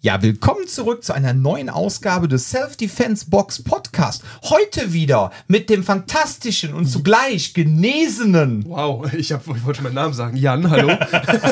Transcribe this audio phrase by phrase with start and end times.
[0.00, 4.22] Ja, willkommen zurück zu einer neuen Ausgabe des Self-Defense Box Podcast.
[4.44, 8.64] Heute wieder mit dem fantastischen und zugleich genesenen.
[8.64, 10.36] Wow, ich, hab, ich wollte meinen Namen sagen.
[10.36, 10.96] Jan, hallo.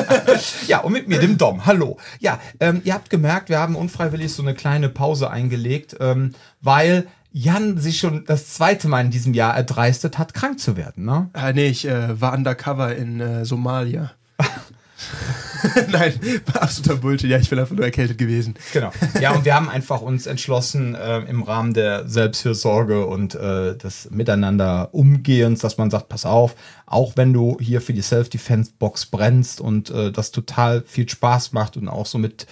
[0.67, 1.65] ja, und mit mir dem Dom.
[1.65, 1.97] Hallo.
[2.21, 7.05] Ja, ähm, ihr habt gemerkt, wir haben unfreiwillig so eine kleine Pause eingelegt, ähm, weil
[7.33, 11.29] Jan sich schon das zweite Mal in diesem Jahr erdreistet hat, krank zu werden, ne?
[11.33, 14.11] Ah, nee, ich äh, war undercover in äh, Somalia.
[15.91, 16.13] Nein,
[16.53, 17.29] absoluter Bullshit.
[17.29, 18.55] Ja, ich bin einfach nur erkältet gewesen.
[18.73, 18.91] Genau.
[19.21, 24.09] Ja, und wir haben einfach uns entschlossen, äh, im Rahmen der Selbstfürsorge und äh, des
[24.11, 29.61] Miteinander Umgehens, dass man sagt, pass auf, auch wenn du hier für die Self-Defense-Box brennst
[29.61, 32.47] und äh, das total viel Spaß macht und auch so mit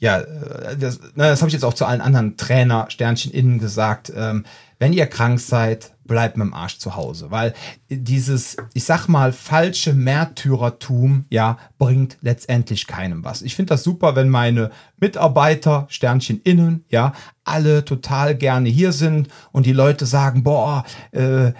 [0.00, 4.10] ja, äh, das, das habe ich jetzt auch zu allen anderen Trainer, Sternchen innen gesagt.
[4.16, 4.44] Ähm,
[4.78, 7.54] wenn ihr krank seid, bleibt mit dem Arsch zu Hause, weil
[7.88, 13.42] dieses, ich sag mal, falsche Märtyrertum, ja, bringt letztendlich keinem was.
[13.42, 17.12] Ich finde das super, wenn meine Mitarbeiter, Sternchen innen, ja,
[17.44, 21.52] alle total gerne hier sind und die Leute sagen, boah, äh,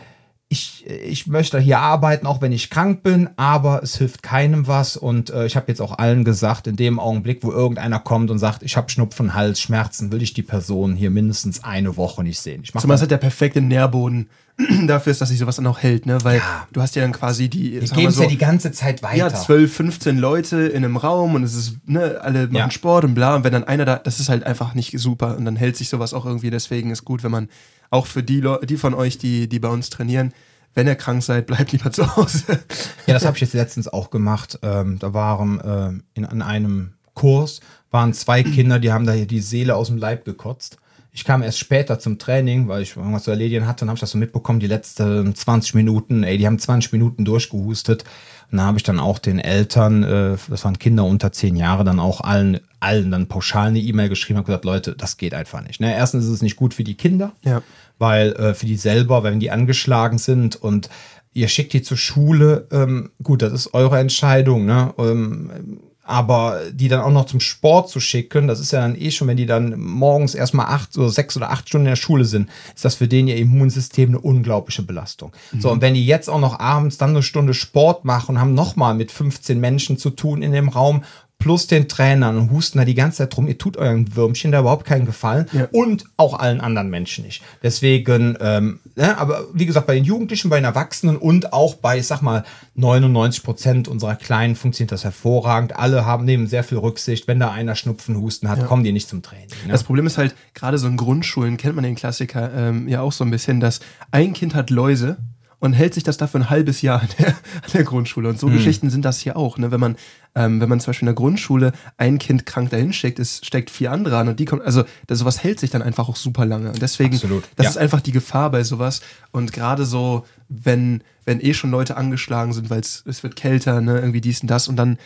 [0.53, 4.97] ich, ich möchte hier arbeiten, auch wenn ich krank bin, aber es hilft keinem was.
[4.97, 8.41] Und äh, ich habe jetzt auch allen gesagt, in dem Augenblick, wo irgendeiner kommt und
[8.41, 12.41] sagt, ich habe Schnupfen, Hals, Schmerzen, will ich die Person hier mindestens eine Woche nicht
[12.41, 12.63] sehen.
[12.65, 14.29] Ich Zumal es halt der perfekte Nährboden
[14.87, 16.19] dafür ist, dass sich sowas dann auch hält, ne?
[16.23, 16.67] Weil ja.
[16.73, 17.81] du hast ja dann quasi die.
[17.81, 19.17] Wir geben es so, ja die ganze Zeit weiter.
[19.17, 22.71] Ja, 12, 15 Leute in einem Raum und es ist, ne, alle machen ja.
[22.71, 23.37] Sport und bla.
[23.37, 25.37] Und wenn dann einer da, das ist halt einfach nicht super.
[25.37, 26.51] Und dann hält sich sowas auch irgendwie.
[26.51, 27.49] Deswegen ist gut, wenn man
[27.91, 30.33] auch für die, Leute, die von euch, die, die bei uns trainieren,
[30.75, 32.45] wenn ihr krank seid, bleibt lieber zu Hause.
[33.07, 34.61] Ja, das habe ich jetzt letztens auch gemacht.
[34.63, 39.27] Ähm, da waren äh, in, an einem Kurs waren zwei Kinder, die haben da hier
[39.27, 40.79] die Seele aus dem Leib gekotzt.
[41.13, 44.01] Ich kam erst später zum Training, weil ich irgendwas zu erledigen hatte, dann habe ich
[44.01, 48.05] das so mitbekommen, die letzten 20 Minuten, ey, die haben 20 Minuten durchgehustet.
[48.53, 51.85] Und da habe ich dann auch den Eltern, äh, das waren Kinder unter 10 Jahre,
[51.85, 55.63] dann auch allen, allen dann pauschal eine E-Mail geschrieben und gesagt, Leute, das geht einfach
[55.63, 55.81] nicht.
[55.81, 55.95] Ne?
[55.95, 57.33] Erstens ist es nicht gut für die Kinder.
[57.45, 57.63] Ja
[58.01, 60.89] weil äh, für die selber, wenn die angeschlagen sind und
[61.33, 64.93] ihr schickt die zur Schule, ähm, gut, das ist eure Entscheidung, ne?
[64.99, 69.11] Ähm, aber die dann auch noch zum Sport zu schicken, das ist ja dann eh
[69.11, 72.25] schon, wenn die dann morgens erstmal acht oder sechs oder acht Stunden in der Schule
[72.25, 75.33] sind, ist das für den ihr Immunsystem eine unglaubliche Belastung.
[75.53, 75.61] Mhm.
[75.61, 78.55] So, und wenn die jetzt auch noch abends dann eine Stunde Sport machen und haben
[78.55, 81.05] nochmal mit 15 Menschen zu tun in dem Raum,
[81.41, 83.49] plus den Trainern und husten da die ganze Zeit rum.
[83.49, 85.67] Ihr tut euren Würmchen da überhaupt keinen Gefallen ja.
[85.73, 87.43] und auch allen anderen Menschen nicht.
[87.63, 91.99] Deswegen, ähm, ja, aber wie gesagt, bei den Jugendlichen, bei den Erwachsenen und auch bei,
[91.99, 95.77] ich sag mal, 99 Prozent unserer Kleinen funktioniert das hervorragend.
[95.77, 97.27] Alle haben nehmen sehr viel Rücksicht.
[97.27, 98.67] Wenn da einer Schnupfen, Husten hat, ja.
[98.67, 99.49] kommen die nicht zum Training.
[99.65, 99.73] Ne?
[99.73, 103.13] Das Problem ist halt, gerade so in Grundschulen kennt man den Klassiker ähm, ja auch
[103.13, 103.81] so ein bisschen, dass
[104.11, 105.17] ein Kind hat Läuse
[105.61, 108.29] und hält sich das dafür ein halbes Jahr an der, an der Grundschule.
[108.29, 108.55] Und so hm.
[108.55, 109.59] Geschichten sind das hier auch.
[109.59, 109.71] Ne?
[109.71, 109.97] Wenn man,
[110.35, 113.71] ähm, wenn man zum Beispiel in der Grundschule ein Kind krank dahin schickt, es steckt
[113.71, 116.47] vier andere an und die kommen, also das, sowas hält sich dann einfach auch super
[116.47, 116.69] lange.
[116.69, 117.45] Und deswegen, Absolut.
[117.57, 117.71] das ja.
[117.71, 119.03] ist einfach die Gefahr bei sowas.
[119.31, 123.99] Und gerade so, wenn, wenn eh schon Leute angeschlagen sind, weil es wird kälter, ne,
[123.99, 124.99] irgendwie dies und das und dann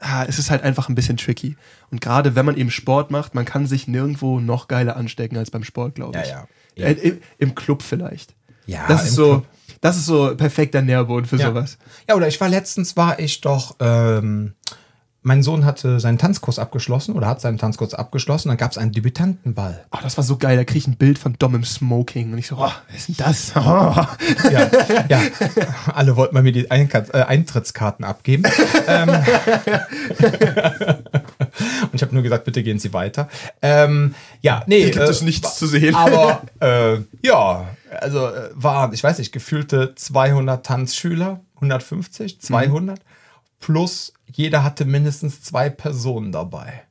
[0.00, 1.56] ah, es ist halt einfach ein bisschen tricky.
[1.90, 5.50] Und gerade wenn man eben Sport macht, man kann sich nirgendwo noch geiler anstecken als
[5.50, 6.28] beim Sport, glaube ich.
[6.28, 6.86] Ja, ja.
[6.86, 8.34] Äh, im, Im Club vielleicht.
[8.66, 9.40] Ja, das ist so.
[9.40, 9.46] Club.
[9.84, 11.48] Das ist so perfekter Nährboden für ja.
[11.48, 11.76] sowas.
[12.08, 14.54] Ja, oder ich war letztens, war ich doch, ähm,
[15.20, 18.48] mein Sohn hatte seinen Tanzkurs abgeschlossen oder hat seinen Tanzkurs abgeschlossen.
[18.48, 19.84] Dann gab es einen Debütantenball.
[19.90, 20.56] Ach, das war so geil.
[20.56, 22.32] Da kriege ich ein Bild von Dom im Smoking.
[22.32, 23.52] Und ich so, oh, wer ist denn das?
[23.56, 23.60] Oh.
[24.50, 24.70] Ja,
[25.10, 25.20] ja,
[25.92, 28.44] alle wollten mal mir die äh, Eintrittskarten abgeben.
[28.86, 29.10] ähm,
[31.82, 33.28] und ich habe nur gesagt, bitte gehen Sie weiter.
[33.60, 34.78] Ähm, ja, nee.
[34.78, 35.94] Hier gibt äh, es nichts zu sehen.
[35.94, 37.66] Aber äh, ja,
[38.00, 43.02] also äh, waren, ich weiß nicht, gefühlte 200 Tanzschüler, 150, 200, mhm.
[43.60, 46.84] plus jeder hatte mindestens zwei Personen dabei.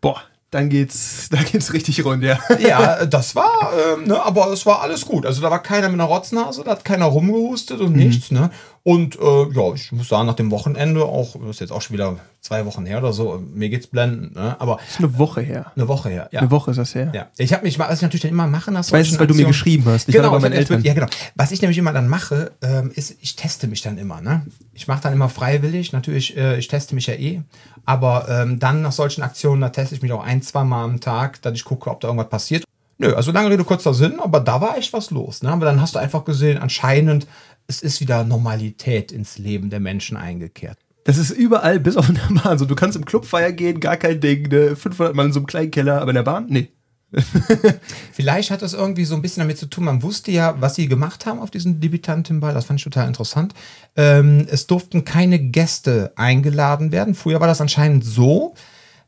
[0.00, 2.38] Boah, dann geht's, da geht's richtig rund, ja.
[2.60, 5.26] Ja, das war, ähm, ne, aber es war alles gut.
[5.26, 7.98] Also da war keiner mit einer Rotznase, da hat keiner rumgehustet und mhm.
[7.98, 8.50] nichts, ne.
[8.84, 11.94] Und äh, ja, ich muss sagen, nach dem Wochenende, auch, das ist jetzt auch schon
[11.94, 14.56] wieder zwei Wochen her oder so, mir geht's blendend, ne?
[14.58, 14.76] Aber.
[14.76, 15.70] Das ist eine Woche her.
[15.76, 16.40] Eine Woche her, ja.
[16.40, 17.12] Eine Woche ist das her.
[17.14, 17.28] Ja.
[17.36, 18.88] Ich habe mich, was ich natürlich dann immer machen lasse.
[18.88, 20.08] Ich weiß es, weil du mir geschrieben hast.
[20.08, 20.82] Ich genau, war bei meinen Eltern.
[20.82, 21.06] ja, genau.
[21.36, 24.44] Was ich nämlich immer dann mache, ähm, ist, ich teste mich dann immer, ne?
[24.74, 27.40] Ich mache dann immer freiwillig, natürlich, äh, ich teste mich ja eh.
[27.84, 30.98] Aber ähm, dann nach solchen Aktionen, da teste ich mich auch ein, zwei Mal am
[30.98, 32.64] Tag, dass ich gucke, ob da irgendwas passiert.
[33.02, 35.42] Nö, also lange Rede, kurzer Sinn, aber da war echt was los.
[35.42, 35.50] Ne?
[35.50, 37.26] Aber dann hast du einfach gesehen, anscheinend
[37.66, 40.78] es ist wieder Normalität ins Leben der Menschen eingekehrt.
[41.04, 42.58] Das ist überall, bis auf in der Bahn.
[42.58, 44.76] So, du kannst im Club feiern gehen, gar kein Ding, ne?
[44.76, 46.46] 500 Mal in so einem kleinen Keller, aber in der Bahn?
[46.48, 46.68] Nee.
[48.12, 50.86] Vielleicht hat das irgendwie so ein bisschen damit zu tun, man wusste ja, was sie
[50.88, 53.52] gemacht haben auf diesem Debütantenball, das fand ich total interessant.
[53.96, 57.14] Ähm, es durften keine Gäste eingeladen werden.
[57.14, 58.54] Früher war das anscheinend so,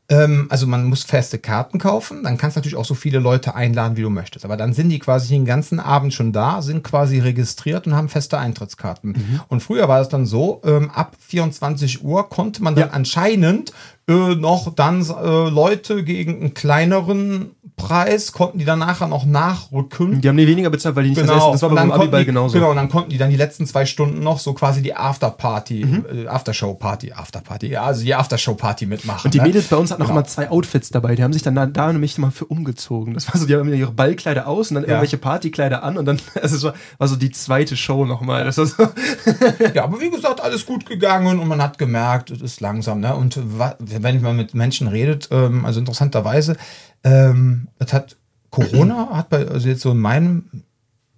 [0.07, 3.55] Ähm, also man muss feste Karten kaufen, dann kannst du natürlich auch so viele Leute
[3.55, 4.45] einladen, wie du möchtest.
[4.45, 8.07] Aber dann sind die quasi den ganzen Abend schon da, sind quasi registriert und haben
[8.09, 9.11] feste Eintrittskarten.
[9.13, 9.41] Mhm.
[9.47, 12.93] Und früher war es dann so, ähm, ab 24 Uhr konnte man dann Ja.
[12.93, 13.73] anscheinend
[14.07, 20.21] äh, noch dann äh, Leute gegen einen kleineren Preis, konnten die dann nachher noch nachrücken.
[20.21, 21.51] Die haben nie weniger bezahlt, weil die nicht das essen.
[21.51, 22.53] Das war und bei dann dem Abiball die, genauso.
[22.53, 25.83] Genau, und dann konnten die dann die letzten zwei Stunden noch so quasi die Afterparty,
[25.85, 26.05] Mhm.
[26.23, 29.25] äh, Aftershow-Party, Afterparty, ja, also die Aftershow-Party mitmachen.
[29.25, 29.47] Und die ne?
[29.47, 30.19] Mädels bei uns hatten auch Genau.
[30.19, 31.15] immer zwei Outfits dabei.
[31.15, 33.13] Die haben sich dann da, da nämlich mal für umgezogen.
[33.13, 36.19] Das war so, die haben ihre Ballkleider aus und dann irgendwelche Partykleider an und dann,
[36.41, 38.45] also es war, war so die zweite Show nochmal.
[38.45, 38.65] Das so,
[39.73, 43.01] Ja, aber wie gesagt, alles gut gegangen und man hat gemerkt, es ist langsam.
[43.01, 43.13] Ne?
[43.15, 46.57] Und wa- wenn man mit Menschen redet, ähm, also interessanterweise,
[47.03, 48.15] ähm, es hat
[48.49, 50.49] Corona hat bei, also jetzt so in meinem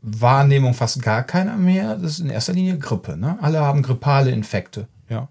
[0.01, 1.95] Wahrnehmung fast gar keiner mehr.
[1.95, 3.17] Das ist in erster Linie Grippe.
[3.17, 3.37] Ne?
[3.41, 4.87] Alle haben grippale Infekte.
[5.09, 5.27] Ja.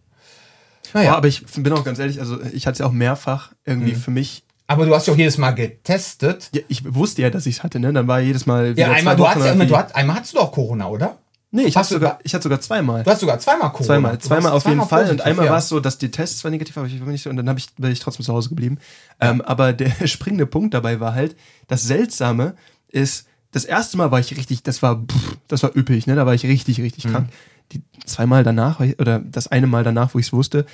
[0.92, 3.52] Naja, Ja, aber ich bin auch ganz ehrlich, also ich hatte es ja auch mehrfach
[3.64, 3.96] irgendwie Mhm.
[3.96, 4.42] für mich.
[4.68, 6.48] aber du hast ja auch jedes Mal getestet.
[6.52, 7.92] Ja, ich wusste ja, dass ich es hatte, ne?
[7.92, 10.34] Dann war jedes Mal wieder Ja, einmal, du hast immer, irgendwie- du hast, einmal hattest
[10.34, 11.18] du doch Corona, oder?
[11.56, 13.02] Nee, ich hatte sogar, ich hatte sogar zweimal.
[13.02, 13.86] Du hast sogar zweimal Corona.
[13.86, 15.00] Zweimal, zweimal auf jeden zweimal Fall.
[15.00, 15.52] Und positiv, einmal ja.
[15.52, 17.56] war es so, dass die Tests zwar negativ, aber ich war nicht so, und dann
[17.56, 18.78] ich, bin ich trotzdem zu Hause geblieben.
[19.20, 21.34] Ähm, aber der springende Punkt dabei war halt,
[21.66, 22.56] das Seltsame
[22.88, 26.14] ist, das erste Mal war ich richtig, das war, pff, das war üppig, ne?
[26.14, 27.10] Da war ich richtig, richtig Mhm.
[27.10, 27.28] krank.
[27.72, 30.66] Die zweimal danach, oder das eine Mal danach, wo ich es wusste,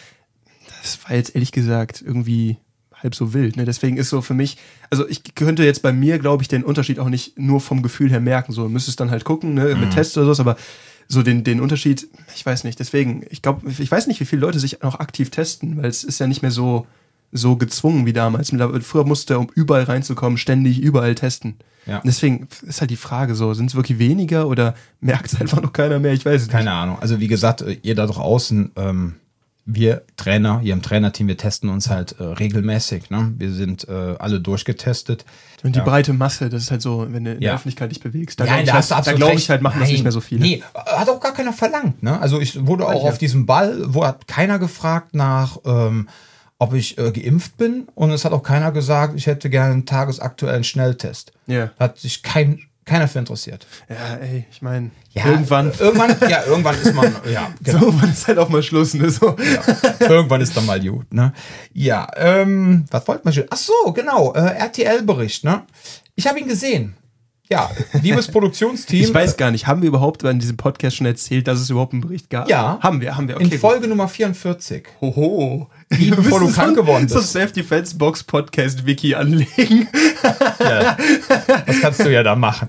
[0.83, 2.57] das war jetzt ehrlich gesagt irgendwie
[3.03, 3.57] halb so wild.
[3.57, 3.65] Ne?
[3.65, 4.57] Deswegen ist so für mich,
[4.91, 8.11] also ich könnte jetzt bei mir, glaube ich, den Unterschied auch nicht nur vom Gefühl
[8.11, 8.53] her merken.
[8.53, 9.81] So, müsstest dann halt gucken, ne, Mhm.
[9.81, 10.57] mit Tests oder so, aber
[11.09, 12.79] so den, den Unterschied, ich weiß nicht.
[12.79, 16.05] Deswegen, ich glaube, ich weiß nicht, wie viele Leute sich noch aktiv testen, weil es
[16.05, 16.87] ist ja nicht mehr so,
[17.33, 18.53] so gezwungen wie damals.
[18.83, 21.57] Früher musste, um überall reinzukommen, ständig überall testen.
[21.87, 22.01] Ja.
[22.05, 25.73] Deswegen ist halt die Frage so, sind es wirklich weniger oder merkt es einfach noch
[25.73, 26.13] keiner mehr?
[26.13, 26.57] Ich weiß es nicht.
[26.57, 26.99] Keine Ahnung.
[27.01, 29.15] Also wie gesagt, ihr da draußen, ähm,
[29.65, 33.11] wir Trainer, hier im Trainerteam, wir testen uns halt äh, regelmäßig.
[33.11, 33.33] Ne?
[33.39, 35.25] Wir sind äh, alle durchgetestet.
[35.63, 35.85] Und die Ja.
[35.85, 37.55] breite Masse, das ist halt so, wenn du in der Ja.
[37.55, 38.41] Öffentlichkeit dich bewegst.
[38.41, 39.43] Da Nein, glaube ich, da hast du halt, da absolut glaub recht.
[39.45, 40.41] ich halt, machen das Nein, nicht mehr so viele.
[40.41, 42.03] Nee, hat auch gar keiner verlangt.
[42.03, 42.21] Ne?
[42.21, 43.11] Also ich wurde auch Ja.
[43.11, 46.09] auf diesem Ball, wo hat keiner gefragt nach, ähm,
[46.59, 49.87] ob ich äh, geimpft bin und es hat auch keiner gesagt, ich hätte gerne einen
[49.87, 51.33] tagesaktuellen Schnelltest.
[51.47, 51.71] Ja.
[51.79, 53.67] Hat sich kein, keiner für interessiert.
[53.89, 57.79] Ja, ey, ich meine, Ja, irgendwann, irgendwann, ja, irgendwann ist man, ja, genau.
[57.79, 59.09] so, irgendwann ist halt auch mal Schluss, ne?
[59.11, 59.37] So.
[60.01, 61.33] Irgendwann ist dann mal gut, ne?
[61.73, 63.45] Ja, ähm, was wollte man schon?
[63.51, 65.63] Ach so, genau, äh, RTL-Bericht, ne?
[66.17, 66.97] Ich habe ihn gesehen.
[67.53, 67.71] Ja,
[68.01, 69.05] liebes Produktionsteam.
[69.05, 71.93] Ich weiß gar nicht, haben wir überhaupt in diesem Podcast schon erzählt, dass es überhaupt
[71.93, 72.49] einen Bericht gab?
[72.49, 72.79] Ja.
[72.81, 73.39] Haben wir, haben wir.
[73.41, 73.59] in gut.
[73.59, 74.89] Folge Nummer 44.
[75.03, 75.69] Hoho.
[75.99, 77.33] Wie, bevor du krank geworden So ein bist.
[77.33, 79.89] Self-Defense-Box-Podcast-Wiki anlegen.
[80.61, 80.97] Ja,
[81.67, 82.69] das kannst du ja da machen.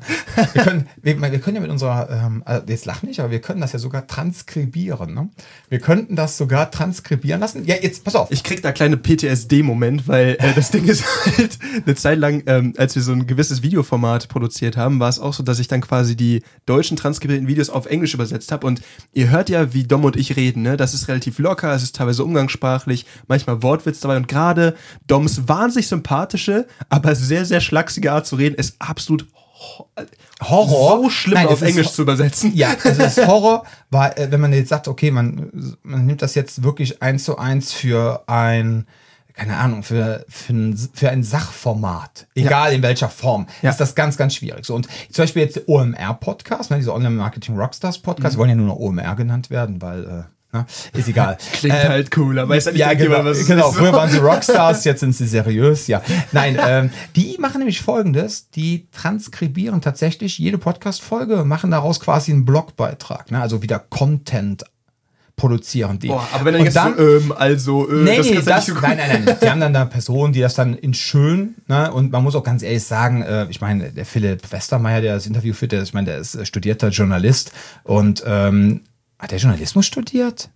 [0.54, 3.40] Wir können, wir, wir können ja mit unserer, ähm, also jetzt lach nicht, aber wir
[3.40, 5.14] können das ja sogar transkribieren.
[5.14, 5.30] Ne?
[5.70, 7.66] Wir könnten das sogar transkribieren lassen.
[7.66, 8.32] Ja, jetzt pass auf.
[8.32, 11.04] Ich krieg da kleine PTSD-Moment, weil äh, das Ding ist
[11.38, 15.20] halt eine Zeit lang, ähm, als wir so ein gewisses Videoformat produziert haben, war es
[15.20, 18.66] auch so, dass ich dann quasi die deutschen transkribierten Videos auf Englisch übersetzt habe.
[18.66, 18.82] Und
[19.14, 20.78] ihr hört ja, wie Dom und ich reden, ne?
[20.78, 24.18] Das ist relativ locker, es ist teilweise umgangssprachlich, manchmal Wortwitz dabei.
[24.18, 24.76] Und gerade
[25.08, 29.90] Doms wahnsinnig sympathische, aber sehr, sehr schlachsige Art zu reden, ist absolut ho-
[30.42, 31.04] Horror.
[31.04, 32.54] so schlimm Nein, auf Englisch zu übersetzen.
[32.56, 36.36] Ja, also das Horror war, äh, wenn man jetzt sagt, okay, man, man nimmt das
[36.36, 38.86] jetzt wirklich eins zu eins für ein,
[39.34, 43.70] keine Ahnung, für, für, ein, für ein Sachformat, egal in welcher Form, Ja.
[43.72, 44.66] ist das ganz, ganz schwierig.
[44.66, 48.68] So, und zum Beispiel jetzt der OMR-Podcast, ne, dieser Online-Marketing Rockstars-Podcast, die wollen ja nur
[48.68, 51.38] noch OMR genannt werden, weil, äh, ne, ist egal.
[51.54, 53.26] Klingt Ähm, halt cooler, weiß ja nicht ja, genau.
[53.26, 53.72] was genau.
[53.72, 56.02] Früher waren sie Rockstars, jetzt sind sie seriös, ja.
[56.32, 62.46] Nein, ähm, die machen nämlich folgendes: Die transkribieren tatsächlich jede Podcast-Folge, machen daraus quasi einen
[62.46, 63.42] Blogbeitrag, ne?
[63.42, 64.64] also wieder Content
[65.36, 66.08] produzieren die.
[66.08, 68.74] Boah, aber wenn Und jetzt so, ähm, also, äh, Nee, das nee, ja das, so
[68.76, 69.38] nein, nein, nein.
[69.42, 71.92] Die haben dann da Personen, die das dann in schön, ne?
[71.92, 75.26] Und man muss auch ganz ehrlich sagen, äh, ich meine, der Philipp Westermeier, der das
[75.26, 77.52] Interview führt, der, ich meine, der ist äh, studierter Journalist
[77.84, 78.82] und ähm,
[79.24, 80.50] hat der Journalismus studiert?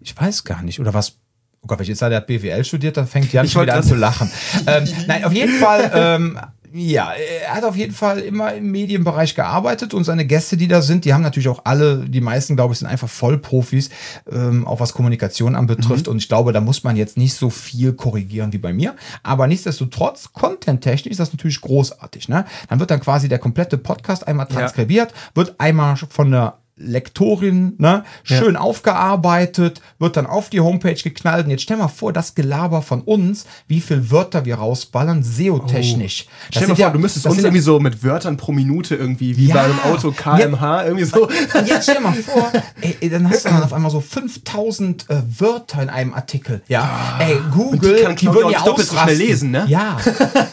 [0.00, 0.80] Ich weiß gar nicht.
[0.80, 1.18] Oder was?
[1.60, 3.74] Oh Gott, wenn ich jetzt sage, der hat BWL studiert, dann fängt Jan schon wieder
[3.74, 4.30] an zu lachen.
[4.66, 6.38] ähm, nein, auf jeden Fall, ähm,
[6.72, 10.82] ja, er hat auf jeden Fall immer im Medienbereich gearbeitet und seine Gäste, die da
[10.82, 13.90] sind, die haben natürlich auch alle, die meisten, glaube ich, sind einfach Vollprofis,
[14.30, 16.08] ähm, auch was Kommunikation anbetrifft.
[16.08, 18.96] Und ich glaube, da muss man jetzt nicht so viel korrigieren wie bei mir.
[19.22, 22.28] Aber nichtsdestotrotz, content-technisch ist das natürlich großartig.
[22.28, 22.44] Ne?
[22.68, 28.04] Dann wird dann quasi der komplette Podcast einmal transkribiert, wird einmal von der Lektorin, ne?
[28.24, 31.44] Schön aufgearbeitet, wird dann auf die Homepage geknallt.
[31.44, 36.26] Und jetzt stell mal vor, das Gelaber von uns, wie viel Wörter wir rausballern, SEO-technisch.
[36.26, 36.32] Oh.
[36.50, 39.54] Stell mal vor, du müsstest uns irgendwie so mit Wörtern pro Minute irgendwie, wie Ja.
[39.54, 41.28] bei einem Auto kmh, irgendwie so.
[41.28, 42.50] Und jetzt stell mal vor,
[43.00, 46.62] ey, dann hast du dann auf einmal so 5000 äh, Wörter in einem Artikel.
[46.66, 49.64] Ja, ey, Google, die kann, glaub ich, würden ja doppelt so schnell lesen, ne?
[49.68, 49.96] Ja.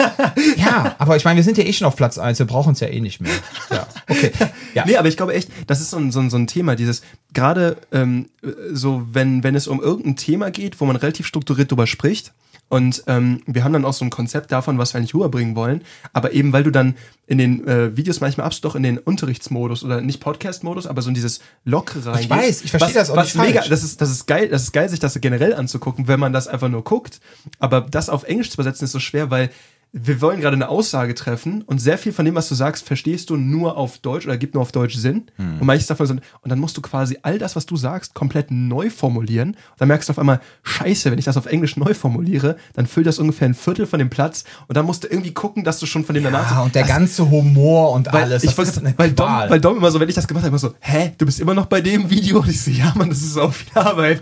[0.55, 2.79] ja, aber ich meine, wir sind ja eh schon auf Platz 1, wir brauchen es
[2.79, 3.31] ja eh nicht mehr.
[3.71, 4.31] Ja, okay.
[4.74, 4.86] Ja.
[4.86, 7.01] Nee, aber ich glaube echt, das ist so ein, so ein, so ein Thema, dieses,
[7.34, 8.29] gerade ähm,
[8.72, 12.34] so, wenn, wenn es um irgendein Thema geht, wo man relativ strukturiert drüber spricht,
[12.72, 15.81] und ähm, wir haben dann auch so ein Konzept davon, was wir eigentlich rüberbringen wollen.
[16.13, 16.96] Aber eben, weil du dann
[17.27, 21.10] in den äh, Videos manchmal abst doch in den Unterrichtsmodus oder nicht Podcast-Modus, aber so
[21.10, 22.29] in dieses Lockere reingehst.
[22.29, 23.70] weiß, ich verstehe das auch was nicht mega, falsch.
[23.70, 26.48] das ist, das ist geil, das ist geil, sich das generell anzugucken, wenn man das
[26.48, 27.20] einfach nur guckt.
[27.60, 29.50] Aber das auf Englisch zu übersetzen ist so schwer, weil
[29.93, 33.29] wir wollen gerade eine Aussage treffen und sehr viel von dem, was du sagst, verstehst
[33.29, 35.25] du nur auf Deutsch oder gibt nur auf Deutsch Sinn.
[35.36, 35.60] Hm.
[35.60, 38.51] Und manches davon sind, und dann musst du quasi all das, was du sagst, komplett
[38.51, 39.50] neu formulieren.
[39.50, 42.88] Und dann merkst du auf einmal, scheiße, wenn ich das auf Englisch neu formuliere, dann
[42.88, 45.79] füllt das ungefähr ein Viertel von dem Platz und dann musst du irgendwie gucken, dass
[45.79, 48.43] du schon von dem danach Ja, und der ganze Humor und weil, alles.
[48.43, 50.60] ich das wollte weil, Dom, weil Dom immer so, wenn ich das gemacht habe, immer
[50.60, 52.39] so, hä, du bist immer noch bei dem Video?
[52.39, 54.21] Und ich so, ja, Mann, das ist auch viel Arbeit.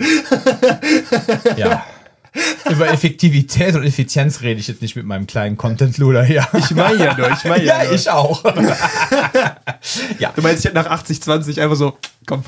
[1.58, 1.84] Ja.
[2.70, 6.48] Über Effektivität und Effizienz rede ich jetzt nicht mit meinem kleinen Content-Luder hier.
[6.58, 7.94] Ich meine ja nur, ich meine ja, ja, nur.
[7.94, 8.44] ich auch.
[10.20, 10.32] ja.
[10.36, 12.44] Du meinst, ich hätte nach 80, 20 einfach so, komm,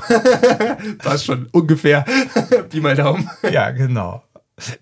[1.00, 2.06] passt schon, ungefähr.
[2.70, 3.30] Pi mal Daumen.
[3.52, 4.24] ja, genau.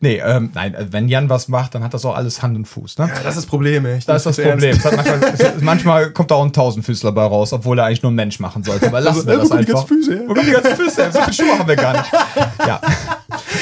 [0.01, 2.65] Nee, ähm, nein, äh, wenn Jan was macht, dann hat das auch alles Hand und
[2.65, 2.97] Fuß.
[2.97, 3.07] Ne?
[3.07, 3.85] Ja, das ist das Problem.
[3.85, 4.77] Ich Das ist das Problem.
[4.83, 8.15] hat manchmal, manchmal kommt da auch ein Tausendfüßler bei raus, obwohl er eigentlich nur ein
[8.15, 8.87] Mensch machen sollte.
[8.87, 9.87] Aber lassen wir äh, wo das kommen die einfach.
[9.87, 10.23] ganzen Füße her?
[10.27, 11.11] Wo kommen die ganzen Füße her?
[11.11, 12.11] So viele Schuhe haben wir gar nicht.
[12.67, 12.81] Ja.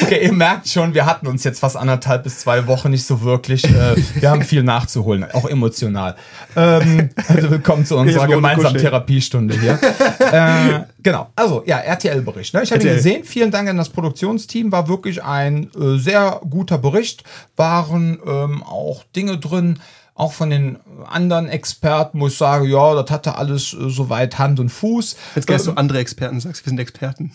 [0.02, 3.22] Okay, ihr merkt schon, wir hatten uns jetzt fast anderthalb bis zwei Wochen nicht so
[3.22, 3.64] wirklich.
[3.64, 6.16] Äh, wir haben viel nachzuholen, auch emotional.
[6.56, 8.78] Ähm, also willkommen zu unserer gemeinsamen.
[8.78, 9.80] Therapiestunde hier.
[10.20, 12.54] äh, genau, also ja, RTL-Bericht.
[12.54, 12.64] Ne?
[12.64, 13.24] Ich habe ihn gesehen.
[13.24, 14.72] Vielen Dank an das Produktionsteam.
[14.72, 17.24] War wirklich ein äh, sehr guter Bericht.
[17.56, 19.80] Waren ähm, auch Dinge drin.
[20.16, 24.60] Auch von den anderen Experten muss ich sagen, ja, das hatte alles äh, soweit Hand
[24.60, 25.16] und Fuß.
[25.36, 27.32] Jetzt dass du andere Experten sagst, wir sind Experten.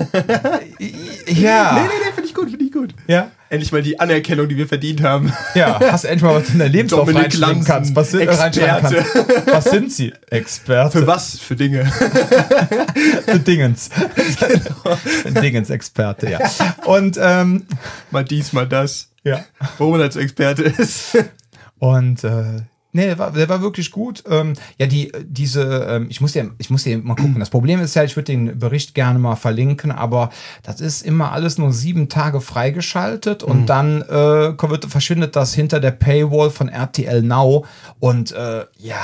[1.26, 1.74] Ja.
[1.74, 2.94] Nee, nee, nee, finde ich gut, finde ich gut.
[3.06, 3.30] Ja.
[3.50, 5.32] Endlich mal die Anerkennung, die wir verdient haben.
[5.54, 7.94] Ja, hast du endlich mal was in dein Lebenslauf reinschreiben kannst.
[7.94, 9.04] Was sind, Experte.
[9.04, 9.46] kannst.
[9.46, 10.12] Was sind sie?
[10.30, 10.98] Experte.
[11.00, 11.38] Für was?
[11.38, 11.84] Für Dinge.
[13.26, 13.90] Für Dingens.
[15.24, 16.38] Dingens-Experte, ja.
[16.84, 17.66] Und, ähm,
[18.10, 19.08] Mal dies, mal das.
[19.22, 19.44] ja.
[19.78, 21.16] Wo man als Experte ist.
[21.78, 24.24] Und, äh, Nee, der war, der war wirklich gut.
[24.28, 27.38] Ähm, ja, die, diese, ähm, ich muss ja, ich muss ja mal gucken.
[27.38, 30.30] Das Problem ist ja, ich würde den Bericht gerne mal verlinken, aber
[30.62, 35.78] das ist immer alles nur sieben Tage freigeschaltet und dann äh, kommt, verschwindet das hinter
[35.78, 37.64] der Paywall von RTL Now.
[38.00, 39.00] Und äh, ja,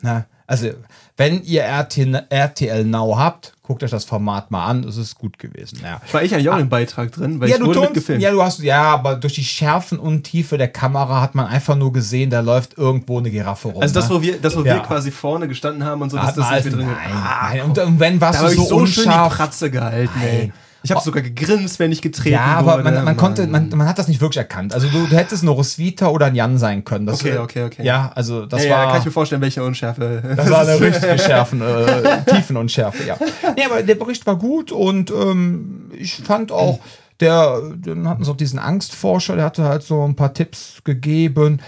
[0.00, 0.70] na, also
[1.16, 4.84] wenn ihr RTL, RTL Now habt, guckt euch das Format mal an.
[4.84, 5.80] Es ist gut gewesen.
[5.82, 5.98] Ja.
[6.12, 8.20] War ich eigentlich auch im Beitrag drin, weil Ja, ich du wurde mitgefilmt.
[8.22, 11.74] ja, du hast, ja, aber durch die Schärfen und Tiefe der Kamera hat man einfach
[11.74, 13.80] nur gesehen, da läuft irgendwo eine Giraffe rum.
[13.80, 14.14] also das, ne?
[14.14, 14.74] wo wir, das, wo Ja.
[14.74, 17.62] wir quasi vorne gestanden haben und so, Hat dass das nicht drin nein, Ah, nein.
[17.62, 19.36] Und, und wenn was Da so so schön die unscharf.
[19.36, 20.52] Pratze gehalten, ey.
[20.82, 22.84] Ich habe sogar gegrinst, wenn ich getreten Ja, aber wurde.
[22.84, 23.16] man, man Mann.
[23.16, 24.74] konnte, man, man hat das nicht wirklich erkannt.
[24.74, 27.06] Also du, du hättest ein Roswitha oder ein Jan sein können.
[27.06, 27.84] Das, Okay, okay, okay.
[27.84, 28.86] Ja, also das ja, ja, war.
[28.90, 30.22] kann ich mir vorstellen, welche Unschärfe.
[30.36, 33.16] Das war eine richtige Schärfen, äh, Tiefenunschärfe, ja.
[33.56, 36.80] Nee, aber der Bericht war gut und ähm, ich fand auch,
[37.20, 41.60] der, dann hatten sie auch diesen Angstforscher, der hatte halt so ein paar Tipps gegeben.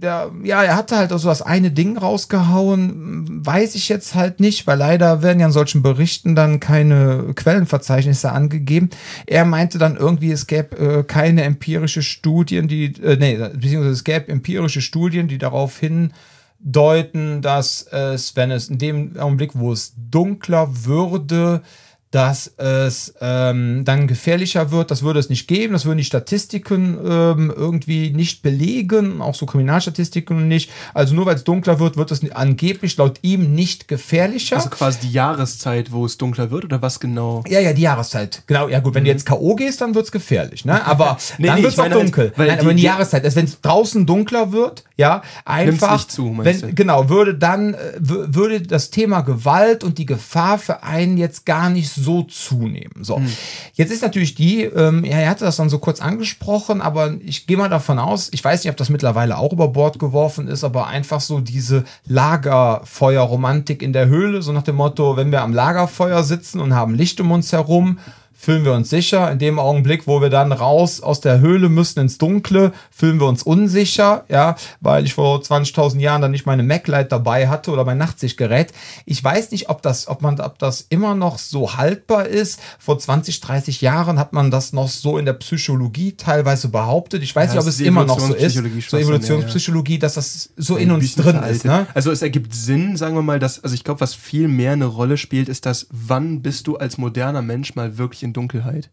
[0.00, 4.66] Der, ja, er hatte halt also das eine Ding rausgehauen, weiß ich jetzt halt nicht,
[4.68, 8.90] weil leider werden ja in solchen Berichten dann keine Quellenverzeichnisse angegeben.
[9.26, 14.04] Er meinte dann irgendwie, es gäbe äh, keine empirische Studien, die, äh, nee, beziehungsweise es
[14.04, 16.12] gäbe empirische Studien, die darauf hin
[16.60, 21.62] deuten, dass es, wenn es in dem Augenblick, wo es dunkler würde,
[22.10, 24.90] dass es ähm, dann gefährlicher wird.
[24.90, 25.74] Das würde es nicht geben.
[25.74, 30.70] Das würden die Statistiken ähm, irgendwie nicht belegen, auch so Kriminalstatistiken nicht.
[30.94, 34.56] Also nur weil es dunkler wird, wird es angeblich laut ihm nicht gefährlicher.
[34.56, 37.44] Also quasi die Jahreszeit, wo es dunkler wird oder was genau?
[37.48, 38.42] ja, ja, die Jahreszeit.
[38.46, 39.54] Genau, ja gut, wenn du jetzt K.O.
[39.54, 40.84] gehst, dann wird's gefährlich, ne?
[40.86, 42.32] Aber Nee, dann nee, wird's ich auch halt, dunkel.
[42.36, 45.92] weil Nein, die- aber die Jahreszeit, also wenn es draußen dunkler wird, ja, einfach.
[45.92, 46.72] nicht zu, wenn, du?
[46.74, 51.68] Genau, würde dann, äh, würde das Thema Gewalt und die Gefahr für einen jetzt gar
[51.70, 53.02] nicht so zunehmen.
[53.02, 53.16] So.
[53.16, 53.28] Hm.
[53.74, 57.46] Jetzt ist natürlich die, ähm, ja, er hatte das dann so kurz angesprochen, aber ich
[57.46, 60.64] gehe mal davon aus, ich weiß nicht, ob das mittlerweile auch über Bord geworfen ist,
[60.64, 65.52] aber einfach so diese Lagerfeuerromantik in der Höhle, so nach dem Motto, wenn wir am
[65.52, 67.98] Lagerfeuer sitzen und haben Licht um uns herum,
[68.40, 69.30] fühlen wir uns sicher.
[69.32, 73.26] In dem Augenblick, wo wir dann raus aus der Höhle müssen ins Dunkle, fühlen wir
[73.26, 77.84] uns unsicher, ja, weil ich vor 20.000 Jahren dann nicht meine MacLight dabei hatte oder
[77.84, 78.72] mein Nachtsichtgerät.
[79.06, 82.60] Ich weiß nicht, ob das, ob man, ob das immer noch so haltbar ist.
[82.78, 87.24] Vor 20, 30 Jahren hat man das noch so in der Psychologie teilweise behauptet.
[87.24, 88.54] Ich weiß Ja, nicht, ob es immer noch so ist.
[88.56, 91.56] Evolutionspsychologie So Evolutionspsychologie, dass das so in uns drin veraltet.
[91.56, 91.88] ist, ne?
[91.92, 94.86] Also es ergibt Sinn, sagen wir mal, dass, also ich glaube, was viel mehr eine
[94.86, 98.90] Rolle spielt, ist das, wann bist du als moderner Mensch mal wirklich in Dunkelheit?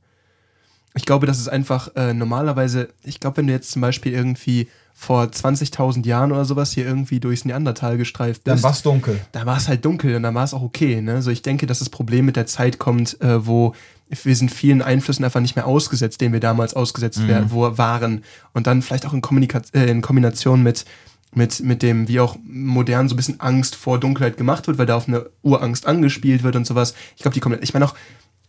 [0.98, 4.70] Ich glaube, das ist einfach äh, normalerweise, ich glaube, wenn du jetzt zum Beispiel irgendwie
[4.94, 9.20] vor 20.000 Jahren oder sowas hier irgendwie durchs Neandertal gestreift Dann bist, war es dunkel.
[9.34, 11.02] da war es halt dunkel und dann war es auch okay.
[11.02, 11.22] Ne?
[11.22, 13.74] So, ich denke, dass das Problem mit der Zeit kommt, äh, wo
[14.08, 17.46] wir sind vielen Einflüssen einfach nicht mehr ausgesetzt, denen wir damals ausgesetzt Mhm.
[17.50, 18.24] wo waren.
[18.54, 20.86] Und dann vielleicht auch in, Kommunika äh, in Kombination mit,
[21.34, 24.86] mit, mit dem, wie auch modern so ein bisschen Angst vor Dunkelheit gemacht wird, weil
[24.86, 26.94] da auf eine Urangst angespielt wird und sowas.
[27.18, 27.96] Ich glaube, die kommen, ich meine auch,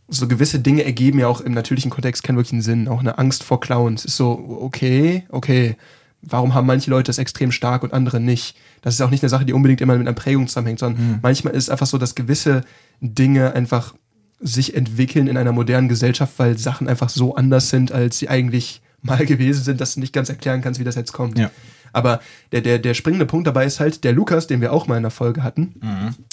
[0.09, 2.89] so gewisse Dinge ergeben ja auch im natürlichen Kontext keinen wirklichen Sinn.
[2.89, 5.77] Auch eine Angst vor Clowns ist so, okay, okay.
[6.23, 8.57] Warum haben manche Leute das extrem stark und andere nicht?
[8.83, 11.55] Das ist auch nicht eine Sache, die unbedingt immer mit einer Prägung zusammenhängt, sondern manchmal
[11.55, 12.63] ist es einfach so, dass gewisse
[13.01, 13.95] Dinge einfach
[14.41, 18.83] sich entwickeln in einer modernen Gesellschaft, weil Sachen einfach so anders sind, als sie eigentlich
[19.03, 21.39] mal gewesen sind, dass du nicht ganz erklären kannst, wie das jetzt kommt.
[21.39, 21.51] Ja.
[21.97, 22.21] Aber
[22.53, 25.03] der, der, der springende Punkt dabei ist halt, der Lukas, den wir auch mal in
[25.03, 25.75] der Folge hatten,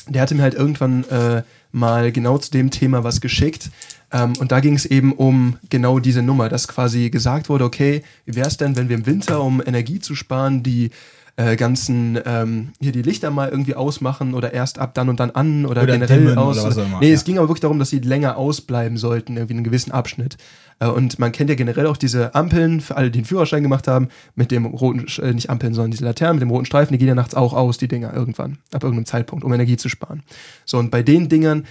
[0.10, 3.72] der hatte mir halt irgendwann äh, mal genau zu dem Thema was geschickt.
[4.14, 8.04] Ähm, und da ging es eben um genau diese Nummer, dass quasi gesagt wurde, okay,
[8.26, 10.92] wie wäre es denn, wenn wir im Winter, um Energie zu sparen, die
[11.36, 15.32] äh, ganzen ähm, hier die Lichter mal irgendwie ausmachen oder erst ab dann und dann
[15.32, 16.60] an oder, Oder generell aus.
[16.60, 17.16] oder was immer, nee, ja.
[17.16, 20.38] es ging aber wirklich darum, dass sie länger ausbleiben sollten, irgendwie in einem gewissen Abschnitt.
[20.80, 23.88] Äh, und man kennt ja generell auch diese Ampeln, für alle, die einen Führerschein gemacht
[23.88, 27.00] haben, mit dem roten, äh, nicht Ampeln, sondern diese Laternen mit dem roten Streifen, die
[27.00, 30.22] gehen ja nachts auch aus, die Dinger irgendwann, ab irgendeinem Zeitpunkt, um Energie zu sparen.
[30.66, 31.66] So, und bei den Dingern,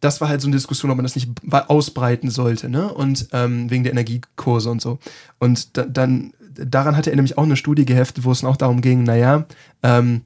[0.00, 2.92] das war halt so eine Diskussion, ob man das nicht ausbreiten sollte, ne?
[2.92, 4.98] Und ähm, wegen der Energiekurse und so.
[5.38, 8.80] Und da, dann, daran hatte er nämlich auch eine Studie geheftet, wo es auch darum
[8.80, 9.46] ging, naja,
[9.82, 10.22] ähm,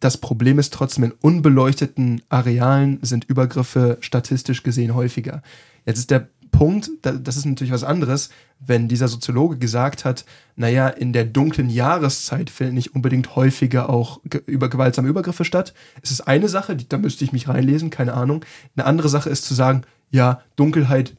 [0.00, 5.42] das Problem ist trotzdem, in unbeleuchteten Arealen sind Übergriffe statistisch gesehen häufiger.
[5.86, 8.30] Jetzt ist der Punkt, da- das ist natürlich was anderes,
[8.60, 10.24] wenn dieser Soziologe gesagt hat,
[10.56, 15.74] naja, in der dunklen Jahreszeit finden nicht unbedingt häufiger auch über gewaltsame Übergriffe statt.
[16.02, 18.44] Es ist eine Sache, die, da müsste ich mich reinlesen, keine Ahnung.
[18.76, 21.14] Eine andere Sache ist zu sagen, ja, Dunkelheit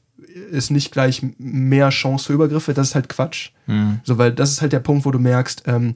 [0.51, 3.51] ist nicht gleich mehr Chance für Übergriffe, das ist halt Quatsch.
[4.03, 5.93] So, weil das ist halt der Punkt, wo du merkst, ähm,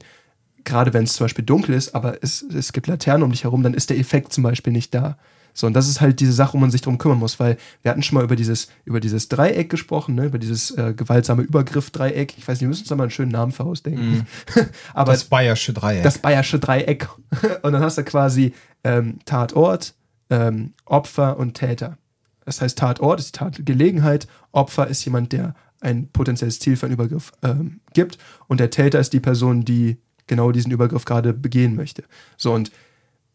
[0.64, 3.62] gerade wenn es zum Beispiel dunkel ist, aber es, es gibt Laternen um dich herum,
[3.62, 5.18] dann ist der Effekt zum Beispiel nicht da.
[5.56, 7.90] So, und das ist halt diese Sache, wo man sich drum kümmern muss, weil wir
[7.92, 10.26] hatten schon mal über dieses, über dieses Dreieck gesprochen, ne?
[10.26, 12.34] über dieses äh, gewaltsame Übergriff-Dreieck.
[12.36, 14.26] Ich weiß nicht, wir müssen uns da mal einen schönen Namen für ausdenken.
[14.94, 16.02] aber Das Bayersche Dreieck.
[16.02, 17.08] das Bayersche Dreieck.
[17.62, 19.94] Und dann hast du quasi ähm, Tatort,
[20.28, 21.98] ähm, Opfer und Täter.
[22.44, 26.94] Das heißt, Tatort ist die Tatgelegenheit, Opfer ist jemand, der ein potenzielles Ziel für einen
[26.94, 31.76] Übergriff ähm, gibt und der Täter ist die Person, die genau diesen Übergriff gerade begehen
[31.76, 32.04] möchte.
[32.36, 32.70] So, und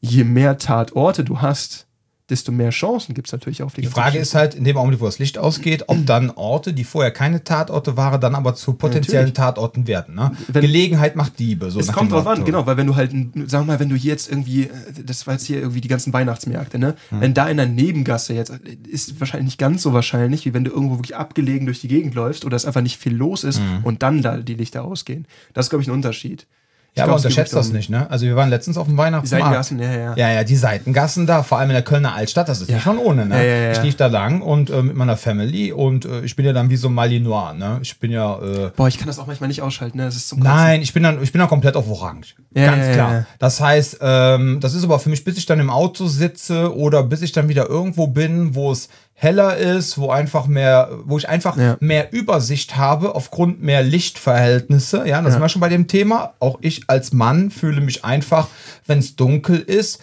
[0.01, 1.87] je mehr Tatorte du hast,
[2.29, 4.21] desto mehr Chancen gibt es natürlich auf die Die Frage Geschichte.
[4.21, 7.43] ist halt, in dem Augenblick, wo das Licht ausgeht, ob dann Orte, die vorher keine
[7.43, 9.33] Tatorte waren, dann aber zu potenziellen Natürlich.
[9.33, 10.15] Tatorten werden.
[10.15, 10.31] Ne?
[10.47, 11.71] Wenn- Gelegenheit macht Diebe.
[11.71, 14.11] So Es kommt drauf an, genau, weil wenn du halt, wir mal, wenn du hier
[14.11, 14.69] jetzt irgendwie, äh,
[15.05, 16.95] das war jetzt hier irgendwie die ganzen Weihnachtsmärkte, ne?
[17.09, 20.63] Wenn da in der Nebengasse jetzt, äh, ist wahrscheinlich nicht ganz so wahrscheinlich, wie wenn
[20.63, 23.61] du irgendwo wirklich abgelegen durch die Gegend läufst oder es einfach nicht viel los ist
[23.83, 25.25] und dann da die Lichter ausgehen.
[25.53, 26.47] Das ist, glaube ich, ein Unterschied.
[26.95, 28.09] Ja, aber unterschätzt das nicht, ne?
[28.09, 29.45] Also wir waren letztens auf dem um Die Weihnachtsmarkt.
[29.45, 30.15] Seitengassen, ja, ja.
[30.15, 32.97] Ja, ja, die Seitengassen da, vor allem in der Kölner Altstadt, das ist nicht von
[32.97, 33.37] ohne, ne?
[33.37, 33.71] Ja, ja, ja.
[33.71, 36.69] Ich lief da lang und äh, mit meiner Family und äh, ich bin ja dann
[36.69, 37.79] wie so ein Malinois, ne?
[37.81, 40.05] Ich bin ja äh, Boah, ich kann das auch manchmal nicht ausschalten, ne?
[40.05, 40.55] Das ist zum Kotzen.
[40.55, 42.35] Nein, ich bin dann, ich bin dann komplett auf Orange.
[42.53, 43.13] Ja, Ganz ja, klar.
[43.13, 43.25] ja.
[43.37, 47.03] Das heißt, ähm, das ist aber für mich, bis ich dann im Auto sitze oder
[47.03, 48.89] bis ich dann wieder irgendwo bin, wo es
[49.21, 51.75] heller ist, wo einfach mehr, wo ich einfach Ja.
[51.81, 55.05] mehr Übersicht habe aufgrund mehr Lichtverhältnisse.
[55.05, 56.33] Ja, das sind wir schon bei dem Thema.
[56.39, 58.47] Auch ich als Mann fühle mich einfach,
[58.87, 59.99] wenn es dunkel ist.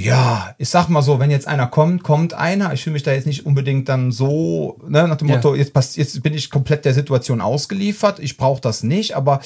[0.00, 2.72] Ja, ich sag mal so, wenn jetzt einer kommt, kommt einer.
[2.72, 5.34] Ich fühle mich da jetzt nicht unbedingt dann so, ne, nach dem Ja.
[5.34, 8.20] Motto, jetzt, pass, jetzt bin ich komplett der Situation ausgeliefert.
[8.20, 9.40] Ich brauche das nicht, aber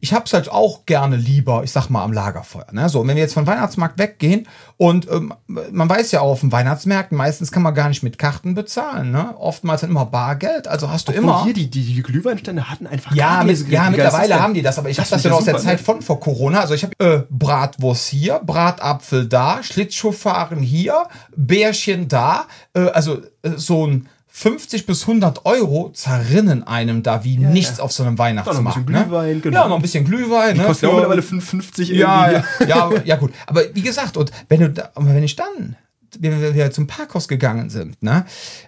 [0.00, 2.66] ich hab's halt auch gerne lieber, ich sag mal, am Lagerfeuer.
[2.72, 2.86] Ne?
[2.90, 6.40] So, und wenn wir jetzt von Weihnachtsmarkt weggehen und ähm, man weiß ja auch auf
[6.40, 9.10] den Weihnachtsmärkten, meistens kann man gar nicht mit Karten bezahlen.
[9.10, 9.34] Ne?
[9.38, 10.68] Oftmals dann immer Bargeld.
[10.68, 11.44] Also hast du Obwohl immer.
[11.44, 14.90] hier die, die, die Glühweinstände hatten einfach Ja, mit, ja mittlerweile haben die das, aber
[14.90, 15.60] ich habe Das das ja aus der ne?
[15.60, 16.60] Zeit von vor Corona.
[16.60, 19.62] Also ich habe äh, Bratwurst hier, Bratapfel da,
[19.94, 21.04] Schlittschuhfahren hier,
[21.36, 22.46] Bärchen da.
[22.74, 27.92] Äh, also äh, so ein 50 bis 100 Euro zerrinnen einem da wie nichts auf
[27.92, 28.84] so einem Weihnachtsmarkt.
[28.84, 29.04] bisschen ne?
[29.04, 29.62] Glühwein, genau.
[29.62, 30.56] Ja, noch ein bisschen Glühwein.
[30.56, 33.32] ne, Kostet ja mittlerweile 5,50 ja, ja, ja, ja, gut.
[33.46, 35.76] Aber wie gesagt, und wenn du da, wenn ich dann,
[36.18, 38.26] wenn wir, wir zum Parkhaus gegangen sind, ne,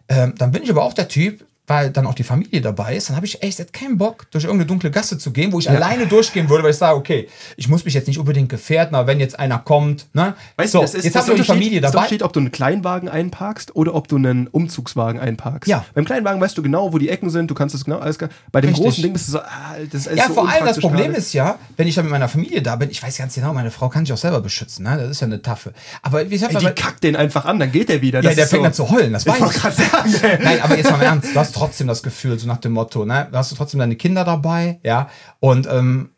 [0.08, 3.09] ähm, dann bin ich aber auch der Typ, weil dann auch die Familie dabei ist,
[3.09, 6.07] dann habe ich echt keinen Bock, durch irgendeine dunkle Gasse zu gehen, wo ich alleine
[6.07, 9.20] durchgehen würde, weil ich sage, okay, ich muss mich jetzt nicht unbedingt gefährden, aber wenn
[9.20, 10.35] jetzt einer kommt, ne?
[10.57, 12.05] Weißt so, du, das ist, jetzt das hast du die Familie das der dabei.
[12.07, 15.68] Unterschied, ob du einen Kleinwagen einparkst oder ob du einen Umzugswagen einparkst.
[15.68, 15.85] Ja.
[15.94, 18.18] Beim Kleinwagen weißt du genau, wo die Ecken sind, du kannst das genau alles.
[18.52, 18.85] Bei dem Richtig.
[18.85, 21.18] großen Ding bist du so, ah, das ist Ja, so vor allem das Problem gerade.
[21.18, 23.70] ist ja, wenn ich dann mit meiner Familie da bin, ich weiß ganz genau, meine
[23.70, 24.96] Frau kann sich auch selber beschützen, ne?
[24.98, 25.72] Das ist ja eine Taffe.
[26.02, 28.20] Aber wie gesagt, die kackt den einfach an, dann geht der wieder.
[28.20, 30.11] ja, Das der ist fängt so, dann zu heulen, das weiß Ich sagen.
[30.42, 33.05] Nein, aber jetzt mal im Ernst, du hast trotzdem das Gefühl, so nach dem Motto,
[33.05, 35.09] ne, hast du trotzdem deine Kinder dabei, ja,
[35.40, 36.11] und ähm,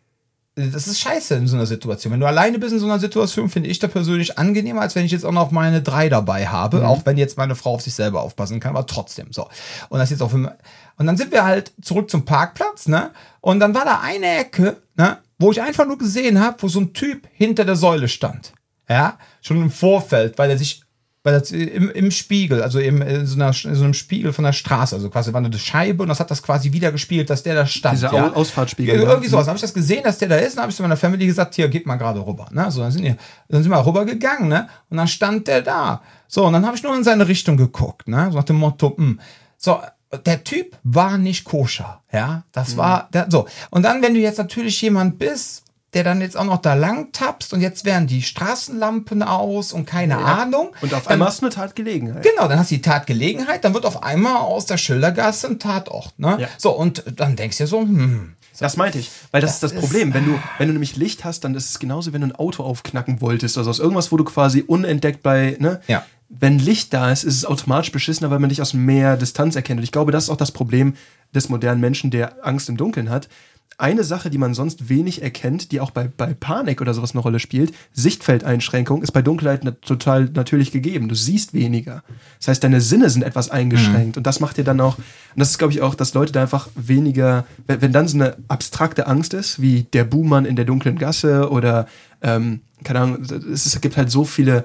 [0.54, 2.12] das ist scheiße in so einer Situation.
[2.12, 5.04] Wenn du alleine bist in so einer Situation, finde ich da persönlich angenehmer, als wenn
[5.04, 7.94] ich jetzt auch noch meine drei dabei habe, auch wenn jetzt meine Frau auf sich
[7.94, 9.48] selber aufpassen kann, aber trotzdem so.
[9.88, 10.56] Und das jetzt auch für,
[10.96, 14.78] und dann sind wir halt zurück zum Parkplatz, ne, und dann war da eine Ecke,
[14.96, 18.52] ne, wo ich einfach nur gesehen habe, wo so ein Typ hinter der Säule stand,
[18.88, 20.82] ja, schon im Vorfeld, weil er sich
[21.24, 24.52] das im, im Spiegel, also im, in, so einer, in so einem Spiegel von der
[24.52, 27.54] Straße, also quasi war eine Scheibe und das hat das quasi wieder gespielt, dass der
[27.54, 27.96] da stand.
[27.96, 28.28] Dieser ja.
[28.30, 29.08] Au- Ausfahrtspiegel, Ja, ja.
[29.10, 29.44] Irgendwie sowas.
[29.46, 31.26] Dann habe ich das gesehen, dass der da ist, und habe ich zu meiner Family
[31.26, 32.48] gesagt, hier, geht mal gerade rüber.
[32.52, 32.70] Ne?
[32.70, 33.16] So, dann, sind wir,
[33.48, 34.68] dann sind wir rüber gegangen, ne?
[34.90, 36.02] Und dann stand der da.
[36.28, 38.28] So, und dann habe ich nur in seine Richtung geguckt, ne?
[38.30, 39.20] So nach dem Motto, hm.
[39.56, 39.80] So,
[40.24, 42.44] der Typ war nicht koscher, ja.
[42.52, 42.76] Das Mhm.
[42.78, 43.46] war, der, so.
[43.70, 45.64] Und dann, wenn du jetzt natürlich jemand bist,
[45.98, 49.84] der dann jetzt auch noch da lang tappst und jetzt wären die Straßenlampen aus und
[49.84, 50.70] keine Ahnung.
[50.80, 52.22] Und auf dann, einmal hast du eine Tatgelegenheit.
[52.22, 56.16] Genau, dann hast du die Tatgelegenheit, dann wird auf einmal aus der Schildergasse ein Tatort.
[56.18, 56.36] Ne?
[56.40, 56.48] Ja.
[56.56, 59.72] So, und dann denkst du dir so, hm, Das meinte ich, weil das, ist das
[59.72, 60.14] ist- Problem.
[60.14, 62.62] Wenn du, wenn du nämlich Licht hast, dann ist es genauso, wenn du ein Auto
[62.62, 63.58] aufknacken wolltest.
[63.58, 65.80] Also aus irgendwas, wo du quasi unentdeckt bei, ne?
[65.88, 66.04] Ja.
[66.28, 69.78] Wenn Licht da ist, ist es automatisch beschissener, weil man dich aus mehr Distanz erkennt.
[69.80, 70.94] Und ich glaube, das ist auch das Problem
[71.34, 73.28] des modernen Menschen, der Angst im Dunkeln hat.
[73.76, 77.20] Eine Sache, die man sonst wenig erkennt, die auch bei, bei Panik oder sowas eine
[77.20, 81.08] Rolle spielt, Sichtfeldeinschränkung, ist bei Dunkelheit na total natürlich gegeben.
[81.08, 82.02] Du siehst weniger.
[82.38, 84.16] Das heißt, deine Sinne sind etwas eingeschränkt.
[84.16, 85.04] Und das macht dir dann auch, und
[85.36, 88.36] das ist, glaube ich, auch, dass Leute da einfach weniger, wenn, wenn dann so eine
[88.48, 91.86] abstrakte Angst ist, wie der Buhmann in der dunklen Gasse oder,
[92.20, 94.64] ähm, keine Ahnung, es, es gibt halt so viele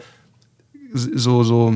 [0.94, 1.76] so, so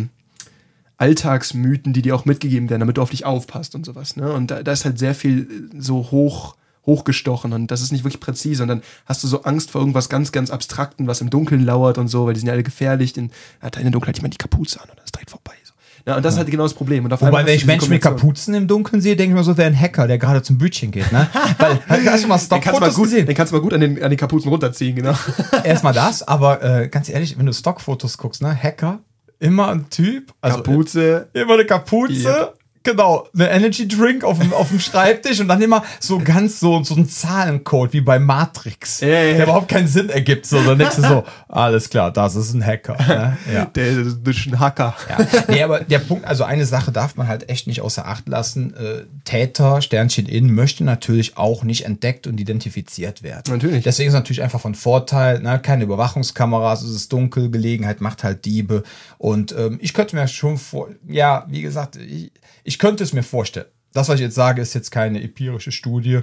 [0.98, 4.16] Alltagsmythen, die dir auch mitgegeben werden, damit du auf dich aufpasst und sowas.
[4.16, 4.32] Ne?
[4.32, 6.56] Und da, da ist halt sehr viel so hoch,
[6.88, 8.64] hochgestochen und das ist nicht wirklich präzise.
[8.64, 12.00] Und dann hast du so Angst vor irgendwas ganz, ganz Abstrakten, was im Dunkeln lauert
[12.00, 13.16] und so, weil die sind ja alle gefährlich.
[13.16, 13.30] In,
[13.62, 15.54] hat in der Dunkelheit jemand die Kapuze an und dann ist direkt vorbei.
[15.64, 15.74] So.
[16.08, 17.04] Ja, und das ist halt genau das Problem.
[17.04, 18.02] Und auf Wobei, wenn ich Menschen mit.
[18.02, 20.90] Kapuzen im Dunkeln sehe, denke ich mir so, wäre ein Hacker, der gerade zum Bütchen
[20.90, 21.12] geht.
[21.12, 21.28] Ne?
[21.58, 23.26] Weil, hast du mal Den kannst, du mal Stockfotos gut, gesehen?
[23.26, 25.14] den kannst du mal gut an, den, an die Kapuzen runterziehen, genau.
[25.66, 29.00] Erstmal das, aber äh, ganz ehrlich, wenn du Stockfotos guckst, ne, Hacker,
[29.40, 31.28] immer ein Typ, also Kapuze.
[31.34, 32.54] immer eine Kapuze.
[32.88, 36.82] Genau, eine Energy Drink auf dem, auf dem Schreibtisch und dann immer so ganz so,
[36.84, 39.34] so ein Zahlencode wie bei Matrix, Ja, ja, ja.
[39.34, 40.46] der überhaupt keinen Sinn ergibt.
[40.46, 42.98] So, dann denkst du so, alles klar, das ist ein Hacker.
[42.98, 43.38] Ne?
[43.54, 43.66] Ja.
[43.66, 44.96] Der, ist ein Hacker.
[45.10, 45.28] Ja.
[45.48, 48.74] Nee, aber der Punkt, also eine Sache darf man halt echt nicht außer Acht lassen.
[48.74, 53.44] Äh, Täter, Sternchen in, möchte natürlich auch nicht entdeckt und identifiziert werden.
[53.50, 53.84] Natürlich.
[53.84, 55.60] Deswegen ist es natürlich einfach von Vorteil, ne?
[55.60, 58.84] keine Überwachungskameras, es ist dunkel, Gelegenheit macht halt Diebe.
[59.18, 62.32] Und ähm, ich könnte mir schon vor, ja, wie gesagt, ich,
[62.64, 63.68] ich könnte es mir vorstellen.
[63.94, 66.22] Das, was ich jetzt sage, ist jetzt keine empirische Studie.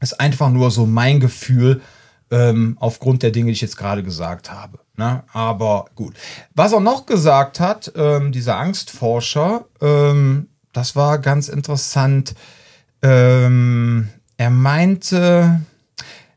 [0.00, 1.80] Ist einfach nur so mein Gefühl
[2.30, 4.80] ähm, aufgrund der Dinge, die ich jetzt gerade gesagt habe.
[4.96, 5.22] Ne?
[5.32, 6.14] Aber gut.
[6.54, 12.34] Was er noch gesagt hat, ähm, dieser Angstforscher, ähm, das war ganz interessant.
[13.02, 15.60] Ähm, er meinte,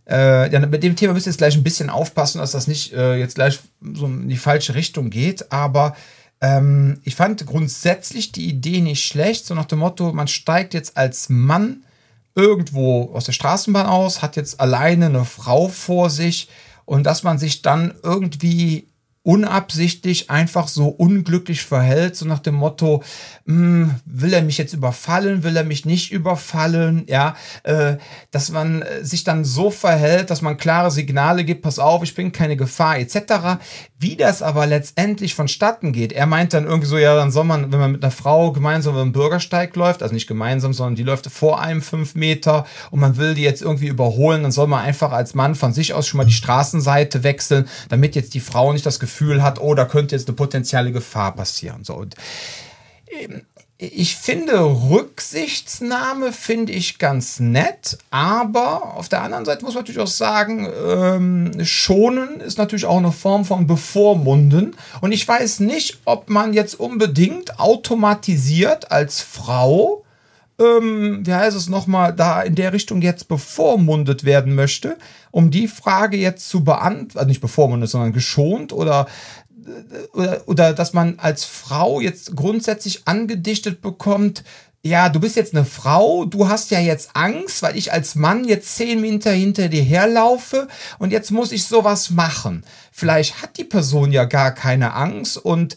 [0.07, 2.93] äh, ja, mit dem Thema müsst ihr jetzt gleich ein bisschen aufpassen, dass das nicht
[2.93, 3.59] äh, jetzt gleich
[3.93, 5.95] so in die falsche Richtung geht, aber
[6.45, 10.95] ähm, ich fand grundsätzlich die Idee nicht schlecht, so nach dem Motto, man steigt jetzt
[10.95, 11.83] als Mann
[12.35, 16.49] irgendwo aus der Straßenbahn aus, hat jetzt alleine eine Frau vor sich
[16.85, 18.87] und dass man sich dann irgendwie
[19.25, 23.01] unabsichtlich einfach so unglücklich verhält, so nach dem Motto,
[23.47, 27.97] hm, will er mich jetzt überfallen, will er mich nicht überfallen, ja, äh,
[28.29, 32.13] dass man äh, sich dann so verhält, dass man klare Signale gibt, pass auf, ich
[32.13, 33.57] bin keine Gefahr, etc.
[33.97, 37.71] Wie das aber letztendlich vonstatten geht, er meint dann irgendwie so, ja, dann soll man,
[37.71, 41.03] wenn man mit einer Frau gemeinsam über den Bürgersteig läuft, also nicht gemeinsam, sondern die
[41.03, 44.85] läuft vor einem fünf Meter und man will die jetzt irgendwie überholen, dann soll man
[44.85, 48.71] einfach als Mann von sich aus schon mal die Straßenseite wechseln, damit jetzt die Frau
[48.71, 51.83] nicht das Gefühl hat, oh, da könnte jetzt eine potenzielle Gefahr passieren.
[51.83, 52.15] So, und
[53.77, 54.53] ich finde
[54.89, 60.69] Rücksichtsnahme finde ich ganz nett, aber auf der anderen Seite muss man natürlich auch sagen,
[60.87, 66.53] ähm, schonen ist natürlich auch eine Form von bevormunden und ich weiß nicht, ob man
[66.53, 70.05] jetzt unbedingt automatisiert als Frau
[70.59, 74.97] ähm, wie heißt es nochmal, da in der Richtung jetzt bevormundet werden möchte,
[75.35, 79.05] um die Frage jetzt zu beantworten, also nicht bevormundet, sondern geschont oder
[80.13, 84.45] oder, oder dass man als Frau jetzt grundsätzlich angedichtet bekommt,
[84.81, 88.45] ja, du bist jetzt eine Frau, du hast ja jetzt Angst, weil ich als Mann
[88.45, 90.69] jetzt zehn Meter hinter dir herlaufe
[90.99, 92.63] und jetzt muss ich sowas machen.
[92.91, 95.75] Vielleicht hat die Person ja gar keine Angst und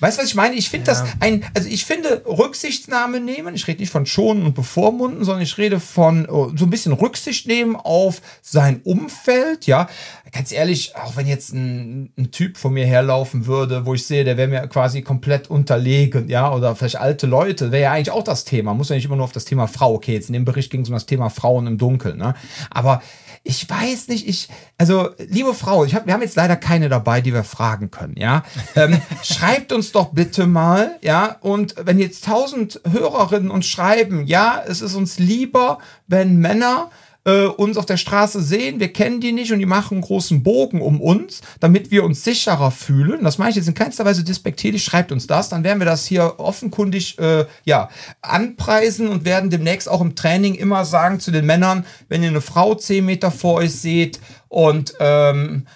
[0.00, 0.54] Weißt du, was ich meine?
[0.54, 1.00] Ich finde ja.
[1.00, 5.42] das ein, also ich finde Rücksichtnahme nehmen, ich rede nicht von schonen und bevormunden, sondern
[5.42, 9.88] ich rede von oh, so ein bisschen Rücksicht nehmen auf sein Umfeld, ja.
[10.30, 14.24] Ganz ehrlich, auch wenn jetzt ein, ein Typ von mir herlaufen würde, wo ich sehe,
[14.24, 18.24] der wäre mir quasi komplett unterlegen, ja, oder vielleicht alte Leute, wäre ja eigentlich auch
[18.24, 18.74] das Thema.
[18.74, 19.94] Muss ja nicht immer nur auf das Thema Frau.
[19.94, 22.34] Okay, jetzt in dem Bericht ging es um das Thema Frauen im Dunkeln, ne?
[22.70, 23.02] Aber
[23.42, 27.20] ich weiß nicht, ich, also, liebe Frau, ich hab, wir haben jetzt leider keine dabei,
[27.20, 28.44] die wir fragen können, ja.
[28.76, 34.62] Ähm, schreibt uns doch bitte mal, ja, und wenn jetzt tausend Hörerinnen uns schreiben, ja,
[34.66, 36.90] es ist uns lieber, wenn Männer
[37.28, 40.42] äh, uns auf der Straße sehen, wir kennen die nicht und die machen einen großen
[40.42, 43.22] Bogen um uns, damit wir uns sicherer fühlen.
[43.22, 46.06] Das meine ich jetzt in keinster Weise despektierlich, schreibt uns das, dann werden wir das
[46.06, 47.90] hier offenkundig äh, ja,
[48.22, 52.40] anpreisen und werden demnächst auch im Training immer sagen zu den Männern, wenn ihr eine
[52.40, 55.66] Frau zehn Meter vor euch seht und ähm,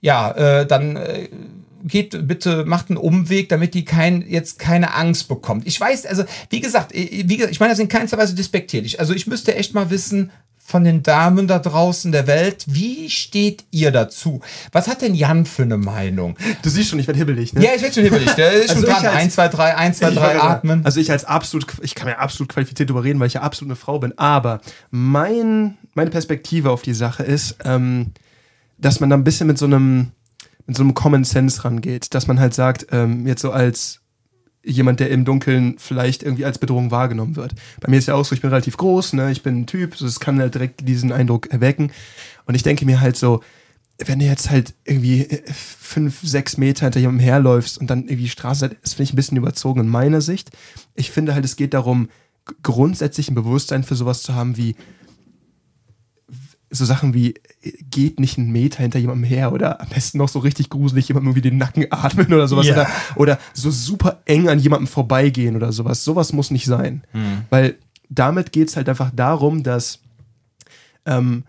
[0.00, 1.28] ja, äh, dann äh,
[1.82, 5.66] geht bitte, macht einen Umweg, damit die kein, jetzt keine Angst bekommt.
[5.66, 9.00] Ich weiß, also, wie gesagt, wie ich meine das in keinster Weise despektierlich.
[9.00, 10.30] Also, ich müsste echt mal wissen,
[10.70, 12.64] von den Damen da draußen der Welt.
[12.68, 14.40] Wie steht ihr dazu?
[14.72, 16.36] Was hat denn Jan für eine Meinung?
[16.62, 17.64] Du siehst schon, ich werde hibbelig, ne?
[17.64, 18.30] Ja, ich werde schon hibbelig.
[18.34, 19.06] Der ist also schon dran.
[19.06, 20.84] 1, 2, 3, 1, 2, 3 atmen.
[20.84, 23.70] Also ich als absolut, ich kann ja absolut qualifiziert darüber reden, weil ich ja absolut
[23.70, 24.16] eine Frau bin.
[24.16, 28.12] Aber mein, meine Perspektive auf die Sache ist, ähm,
[28.78, 30.12] dass man da ein bisschen mit so einem,
[30.66, 32.14] mit so einem Common Sense rangeht.
[32.14, 33.99] Dass man halt sagt, ähm, jetzt so als
[34.62, 37.54] jemand, der im Dunkeln vielleicht irgendwie als Bedrohung wahrgenommen wird.
[37.80, 39.96] Bei mir ist ja auch so, ich bin relativ groß, ne, ich bin ein Typ,
[39.96, 41.92] so es kann halt direkt diesen Eindruck erwecken.
[42.46, 43.40] Und ich denke mir halt so,
[43.98, 48.24] wenn du jetzt halt irgendwie äh, fünf, sechs Meter hinter jemandem herläufst und dann irgendwie
[48.24, 50.50] die Straße, das finde ich ein bisschen überzogen in meiner Sicht.
[50.94, 52.08] Ich finde halt, es geht darum,
[52.62, 54.74] grundsätzlich ein Bewusstsein für sowas zu haben wie,
[56.70, 57.34] so Sachen wie,
[57.90, 61.30] geht nicht einen Meter hinter jemandem her oder am besten noch so richtig gruselig jemandem
[61.30, 62.66] irgendwie den Nacken atmen oder sowas.
[62.66, 62.82] Yeah.
[62.82, 66.04] Oder, oder so super eng an jemandem vorbeigehen oder sowas.
[66.04, 67.02] Sowas muss nicht sein.
[67.12, 67.42] Mhm.
[67.50, 67.76] Weil
[68.08, 70.00] damit geht es halt einfach darum, dass
[71.06, 71.44] ähm,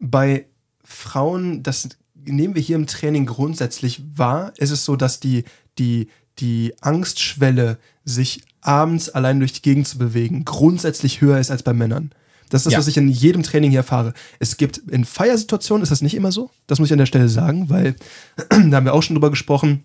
[0.00, 0.46] bei
[0.82, 5.44] Frauen, das nehmen wir hier im Training grundsätzlich wahr, ist es so, dass die,
[5.78, 6.08] die,
[6.38, 11.72] die Angstschwelle, sich abends allein durch die Gegend zu bewegen, grundsätzlich höher ist als bei
[11.72, 12.10] Männern.
[12.50, 12.78] Das ist das, ja.
[12.78, 14.12] was ich in jedem Training hier erfahre.
[14.38, 16.50] Es gibt in Feiersituationen ist das nicht immer so.
[16.66, 17.94] Das muss ich an der Stelle sagen, weil
[18.50, 19.84] da haben wir auch schon drüber gesprochen.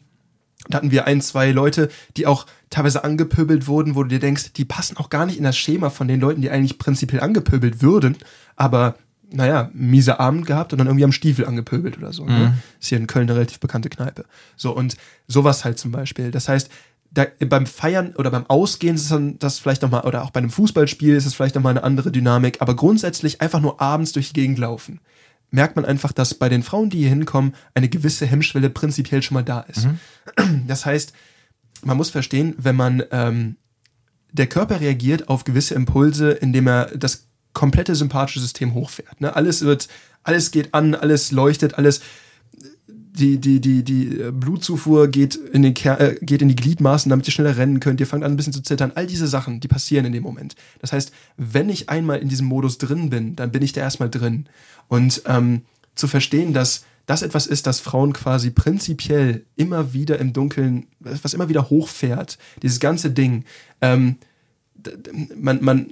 [0.68, 4.54] Da hatten wir ein, zwei Leute, die auch teilweise angepöbelt wurden, wo du dir denkst,
[4.54, 7.82] die passen auch gar nicht in das Schema von den Leuten, die eigentlich prinzipiell angepöbelt
[7.84, 8.18] würden,
[8.56, 8.96] aber
[9.32, 12.26] naja, miese Abend gehabt und dann irgendwie am Stiefel angepöbelt oder so.
[12.26, 12.32] Ne?
[12.32, 12.40] Mhm.
[12.40, 12.58] Ne?
[12.80, 14.26] Ist hier in Köln eine relativ bekannte Kneipe.
[14.56, 14.98] So, und
[15.28, 16.32] sowas halt zum Beispiel.
[16.32, 16.70] Das heißt,
[17.16, 20.50] da, beim Feiern oder beim Ausgehen ist dann das vielleicht nochmal, oder auch bei einem
[20.50, 24.42] Fußballspiel ist es vielleicht nochmal eine andere Dynamik, aber grundsätzlich einfach nur abends durch die
[24.42, 25.00] Gegend laufen.
[25.50, 29.36] Merkt man einfach, dass bei den Frauen, die hier hinkommen, eine gewisse Hemmschwelle prinzipiell schon
[29.36, 29.88] mal da ist.
[29.88, 30.66] Mhm.
[30.68, 31.14] Das heißt,
[31.84, 33.56] man muss verstehen, wenn man ähm,
[34.32, 39.22] der Körper reagiert auf gewisse Impulse, indem er das komplette sympathische System hochfährt.
[39.22, 39.34] Ne?
[39.34, 39.88] Alles wird,
[40.24, 42.02] alles geht an, alles leuchtet, alles
[43.16, 47.28] die, die, die, die äh, Blutzufuhr geht in, den äh, geht in die Gliedmaßen, damit
[47.28, 48.00] ihr schneller rennen könnt.
[48.00, 48.92] Ihr fangt an, ein bisschen zu zittern.
[48.96, 50.56] All diese Sachen, die passieren in dem Moment.
[50.80, 54.10] Das heißt, wenn ich einmal in diesem Modus drin bin, dann bin ich da erstmal
[54.10, 54.48] drin.
[54.88, 55.62] Und ähm,
[55.96, 61.34] zu verstehen, dass das etwas ist, das Frauen quasi prinzipiell immer wieder im Dunkeln, was
[61.34, 63.46] immer wieder hochfährt, dieses ganze Ding.
[63.82, 64.18] Ähm,
[65.36, 65.88] man, man,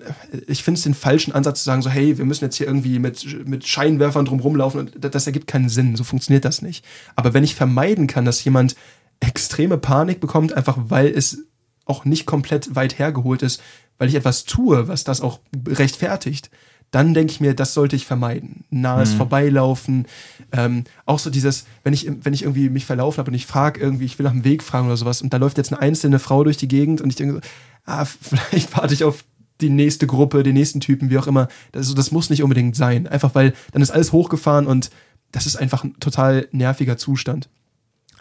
[0.48, 3.00] ich finde es den falschen Ansatz zu sagen, so, hey, wir müssen jetzt hier irgendwie
[3.00, 5.96] mit, mit Scheinwerfern drum rumlaufen das ergibt keinen Sinn.
[5.96, 6.86] So funktioniert das nicht.
[7.16, 8.76] Aber wenn ich vermeiden kann, dass jemand
[9.20, 11.46] extreme Panik bekommt, einfach weil es
[11.86, 13.62] auch nicht komplett weit hergeholt ist,
[13.98, 16.50] weil ich etwas tue, was das auch rechtfertigt,
[16.94, 18.66] dann denke ich mir, das sollte ich vermeiden.
[18.70, 19.18] Nahes mhm.
[19.18, 20.06] Vorbeilaufen,
[20.52, 23.80] ähm, auch so dieses, wenn ich, wenn ich irgendwie mich verlaufen habe und ich frage
[23.80, 26.20] irgendwie, ich will nach dem Weg fragen oder sowas und da läuft jetzt eine einzelne
[26.20, 27.40] Frau durch die Gegend und ich denke so,
[27.86, 29.24] ah, vielleicht warte ich auf
[29.60, 31.48] die nächste Gruppe, den nächsten Typen, wie auch immer.
[31.72, 33.08] Das, das muss nicht unbedingt sein.
[33.08, 34.92] Einfach weil dann ist alles hochgefahren und
[35.32, 37.50] das ist einfach ein total nerviger Zustand.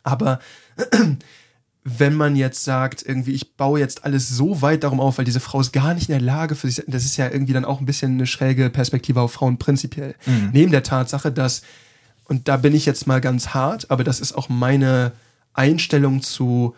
[0.02, 0.38] Aber
[1.84, 5.40] wenn man jetzt sagt, irgendwie, ich baue jetzt alles so weit darum auf, weil diese
[5.40, 7.80] Frau ist gar nicht in der Lage für sich, das ist ja irgendwie dann auch
[7.80, 10.14] ein bisschen eine schräge Perspektive auf Frauen prinzipiell.
[10.24, 10.50] Mhm.
[10.52, 11.62] Neben der Tatsache, dass,
[12.24, 15.12] und da bin ich jetzt mal ganz hart, aber das ist auch meine
[15.54, 16.76] Einstellung zu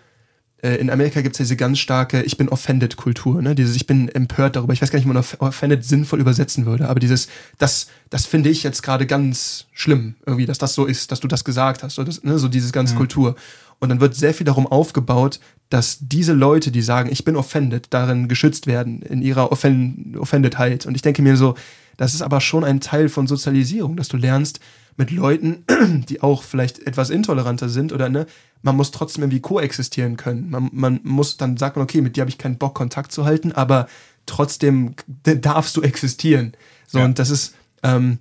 [0.64, 3.55] äh, in Amerika gibt es ja diese ganz starke Ich bin offended Kultur, ne?
[3.55, 4.72] Dieses Ich bin empört darüber.
[4.72, 8.48] Ich weiß gar nicht, wie man offended sinnvoll übersetzen würde, aber dieses, das, das finde
[8.48, 11.96] ich jetzt gerade ganz schlimm, irgendwie, dass das so ist, dass du das gesagt hast,
[11.96, 12.38] so, das, ne?
[12.38, 12.98] so dieses ganze mhm.
[12.98, 13.37] Kultur.
[13.79, 17.88] Und dann wird sehr viel darum aufgebaut, dass diese Leute, die sagen, ich bin offended,
[17.90, 20.87] darin geschützt werden, in ihrer Offen Offendedheit.
[20.87, 21.57] Und ich denke mir so,
[21.98, 24.61] das ist aber schon ein Teil von Sozialisierung, dass du lernst,
[24.96, 25.64] mit Leuten,
[26.09, 28.27] die auch vielleicht etwas intoleranter sind oder ne,
[28.64, 30.50] man muss trotzdem irgendwie koexistieren können.
[30.50, 33.24] Man, man muss dann sagt man, okay, mit dir habe ich keinen Bock, Kontakt zu
[33.24, 33.87] halten, aber
[34.27, 36.55] trotzdem darfst du existieren.
[36.87, 37.05] So, ja.
[37.05, 38.18] und das ist, ähm,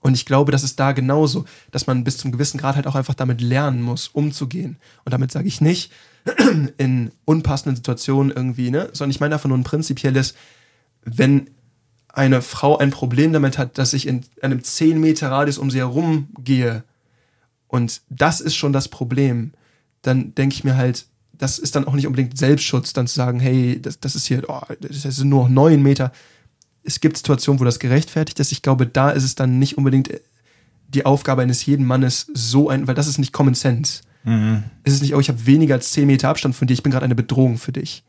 [0.00, 2.96] und ich glaube, das ist da genauso, dass man bis zum gewissen Grad halt auch
[2.96, 4.78] einfach damit lernen muss, umzugehen.
[5.04, 5.92] Und damit sage ich nicht,
[6.76, 10.34] in unpassenden Situationen irgendwie, ne, sondern ich meine einfach nur ein prinzipielles,
[11.04, 11.50] wenn
[12.08, 15.78] eine Frau ein Problem damit hat, dass ich in einem 10 Meter Radius um sie
[15.78, 16.82] herum gehe
[17.68, 19.52] und das ist schon das Problem,
[20.02, 23.40] dann denke ich mir halt, das ist dann auch nicht unbedingt Selbstschutz, dann zu sagen,
[23.40, 26.12] hey, das, das ist hier, oh, das sind nur noch 9 Meter.
[26.82, 28.52] Es gibt Situationen, wo das gerechtfertigt ist.
[28.52, 30.10] Ich glaube, da ist es dann nicht unbedingt
[30.88, 34.02] die Aufgabe eines jeden Mannes so ein, weil das ist nicht Common Sense.
[34.24, 34.64] Mhm.
[34.84, 36.92] Es ist nicht, oh, ich habe weniger als 10 Meter Abstand von dir, ich bin
[36.92, 38.04] gerade eine Bedrohung für dich.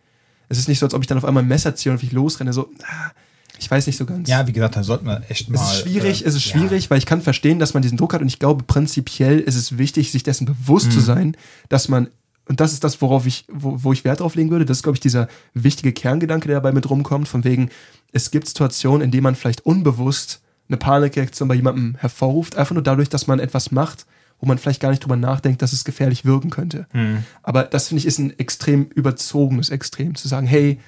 [0.48, 2.12] Es ist nicht so, als ob ich dann auf einmal ein Messer ziehe und ich
[2.12, 3.12] losrenne, so, ah,
[3.60, 4.30] ich weiß nicht so ganz.
[4.30, 5.62] Ja, wie gesagt, da sollten wir echt mal.
[5.62, 6.90] Es ist schwierig, äh, es ist schwierig, ja.
[6.90, 9.78] weil ich kann verstehen, dass man diesen Druck hat und ich glaube, prinzipiell ist es
[9.78, 10.92] wichtig, sich dessen bewusst mhm.
[10.92, 12.08] zu sein, dass man,
[12.48, 14.84] und das ist das, worauf ich, wo, wo ich Wert drauf legen würde, das ist,
[14.84, 17.70] glaube ich, dieser wichtige Kerngedanke, der dabei mit rumkommt, von wegen,
[18.12, 22.84] es gibt Situationen, in denen man vielleicht unbewusst eine Panikreaktion bei jemandem hervorruft, einfach nur
[22.84, 24.06] dadurch, dass man etwas macht,
[24.40, 26.88] wo man vielleicht gar nicht drüber nachdenkt, dass es gefährlich wirken könnte.
[26.94, 27.24] Mhm.
[27.44, 30.80] Aber das finde ich ist ein extrem überzogenes Extrem, zu sagen, hey,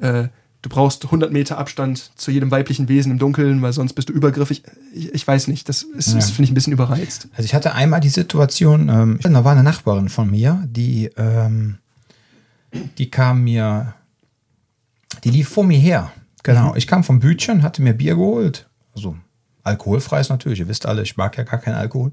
[0.00, 0.28] äh,
[0.62, 4.12] du brauchst 100 Meter Abstand zu jedem weiblichen Wesen im Dunkeln, weil sonst bist du
[4.12, 4.62] übergriffig.
[4.92, 6.20] Ich, ich weiß nicht, das ist, ja.
[6.20, 7.28] finde ich, ein bisschen überreizt.
[7.32, 11.78] Also ich hatte einmal die Situation, ähm, da war eine Nachbarin von mir, die, ähm,
[12.98, 13.94] die kam mir,
[15.24, 16.12] die lief vor mir her.
[16.42, 16.76] Genau, mhm.
[16.76, 19.16] ich kam vom Bütchen, hatte mir Bier geholt, also
[19.66, 22.12] alkoholfreies natürlich, ihr wisst alle, ich mag ja gar keinen Alkohol.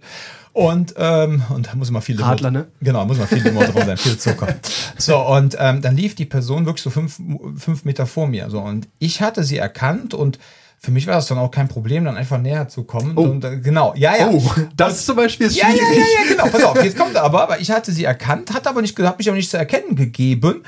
[0.52, 2.68] Und, ähm, und da muss immer viel Radler, ne?
[2.80, 4.56] Genau, muss immer viel Limo drin sein, viel Zucker.
[4.98, 7.20] So, und ähm, dann lief die Person wirklich so fünf,
[7.58, 8.50] fünf Meter vor mir.
[8.50, 10.38] So, und ich hatte sie erkannt und
[10.86, 13.14] für mich war das dann auch kein Problem, dann einfach näher zu kommen.
[13.16, 13.22] Oh.
[13.22, 14.30] Und, äh, genau, ja, ja.
[14.30, 14.44] Oh,
[14.76, 15.80] das ist zum Beispiel ja, schwierig.
[15.80, 16.48] Ja, ja, ja, genau.
[16.50, 19.30] Pass auf, jetzt kommt aber, aber ich hatte sie erkannt, hat aber nicht, hat mich
[19.30, 20.64] aber nicht zu erkennen gegeben.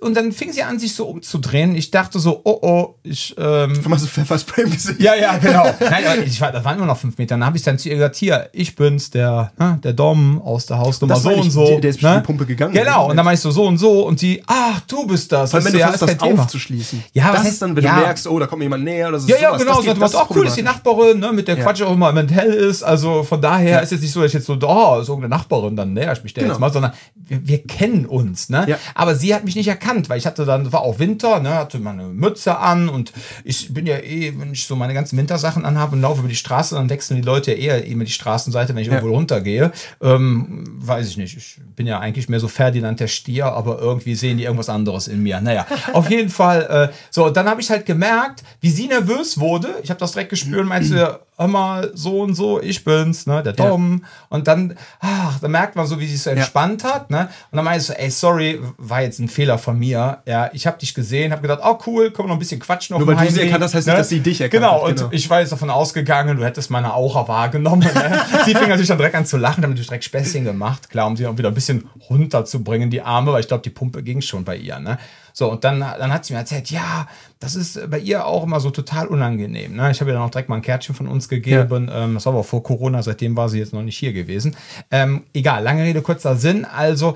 [0.00, 1.74] Und dann fing sie an, sich so umzudrehen.
[1.74, 3.78] Ich dachte so, oh, oh, ich, ähm.
[3.84, 5.02] Du hast so Pfefferspray im Gesicht.
[5.02, 5.64] Ja, ja, genau.
[5.80, 7.34] Nein, aber ich war, das waren nur noch fünf Meter.
[7.34, 10.64] Dann habe ich dann zu ihr gesagt, hier, ich bin's, der, ne, der Dom aus
[10.64, 11.66] der Hausnummer so und so.
[11.66, 12.20] Der, der ist ne?
[12.22, 12.72] die Pumpe gegangen.
[12.72, 13.10] Genau.
[13.10, 15.52] Und dann meinst du so und so und sie, ach, du bist das.
[15.52, 17.04] Weil wenn du versuchst, das aufzuschließen.
[17.12, 19.28] Ja, das ist dann, wenn du merkst, oh, da kommt jemand näher oder so.
[19.28, 19.82] Ja, ja, genau.
[19.82, 21.64] Du hast auch cool ist die Nachbarin, ne, mit der ja.
[21.64, 22.82] Quatsch auch immer wenn hell ist.
[22.82, 23.78] Also von daher ja.
[23.78, 26.22] ist es nicht so, dass ich jetzt so, oh, ist irgendeine Nachbarin, dann näher ich
[26.22, 26.54] mich der genau.
[26.54, 28.64] jetzt mal, sondern wir, wir kennen uns, ne?
[28.68, 28.78] Ja.
[28.94, 31.78] Aber sie hat mich nicht erkannt, weil ich hatte dann, war auch Winter, ne, hatte
[31.78, 33.12] meine Mütze an und
[33.44, 36.36] ich bin ja eh, wenn ich so meine ganzen Wintersachen anhabe und laufe über die
[36.36, 39.72] Straße, dann wechseln die Leute ja eher immer die Straßenseite, wenn ich irgendwo runtergehe.
[40.02, 41.36] Ähm, weiß ich nicht.
[41.36, 45.08] Ich bin ja eigentlich mehr so Ferdinand der Stier, aber irgendwie sehen die irgendwas anderes
[45.08, 45.40] in mir.
[45.40, 46.90] Naja, auf jeden Fall.
[46.90, 49.47] Äh, so, dann habe ich halt gemerkt, wie sie nervös wurde.
[49.82, 53.42] Ich habe das direkt gespürt und meinte, hör mal, so und so, ich bin's, ne,
[53.42, 54.00] der Dom.
[54.02, 54.08] Ja.
[54.28, 56.94] Und dann, ach, da merkt man so, wie sie sich so entspannt ja.
[56.94, 57.28] hat, ne.
[57.50, 60.18] Und dann meinte ich so, ey, sorry, war jetzt ein Fehler von mir.
[60.26, 63.06] Ja, ich habe dich gesehen, habe gedacht, oh cool, komm noch ein bisschen quatschen Nur
[63.06, 63.92] weil du sie erkannt hast, heißt ne?
[63.92, 64.96] nicht, dass sie dich erkannt genau, hat.
[64.96, 67.88] Genau, und ich war jetzt davon ausgegangen, du hättest meine Aura wahrgenommen.
[67.94, 68.20] Ne?
[68.44, 71.16] sie fing natürlich dann direkt an zu lachen, damit ich direkt Späßchen gemacht, klar, um
[71.16, 74.44] sie auch wieder ein bisschen runterzubringen, die Arme, weil ich glaube, die Pumpe ging schon
[74.44, 74.98] bei ihr, ne.
[75.38, 77.06] So, und dann, dann hat sie mir erzählt, ja,
[77.38, 79.76] das ist bei ihr auch immer so total unangenehm.
[79.76, 79.88] Ne?
[79.92, 81.86] Ich habe ihr dann auch direkt mal ein Kärtchen von uns gegeben.
[81.86, 82.06] Ja.
[82.06, 84.56] Ähm, das war aber vor Corona, seitdem war sie jetzt noch nicht hier gewesen.
[84.90, 86.64] Ähm, egal, lange Rede, kurzer Sinn.
[86.64, 87.14] Also,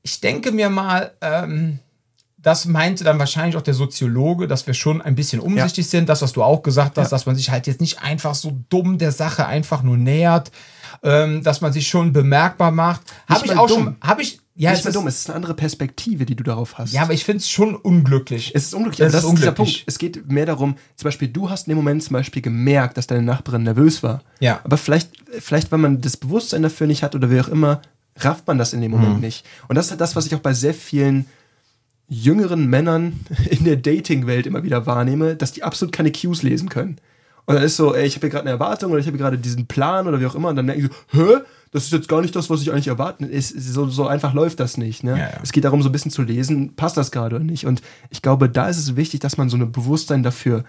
[0.00, 1.78] ich denke mir mal, ähm,
[2.38, 5.90] das meinte dann wahrscheinlich auch der Soziologe, dass wir schon ein bisschen umsichtig ja.
[5.90, 6.08] sind.
[6.08, 7.10] Das, was du auch gesagt hast, ja.
[7.10, 10.52] dass man sich halt jetzt nicht einfach so dumm der Sache einfach nur nähert,
[11.02, 13.02] ähm, dass man sich schon bemerkbar macht.
[13.28, 13.84] Habe ich auch dumm.
[13.84, 16.78] schon, habe ich, ja, nicht mehr dumm, es ist eine andere Perspektive, die du darauf
[16.78, 16.92] hast.
[16.92, 18.50] Ja, aber ich finde es schon unglücklich.
[18.54, 19.06] Es ist unglücklich.
[19.06, 19.54] Das, das ist, unglücklich.
[19.54, 19.84] Punkt.
[19.86, 23.06] Es geht mehr darum, zum Beispiel, du hast in dem Moment zum Beispiel gemerkt, dass
[23.06, 24.22] deine Nachbarin nervös war.
[24.40, 24.60] Ja.
[24.64, 27.82] Aber vielleicht, vielleicht, wenn man das Bewusstsein dafür nicht hat oder wie auch immer,
[28.16, 29.20] rafft man das in dem Moment mhm.
[29.20, 29.46] nicht.
[29.68, 31.26] Und das ist halt das, was ich auch bei sehr vielen
[32.08, 36.96] jüngeren Männern in der Dating-Welt immer wieder wahrnehme, dass die absolut keine Cues lesen können.
[37.46, 39.38] Und dann ist so, ey, ich habe hier gerade eine Erwartung oder ich habe gerade
[39.38, 40.48] diesen Plan oder wie auch immer.
[40.48, 41.38] Und dann merke ich so, hä?
[41.70, 43.24] Das ist jetzt gar nicht das, was ich eigentlich erwarten.
[43.24, 45.04] Ist, so, so einfach läuft das nicht.
[45.04, 45.12] Ne?
[45.12, 45.40] Ja, ja.
[45.42, 47.66] Es geht darum, so ein bisschen zu lesen, passt das gerade oder nicht.
[47.66, 50.64] Und ich glaube, da ist es wichtig, dass man so ein Bewusstsein dafür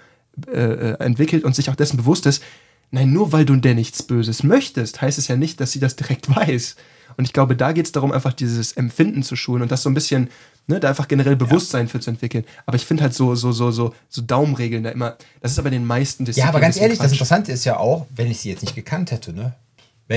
[0.48, 2.44] äh, äh, entwickelt und sich auch dessen bewusst ist,
[2.92, 5.96] Nein, nur weil du der nichts Böses möchtest, heißt es ja nicht, dass sie das
[5.96, 6.76] direkt weiß.
[7.18, 9.90] Und ich glaube, da geht es darum, einfach dieses Empfinden zu schulen und das so
[9.90, 10.30] ein bisschen,
[10.68, 11.92] ne, da einfach generell Bewusstsein ja.
[11.92, 12.46] für zu entwickeln.
[12.66, 15.70] Aber ich finde halt so, so, so, so, so Daumenregeln da immer, das ist aber
[15.70, 16.48] den meisten Disziplinen.
[16.48, 17.06] Ja, aber ganz ehrlich, Quatsch.
[17.06, 19.54] das Interessante ist ja auch, wenn ich sie jetzt nicht gekannt hätte, ne?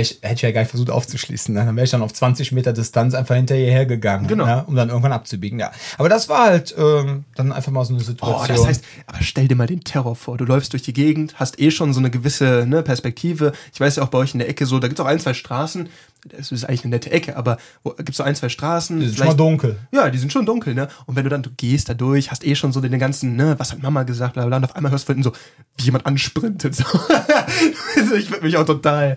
[0.00, 1.54] Ich, hätte ich ja gar nicht versucht aufzuschließen.
[1.54, 1.64] Ne?
[1.66, 4.46] Dann wäre ich dann auf 20 Meter Distanz einfach hinterher gegangen, genau.
[4.46, 5.58] ja, um dann irgendwann abzubiegen.
[5.58, 5.70] Ja.
[5.98, 8.40] Aber das war halt ähm, dann einfach mal so eine Situation.
[8.42, 10.38] Oh, das heißt, aber stell dir mal den Terror vor.
[10.38, 13.52] Du läufst durch die Gegend, hast eh schon so eine gewisse ne, Perspektive.
[13.74, 15.20] Ich weiß ja auch bei euch in der Ecke so, da gibt es auch ein,
[15.20, 15.90] zwei Straßen,
[16.24, 17.58] das ist eigentlich eine nette Ecke, aber
[17.96, 19.00] gibt es so ein, zwei Straßen.
[19.00, 19.78] Die sind schon mal dunkel.
[19.90, 20.88] Ja, die sind schon dunkel, ne?
[21.06, 23.58] Und wenn du dann, du gehst da durch, hast eh schon so den ganzen, ne,
[23.58, 25.32] was hat Mama gesagt, bla bla, und auf einmal hörst du hinten so,
[25.76, 26.76] wie jemand ansprintet.
[26.82, 26.84] So.
[27.96, 29.16] Also ich würde mich auch total.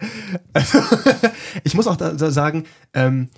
[0.53, 0.79] Also,
[1.63, 3.29] ich muss auch da, sagen, ähm,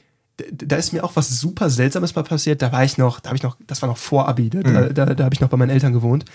[0.51, 2.61] da ist mir auch was super Seltsames mal passiert.
[2.61, 4.93] Da war ich noch, da habe ich noch, das war noch vor Abi, da, mhm.
[4.93, 6.26] da, da habe ich noch bei meinen Eltern gewohnt.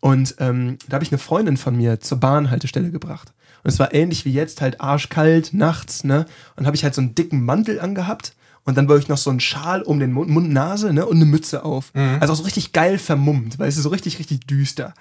[0.00, 3.32] Und ähm, da habe ich eine Freundin von mir zur Bahnhaltestelle gebracht.
[3.62, 6.26] Und es war ähnlich wie jetzt, halt arschkalt, nachts, ne?
[6.56, 8.34] Und habe ich halt so einen dicken Mantel angehabt
[8.64, 11.06] und dann wollte ich noch so einen Schal um den Mund, Mund Nase, ne?
[11.06, 11.92] Und eine Mütze auf.
[11.94, 12.18] Mhm.
[12.20, 14.94] Also auch so richtig geil vermummt, weil es ist so richtig, richtig düster.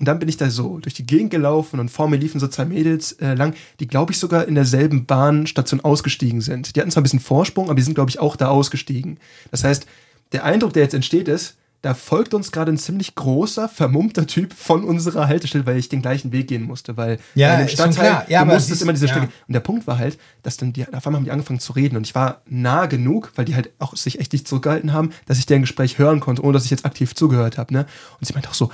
[0.00, 2.48] Und dann bin ich da so durch die Gegend gelaufen und vor mir liefen so
[2.48, 6.74] zwei Mädels äh, lang, die, glaube ich, sogar in derselben Bahnstation ausgestiegen sind.
[6.74, 9.18] Die hatten zwar ein bisschen Vorsprung, aber die sind, glaube ich, auch da ausgestiegen.
[9.52, 9.86] Das heißt,
[10.32, 14.54] der Eindruck, der jetzt entsteht, ist, da folgt uns gerade ein ziemlich großer, vermummter Typ
[14.54, 18.24] von unserer Haltestelle, weil ich den gleichen Weg gehen musste, weil ja, in dem Stadtteil,
[18.28, 19.12] ja, du musstest immer diese ja.
[19.12, 19.30] Strecke.
[19.46, 21.98] Und der Punkt war halt, dass dann die, auf einmal haben die angefangen zu reden
[21.98, 25.38] und ich war nah genug, weil die halt auch sich echt nicht zurückgehalten haben, dass
[25.38, 27.74] ich deren Gespräch hören konnte, ohne dass ich jetzt aktiv zugehört habe.
[27.74, 27.86] Ne?
[28.18, 28.70] Und sie meinte auch so,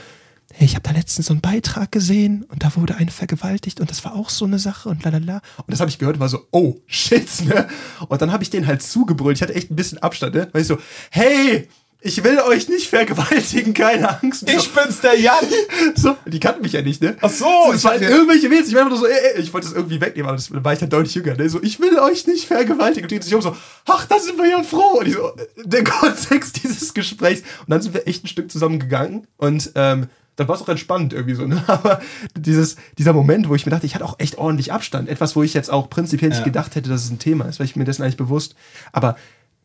[0.52, 3.90] hey, ich habe da letztens so einen Beitrag gesehen und da wurde eine vergewaltigt und
[3.90, 5.40] das war auch so eine Sache und lalala.
[5.58, 7.66] Und das habe ich gehört und war so, oh, shit, ne?
[8.08, 9.36] Und dann habe ich den halt zugebrüllt.
[9.38, 10.48] Ich hatte echt ein bisschen Abstand, ne?
[10.52, 10.78] Weil ich so,
[11.10, 11.68] hey,
[12.02, 14.48] ich will euch nicht vergewaltigen, keine Angst.
[14.48, 15.36] Ich bin's, der Jan.
[15.94, 17.16] So, die kannten mich ja nicht, ne?
[17.20, 17.44] Ach so.
[17.66, 18.68] so ich war halt irgendwelche Mädels.
[18.68, 20.72] Ich war einfach nur so, ey, ey, ich wollte das irgendwie wegnehmen, aber das war
[20.72, 21.48] ich halt deutlich jünger, ne?
[21.48, 23.04] So, ich will euch nicht vergewaltigen.
[23.04, 24.98] Und die sich um so, ach, da sind wir ja froh.
[24.98, 25.32] Und ich so,
[25.62, 27.42] der Kontext dieses Gesprächs.
[27.60, 31.12] Und dann sind wir echt ein Stück zusammengegangen und, ähm, dann war es auch entspannt
[31.12, 31.46] irgendwie so.
[31.46, 31.62] Ne?
[31.66, 32.00] Aber
[32.34, 35.10] dieses, dieser Moment, wo ich mir dachte, ich hatte auch echt ordentlich Abstand.
[35.10, 36.44] Etwas, wo ich jetzt auch prinzipiell nicht ja.
[36.44, 38.54] gedacht hätte, dass es ein Thema ist, weil ich mir dessen eigentlich bewusst.
[38.90, 39.16] Aber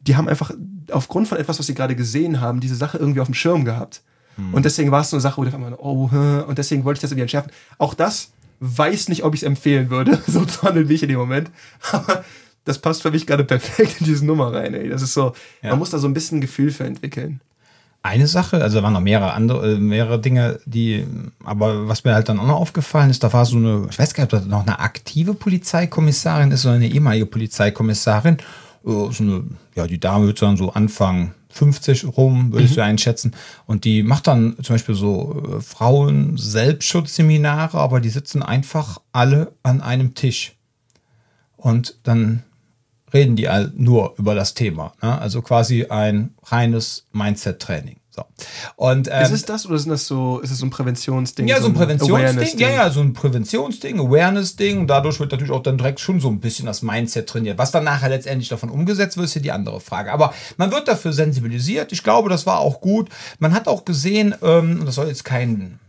[0.07, 0.51] die haben einfach
[0.91, 4.01] aufgrund von etwas, was sie gerade gesehen haben, diese Sache irgendwie auf dem Schirm gehabt.
[4.35, 4.53] Hm.
[4.53, 6.09] Und deswegen war es so eine Sache, wo ich auf einmal, oh,
[6.47, 7.51] und deswegen wollte ich das irgendwie entschärfen.
[7.77, 11.09] Auch das weiß nicht, ob ich es empfehlen würde, so zu handeln wie ich in
[11.09, 11.49] dem Moment.
[11.91, 12.23] Aber
[12.65, 14.89] das passt für mich gerade perfekt in diese Nummer rein, ey.
[14.89, 15.69] Das ist so, ja.
[15.69, 17.41] man muss da so ein bisschen Gefühl für entwickeln.
[18.01, 21.05] Eine Sache, also da waren noch mehrere andere, äh, mehrere Dinge, die,
[21.43, 24.13] aber was mir halt dann auch noch aufgefallen ist, da war so eine, ich weiß
[24.13, 28.37] gar nicht, ob das noch eine aktive Polizeikommissarin ist oder eine ehemalige Polizeikommissarin
[28.85, 29.43] so eine,
[29.75, 32.69] ja, die Dame wird dann so Anfang 50 rum, würde mhm.
[32.69, 33.33] ich so einschätzen.
[33.65, 39.81] Und die macht dann zum Beispiel so äh, Frauen-Selbstschutzseminare, aber die sitzen einfach alle an
[39.81, 40.55] einem Tisch.
[41.55, 42.43] Und dann
[43.13, 44.93] reden die all nur über das Thema.
[45.01, 45.17] Ne?
[45.17, 47.95] Also quasi ein reines Mindset-Training.
[48.15, 48.23] So.
[48.77, 51.47] Und, ähm, ist es das oder sind das so, ist es so ein Präventionsding?
[51.49, 52.59] Ja, so ein Präventionsding.
[52.59, 54.79] Ja, ja, so ein Präventionsding, Awareness-Ding.
[54.79, 57.57] Und dadurch wird natürlich auch dann direkt schon so ein bisschen das Mindset trainiert.
[57.57, 60.13] Was dann nachher letztendlich davon umgesetzt wird, ist ja die andere Frage.
[60.13, 61.91] Aber man wird dafür sensibilisiert.
[61.91, 63.09] Ich glaube, das war auch gut.
[63.39, 65.79] Man hat auch gesehen, ähm, das soll jetzt kein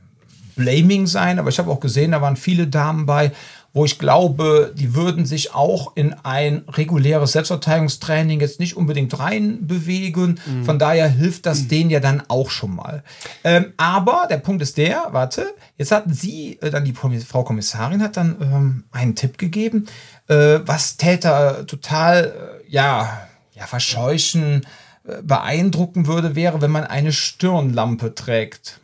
[0.57, 3.31] Blaming sein, aber ich habe auch gesehen, da waren viele Damen bei,
[3.77, 10.41] wo ich glaube, die würden sich auch in ein reguläres Selbstverteidigungstraining jetzt nicht unbedingt reinbewegen.
[10.47, 10.65] Mhm.
[10.65, 11.69] Von daher hilft das mhm.
[11.69, 13.05] denen ja dann auch schon mal.
[13.45, 18.03] Ähm, aber der Punkt ist der, warte, jetzt hatten sie, äh, dann die Frau Kommissarin
[18.03, 19.85] hat dann ähm, einen Tipp gegeben,
[20.29, 24.67] äh, was Täter total, äh, ja, ja, verscheuchen,
[25.05, 28.81] äh, beeindrucken würde, wäre, wenn man eine Stirnlampe trägt.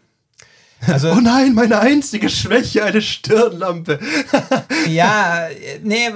[0.86, 4.00] Also, oh nein, meine einzige Schwäche, eine Stirnlampe.
[4.88, 5.46] ja,
[5.82, 6.08] nee,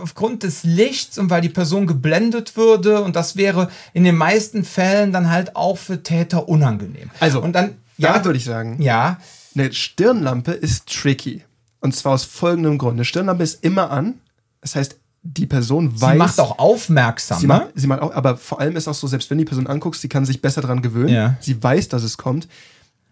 [0.00, 4.64] aufgrund des Lichts und weil die Person geblendet würde und das wäre in den meisten
[4.64, 7.10] Fällen dann halt auch für Täter unangenehm.
[7.20, 8.80] Also, und dann, ja, würde ich sagen.
[8.80, 9.18] Ja.
[9.54, 11.42] Eine Stirnlampe ist tricky.
[11.80, 12.94] Und zwar aus folgendem Grund.
[12.94, 14.14] Eine Stirnlampe ist immer an.
[14.60, 16.12] Das heißt, die Person weiß.
[16.12, 17.40] Sie macht auch aufmerksam.
[17.40, 17.54] Sie, ne?
[17.54, 20.00] macht, sie macht auch, aber vor allem ist auch so, selbst wenn die Person anguckst,
[20.00, 21.08] sie kann sich besser daran gewöhnen.
[21.08, 21.36] Ja.
[21.40, 22.48] Sie weiß, dass es kommt.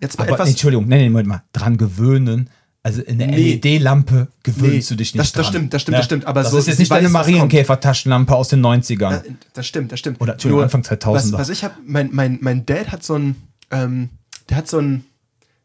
[0.01, 0.51] Jetzt mal Aber, etwas.
[0.51, 2.51] Entschuldigung, nein, nein, mal, dran gewöhnen.
[2.83, 3.55] Also in der nee.
[3.55, 5.99] LED-Lampe gewöhnst nee, du dich nicht das, das Stimmt, das stimmt, ja.
[6.01, 6.27] das stimmt.
[6.27, 9.23] Aber das so, ist jetzt nicht deine Marienkäfer-Taschenlampe aus den 90ern.
[9.55, 10.21] Das stimmt, das stimmt.
[10.21, 11.15] Oder Entschuldigung, Nur, Anfang 2000er.
[11.15, 13.37] Was, was ich habe, mein, mein, mein Dad hat so ein,
[13.71, 14.11] ähm,
[14.51, 15.07] der hat so ein,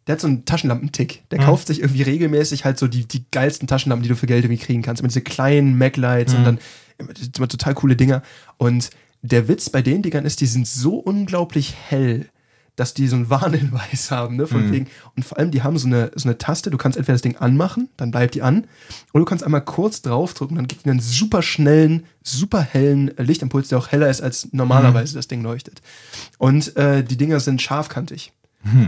[0.07, 1.23] der hat so einen Taschenlampentick.
[1.29, 1.43] Der mhm.
[1.43, 4.63] kauft sich irgendwie regelmäßig halt so die, die geilsten Taschenlampen, die du für Geld irgendwie
[4.63, 5.03] kriegen kannst.
[5.03, 6.39] Mit diese kleinen Maglights mhm.
[6.39, 6.59] und dann
[7.37, 8.23] immer total coole Dinger.
[8.55, 12.29] Und der Witz bei den Dingern ist, die sind so unglaublich hell
[12.79, 14.47] dass die so einen Warnhinweis haben, ne?
[14.47, 14.87] Von wegen.
[15.15, 17.35] Und vor allem, die haben so eine, so eine Taste, du kannst entweder das Ding
[17.37, 18.67] anmachen, dann bleibt die an,
[19.13, 23.69] oder du kannst einmal kurz draufdrücken, dann gibt die einen super schnellen, super hellen Lichtimpuls,
[23.69, 25.81] der auch heller ist, als normalerweise das Ding leuchtet.
[26.37, 28.31] Und äh, die Dinger sind scharfkantig.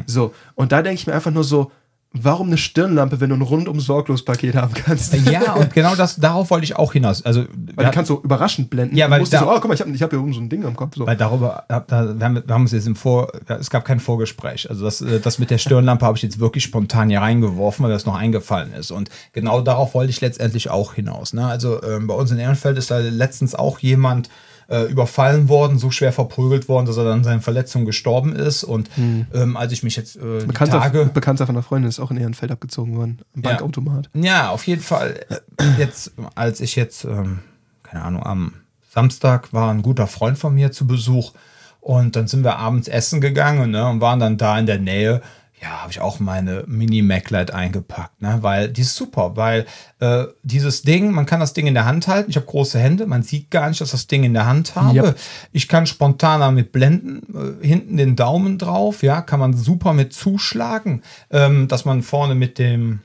[0.06, 1.72] So, und da denke ich mir einfach nur so,
[2.14, 5.14] warum eine Stirnlampe, wenn du ein rundum sorglos Paket haben kannst?
[5.32, 7.24] Ja, und genau das, darauf wollte ich auch hinaus.
[7.26, 7.46] Also,
[7.76, 8.96] Weil die kannst du überraschend blenden.
[8.98, 10.34] Ja, weil du musst da- so, oh, guck mal, ich habe ich hab hier oben
[10.34, 10.96] so ein Ding am Kopf.
[10.98, 11.08] So.
[11.08, 14.00] Weil darüber, hab- da, wir, haben, wir haben uns jetzt im Vor, es gab kein
[14.02, 14.70] Vorgespräch.
[14.70, 17.92] Also das, äh, das mit der Stirnlampe habe ich jetzt wirklich spontan hier reingeworfen, weil
[17.92, 18.92] das noch eingefallen ist.
[18.92, 21.34] Und genau darauf wollte ich letztendlich auch hinaus.
[21.34, 21.46] Ne?
[21.48, 24.30] Also ähm, bei uns in Ehrenfeld ist da letztens auch jemand
[24.72, 28.64] äh, überfallen worden, so schwer verprügelt worden, dass er dann seinen Verletzungen gestorben ist.
[28.64, 28.90] Und
[29.34, 32.18] ähm, als ich mich jetzt äh, Bekannter, Tage Bekannter von einer Freundin ist auch in
[32.18, 33.20] Ehrenfeld abgezogen worden.
[33.36, 33.50] Am Ja.
[33.50, 34.10] Bankautomat.
[34.14, 35.20] Ja, auf jeden Fall.
[35.78, 37.40] Jetzt, als ich jetzt, ähm,
[37.84, 38.54] keine Ahnung, am
[38.90, 41.34] Samstag war ein guter Freund von mir zu Besuch
[41.82, 45.22] und dann sind wir abends essen gegangen ne, und waren dann da in der Nähe.
[45.62, 49.68] Ja, habe ich auch meine Mini Maclight eingepackt, ne, weil die ist super, weil
[50.00, 52.32] äh, dieses Ding, man kann das Ding in der Hand halten.
[52.32, 54.96] Ich habe große Hände, man sieht gar nicht, dass das Ding in der Hand habe.
[54.96, 55.14] Ja.
[55.52, 60.14] Ich kann spontan damit blenden, äh, hinten den Daumen drauf, ja, kann man super mit
[60.14, 63.02] zuschlagen, ähm, dass man vorne mit dem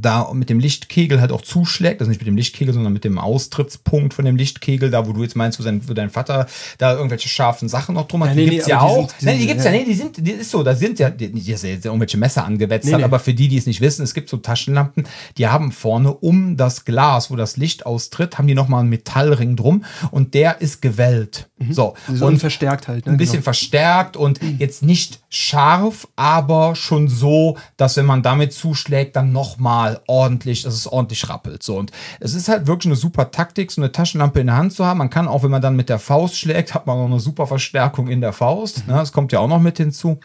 [0.00, 3.18] da mit dem Lichtkegel halt auch zuschlägt, also nicht mit dem Lichtkegel, sondern mit dem
[3.18, 6.46] Austrittspunkt von dem Lichtkegel, da wo du jetzt meinst, wo, sein, wo dein Vater
[6.78, 9.08] da irgendwelche scharfen Sachen noch drum hat, Ja, die nee, gibt's nee, ja die auch.
[9.10, 9.78] sind- die nee, die sind- gibt's ja, ja.
[9.78, 12.16] nee, die sind, die ist so, da sind ja, die, die ist ja jetzt irgendwelche
[12.18, 15.06] Messer angewetzt Nee, hat, aber für die, die es nicht wissen, es gibt so Taschenlampen,
[15.36, 19.56] die haben vorne um das Glas, wo das Licht austritt, haben die nochmal einen Metallring
[19.56, 21.47] drum und der ist gewellt.
[21.70, 21.94] So.
[22.12, 23.06] So und verstärkt halt.
[23.06, 23.12] Ne?
[23.12, 29.16] ein bisschen verstärkt und jetzt nicht scharf, aber schon so, dass wenn man damit zuschlägt,
[29.16, 31.62] dann nochmal ordentlich, dass es ordentlich rappelt.
[31.62, 31.90] So und
[32.20, 34.98] es ist halt wirklich eine super Taktik, so eine Taschenlampe in der Hand zu haben.
[34.98, 37.46] Man kann auch, wenn man dann mit der Faust schlägt, hat man noch eine super
[37.46, 38.86] Verstärkung in der Faust.
[38.86, 38.94] Ne?
[38.94, 40.20] Das kommt ja auch noch mit hinzu.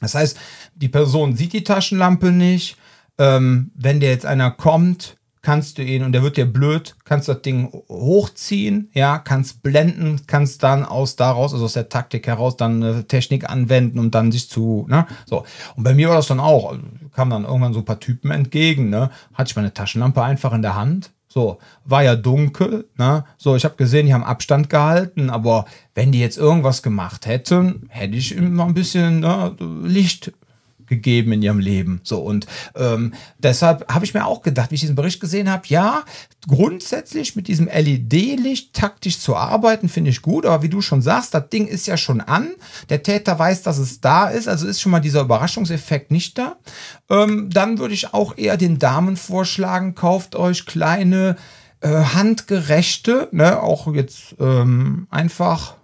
[0.00, 0.38] Das heißt,
[0.74, 2.76] die Person sieht die Taschenlampe nicht.
[3.18, 7.28] Ähm, wenn dir jetzt einer kommt, kannst du ihn und der wird dir blöd, kannst
[7.28, 12.56] das Ding hochziehen, ja, kannst blenden, kannst dann aus daraus, also aus der Taktik heraus,
[12.56, 15.44] dann eine Technik anwenden, um dann sich zu, ne, so.
[15.76, 16.82] Und bei mir war das dann auch, also,
[17.12, 20.62] kamen dann irgendwann so ein paar Typen entgegen, ne, hatte ich meine Taschenlampe einfach in
[20.62, 23.24] der Hand, so, war ja dunkel, ne?
[23.38, 25.64] So, ich habe gesehen, die haben Abstand gehalten, aber
[25.94, 30.32] wenn die jetzt irgendwas gemacht hätten, hätte ich noch ein bisschen ne, Licht
[30.90, 32.02] gegeben in ihrem Leben.
[32.04, 35.62] So und ähm, deshalb habe ich mir auch gedacht, wie ich diesen Bericht gesehen habe,
[35.68, 36.04] ja,
[36.46, 41.32] grundsätzlich mit diesem LED-Licht taktisch zu arbeiten, finde ich gut, aber wie du schon sagst,
[41.32, 42.48] das Ding ist ja schon an,
[42.90, 46.56] der Täter weiß, dass es da ist, also ist schon mal dieser Überraschungseffekt nicht da.
[47.08, 51.36] Ähm, dann würde ich auch eher den Damen vorschlagen, kauft euch kleine
[51.80, 55.76] äh, handgerechte, ne, auch jetzt ähm, einfach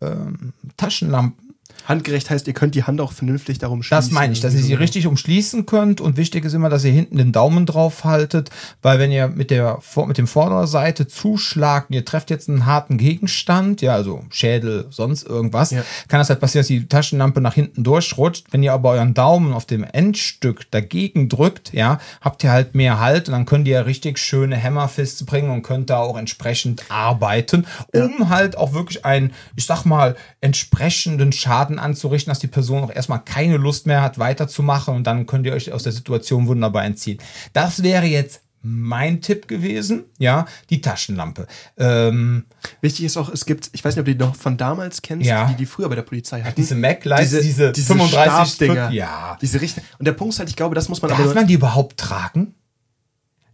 [0.00, 1.49] ähm, Taschenlampen.
[1.90, 4.04] Handgerecht heißt, ihr könnt die Hand auch vernünftig darum schließen.
[4.08, 6.92] Das meine ich, dass ihr sie richtig umschließen könnt und wichtig ist immer, dass ihr
[6.92, 8.48] hinten den Daumen drauf haltet,
[8.80, 12.96] weil wenn ihr mit der mit dem Vorderseite zuschlagt und ihr trefft jetzt einen harten
[12.96, 15.82] Gegenstand, ja, also Schädel, sonst irgendwas, Ja.
[16.08, 18.46] kann das halt passieren, dass die Taschenlampe nach hinten durchrutscht.
[18.52, 23.00] Wenn ihr aber euren Daumen auf dem Endstück dagegen drückt, ja, habt ihr halt mehr
[23.00, 27.66] Halt und dann könnt ihr richtig schöne Hammerfists bringen und könnt da auch entsprechend arbeiten,
[27.92, 32.90] um halt auch wirklich einen, ich sag mal, entsprechenden Schaden anzurichten, dass die Person auch
[32.94, 36.84] erstmal keine Lust mehr hat, weiterzumachen und dann könnt ihr euch aus der Situation wunderbar
[36.84, 37.18] entziehen.
[37.52, 41.46] Das wäre jetzt mein Tipp gewesen, ja, die Taschenlampe.
[41.78, 42.44] Ähm,
[42.82, 45.26] Wichtig ist auch, es gibt, ich weiß nicht, ob du die noch von damals kennst,
[45.26, 45.46] Ja.
[45.48, 46.56] die die früher bei der Polizei hatten.
[46.56, 48.84] diese Mac-Lights, diese, 35 Stabdinger.
[48.88, 49.38] Stück, ja.
[49.40, 49.80] Diese Richter.
[49.98, 51.32] Und der Punkt ist halt, ich glaube, das muss man Darf aber.
[51.34, 52.54] man die überhaupt tragen?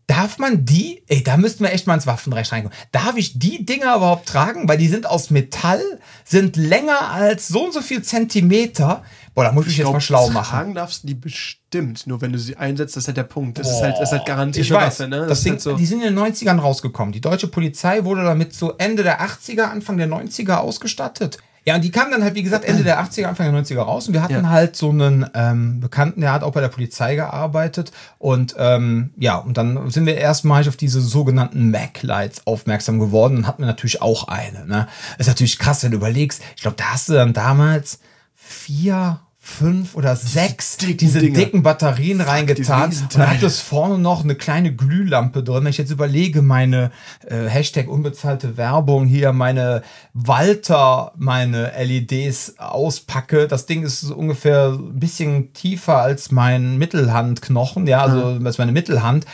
[0.08, 2.76] Darf man die, ey, da müssten wir echt mal ins Waffenrecht reinkommen.
[2.92, 4.68] Darf ich die Dinger überhaupt tragen?
[4.68, 5.82] Weil die sind aus Metall,
[6.28, 9.04] sind länger als so und so viel Zentimeter.
[9.34, 10.50] Boah, da muss ich, mich jetzt glaub, mal schlau machen.
[10.50, 13.58] Tragen darfst du die bestimmt, nur wenn du sie einsetzt, das ist halt der Punkt.
[13.58, 13.84] Das ist Boah.
[13.84, 15.26] halt, das ist halt garantiert Ich weiß, Waffe, ne?
[15.26, 15.76] das ist Ding, halt so.
[15.76, 17.12] die sind in den 90ern rausgekommen.
[17.12, 21.38] Die deutsche Polizei wurde damit so Ende der 80er, Anfang der 90er ausgestattet.
[21.66, 24.06] Ja, und die kamen dann halt, wie gesagt, Ende der 80er, Anfang der 90er raus.
[24.06, 24.48] Und wir hatten Ja.
[24.48, 27.90] halt so einen ähm, Bekannten, der hat auch bei der Polizei gearbeitet.
[28.18, 33.46] Und ähm, ja, und dann sind wir erstmalig auf diese sogenannten Mac-Lights aufmerksam geworden und
[33.48, 34.64] hatten wir natürlich auch eine.
[34.64, 34.86] Ne?
[35.18, 36.40] ist natürlich krass, wenn du überlegst.
[36.54, 37.98] Ich glaube, da hast du dann damals
[38.34, 41.38] vier, fünf oder sechs dicken diese Dinger.
[41.38, 42.90] dicken Batterien diese reingetan.
[42.90, 45.62] Und hat es vorne noch eine kleine Glühlampe drin.
[45.62, 46.90] Wenn ich jetzt überlege, meine
[47.24, 49.82] äh, Hashtag unbezahlte Werbung hier, meine
[50.12, 53.46] Walter, meine LEDs auspacke.
[53.46, 58.72] Das Ding ist so ungefähr ein bisschen tiefer als mein Mittelhandknochen, ja, also als meine
[58.72, 59.26] Mittelhand.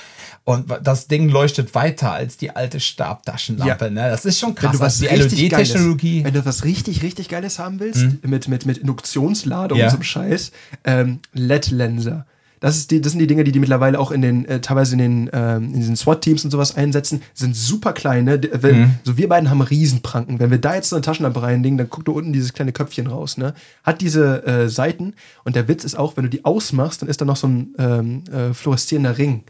[0.45, 3.84] Und das Ding leuchtet weiter als die alte Stabtaschenlampe.
[3.84, 3.90] Ja.
[3.90, 4.11] Ne?
[4.11, 4.72] Das ist schon Wenn krass.
[4.72, 6.24] du was die richtig LED-Technologie.
[6.24, 9.84] Wenn du was richtig, richtig Geiles haben willst, mit, mit, mit Induktionsladung Ja.
[9.86, 10.51] und so einem Scheiß,
[10.84, 12.26] ähm, LED-Lenser.
[12.59, 14.93] Das, ist die, das sind die Dinge, die die mittlerweile auch in den, äh, teilweise
[14.95, 18.40] in den, ähm, in diesen SWAT-Teams und sowas einsetzen, sind super kleine.
[18.53, 18.95] Wenn, Mhm.
[19.05, 20.38] So wir beiden haben Riesenpranken.
[20.38, 23.09] Wenn wir da jetzt so eine Taschenlampe reinlegen, dann guckt da unten dieses kleine Köpfchen
[23.09, 23.36] raus.
[23.36, 23.55] Ne?
[23.82, 25.14] Hat diese äh, Seiten
[25.45, 27.74] und der Witz ist auch, wenn du die ausmachst, dann ist da noch so ein
[27.78, 29.43] ähm, äh, fluoreszierender Ring.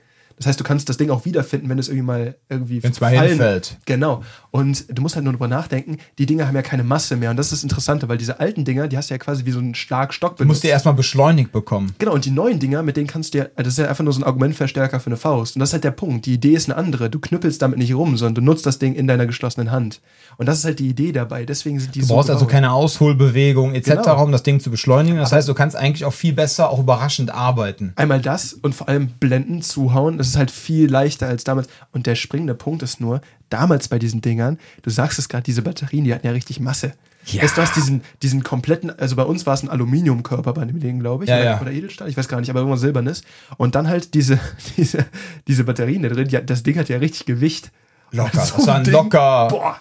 [0.43, 3.11] Das heißt, du kannst das Ding auch wiederfinden, wenn es irgendwie mal irgendwie Wenn's mal
[3.17, 3.79] hinfällt.
[3.87, 4.23] Genau.
[4.51, 7.31] Und du musst halt nur drüber nachdenken, die Dinger haben ja keine Masse mehr.
[7.31, 9.51] Und das ist das Interessante, weil diese alten Dinger, die hast du ja quasi wie
[9.53, 11.95] so einen Schlagstock Du musst die erstmal beschleunigt bekommen.
[11.99, 14.13] Genau, und die neuen Dinger, mit denen kannst du ja, das ist ja einfach nur
[14.13, 15.55] so ein Argumentverstärker für eine Faust.
[15.57, 16.27] Und das ist halt der Punkt.
[16.27, 17.09] Die Idee ist eine andere.
[17.09, 20.01] Du knüppelst damit nicht rum, sondern du nutzt das Ding in deiner geschlossenen Hand.
[20.39, 21.45] Und das ist halt die Idee dabei.
[21.45, 22.15] Deswegen sind die Du so.
[22.15, 24.25] brauchst also keine Ausholbewegung etc., Genau.
[24.25, 25.19] um das Ding zu beschleunigen.
[25.19, 27.93] Das heißt, du kannst eigentlich auch viel besser, auch überraschend arbeiten.
[27.97, 30.19] Einmal das und vor allem Blenden zuhauen.
[30.19, 31.69] Das ist halt viel leichter als damals.
[31.93, 35.63] Und der springende Punkt ist nur, damals bei diesen Dingern, du sagst es gerade, diese
[35.63, 36.95] Batterien, die hatten ja richtig Masse.
[37.27, 37.43] Ja.
[37.43, 40.81] Weißt du, hast diesen, diesen kompletten, also bei uns war es ein Aluminiumkörper bei dem
[40.81, 41.31] Ding, glaube ich.
[41.31, 41.61] Ja, oder, ja.
[41.61, 43.23] oder Edelstahl, ich weiß gar nicht, aber irgendwas Silbernes.
[43.59, 44.41] Und dann halt diese,
[44.77, 45.07] diese,
[45.47, 47.71] diese Batterien da drin, die, das Ding hat ja richtig Gewicht.
[48.11, 48.45] Locker.
[48.45, 49.81] So das waren ein Ding, locker Boah,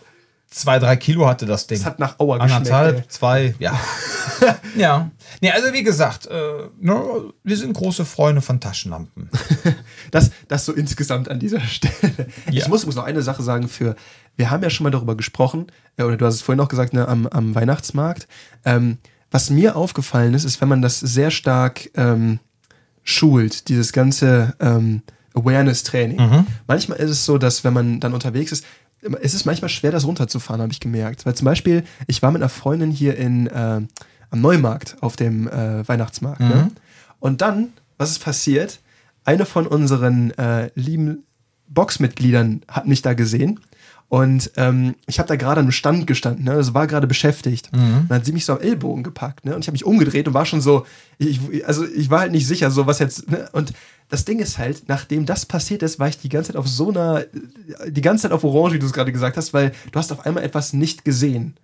[0.52, 1.80] zwei, drei Kilo hatte das Ding.
[1.80, 2.68] das hat nach Auer geschmeckt.
[2.68, 2.74] ey.
[2.74, 3.80] Anderthalb, zwei, ja.
[4.76, 5.10] ja.
[5.40, 6.34] Nee, also wie gesagt, äh,
[6.80, 7.02] ne,
[7.44, 9.30] wir sind große Freunde von Taschenlampen.
[10.12, 12.28] Das, das so insgesamt an dieser Stelle.
[12.50, 12.64] Ja.
[12.64, 13.96] Ich muss, muss noch eine Sache sagen für,
[14.36, 16.92] wir haben ja schon mal darüber gesprochen, äh, oder du hast es vorhin auch gesagt,
[16.92, 18.28] ne, am, am Weihnachtsmarkt.
[18.66, 18.98] Ähm,
[19.30, 22.40] was mir aufgefallen ist, ist, wenn man das sehr stark ähm,
[23.04, 25.02] schult, dieses ganze ähm,
[25.34, 26.46] Awareness-Training.
[26.68, 28.66] Manchmal ist es so, dass wenn man dann unterwegs ist,
[29.22, 31.26] es ist manchmal schwer, das runterzufahren, habe ich gemerkt.
[31.26, 33.82] Weil zum Beispiel, ich war mit einer Freundin hier in, äh,
[34.30, 36.40] am Neumarkt auf dem äh, Weihnachtsmarkt.
[36.40, 36.72] Ne?
[37.20, 38.80] Und dann, was ist passiert?
[39.24, 41.24] Eine von unseren äh, lieben
[41.68, 43.60] Boxmitgliedern hat mich da gesehen.
[44.10, 46.52] Und ähm, ich habe da gerade an einem Stand gestanden, ne?
[46.52, 47.70] also war gerade beschäftigt.
[48.02, 49.56] Und dann hat sie mich so am Ellbogen gepackt, ne?
[49.56, 50.86] Und ich habe mich umgedreht und war schon so,
[51.18, 53.48] ich, also ich war halt nicht sicher, so was jetzt, ne?
[53.54, 53.72] Und
[54.12, 56.90] das Ding ist halt, nachdem das passiert ist, war ich die ganze Zeit auf so
[56.90, 57.24] einer,
[57.88, 60.26] die ganze Zeit auf Orange, wie du es gerade gesagt hast, weil du hast auf
[60.26, 61.56] einmal etwas nicht gesehen.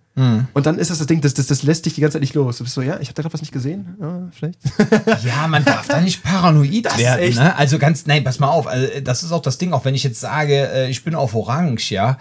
[0.53, 2.33] Und dann ist das das Ding, das, das, das lässt dich die ganze Zeit nicht
[2.33, 2.57] los.
[2.57, 3.95] Du bist so, ja, ich habe da gerade was nicht gesehen.
[4.01, 4.59] Ja, vielleicht.
[5.23, 7.35] Ja, man darf da nicht paranoid Das werden.
[7.35, 7.55] Ne?
[7.55, 8.65] Also ganz, nein, pass mal auf.
[8.65, 11.35] Also, das ist auch das Ding, auch wenn ich jetzt sage, äh, ich bin auf
[11.35, 12.17] Orange, ja,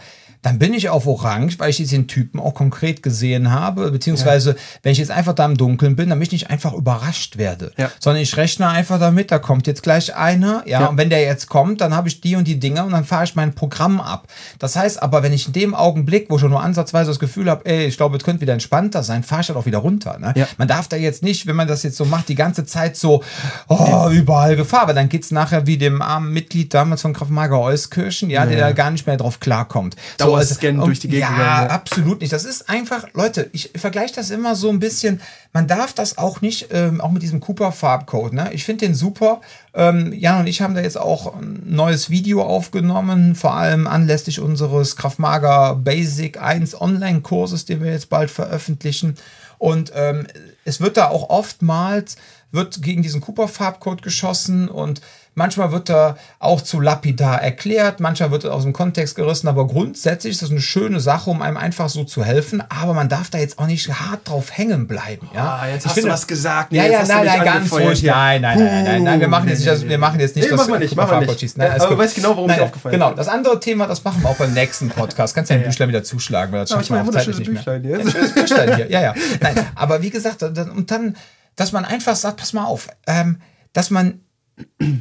[0.46, 3.90] dann bin ich auf Orange, weil ich jetzt den Typen auch konkret gesehen habe.
[3.90, 7.72] Beziehungsweise, wenn ich jetzt einfach da im Dunkeln bin, damit ich nicht einfach überrascht werde.
[7.76, 7.90] Ja.
[7.98, 10.86] Sondern ich rechne einfach damit, da kommt jetzt gleich einer, ja, Ja.
[10.86, 13.24] und wenn der jetzt kommt, dann habe ich die und die Dinger und dann fahre
[13.24, 14.28] ich mein Programm ab.
[14.60, 17.50] Das heißt aber, wenn ich in dem Augenblick, wo ich schon nur ansatzweise das Gefühl
[17.50, 20.16] habe, ey, ich glaube, es könnte wieder entspannter sein, fahre ich halt auch wieder runter.
[20.20, 20.32] Ne?
[20.36, 20.46] Ja.
[20.58, 23.24] Man darf da jetzt nicht, wenn man das jetzt so macht, die ganze Zeit so,
[23.66, 27.58] oh, überall Gefahr, weil dann geht's nachher wie dem armen Mitglied damals von Kraft Mager
[27.60, 28.66] Euskirchen, ja, der Ja.
[28.68, 29.96] da gar nicht mehr drauf klarkommt.
[30.36, 31.66] Dauerscan durch die Gegend Ja, ja.
[31.68, 32.32] absolut nicht.
[32.32, 35.20] Das ist einfach, Leute, ich vergleiche das immer so ein bisschen,
[35.52, 38.50] man darf das auch nicht, ähm, auch mit diesem Cooper-Farbcode, ne?
[38.52, 39.40] Ich finde den super.
[39.74, 44.40] Ähm, Jan und ich haben da jetzt auch ein neues Video aufgenommen, vor allem anlässlich
[44.40, 49.16] unseres Kraftmager Basic 1 Online-Kurses, den wir jetzt bald veröffentlichen.
[49.58, 50.26] Und ähm,
[50.64, 52.16] es wird da auch oftmals
[52.52, 55.00] wird gegen diesen Cooper-Farbcode geschossen und
[55.36, 59.66] manchmal wird er auch zu lapidar erklärt, manchmal wird er aus dem Kontext gerissen, aber
[59.68, 63.30] grundsätzlich ist das eine schöne Sache, um einem einfach so zu helfen, aber man darf
[63.30, 65.28] da jetzt auch nicht hart drauf hängen bleiben.
[65.34, 65.58] Ja?
[65.62, 66.72] Ah, jetzt Ich hast du was gesagt.
[66.72, 68.02] Ja, Jetzt ja, du nein, nein, ganz ruhig.
[68.02, 70.44] Nein, nein, nein, nein, nein, wir machen jetzt nicht, das, Nee, wir machen jetzt nicht
[70.46, 71.58] nee, das machen wir nicht, machen wir Cooper-Farbcode nicht.
[71.58, 71.98] Nein, Ja, aber gut.
[71.98, 73.16] weißt genau, warum Nein, aufgefallen Genau, bin.
[73.16, 75.34] das andere Thema, das machen wir auch beim nächsten Podcast.
[75.34, 75.70] Kannst ja ein Ja, ja.
[75.70, 77.56] Büchlein wieder zuschlagen, weil das schafft man auch zeitlich nicht mehr.
[77.62, 78.00] Büchlein hier.
[78.00, 79.14] Ein schönes Büchlein hier, ja, ja.
[79.40, 81.16] Nein, aber wie gesagt, und dann,
[81.56, 83.40] dass man einfach sagt, pass mal auf, ähm,
[83.74, 84.20] dass man,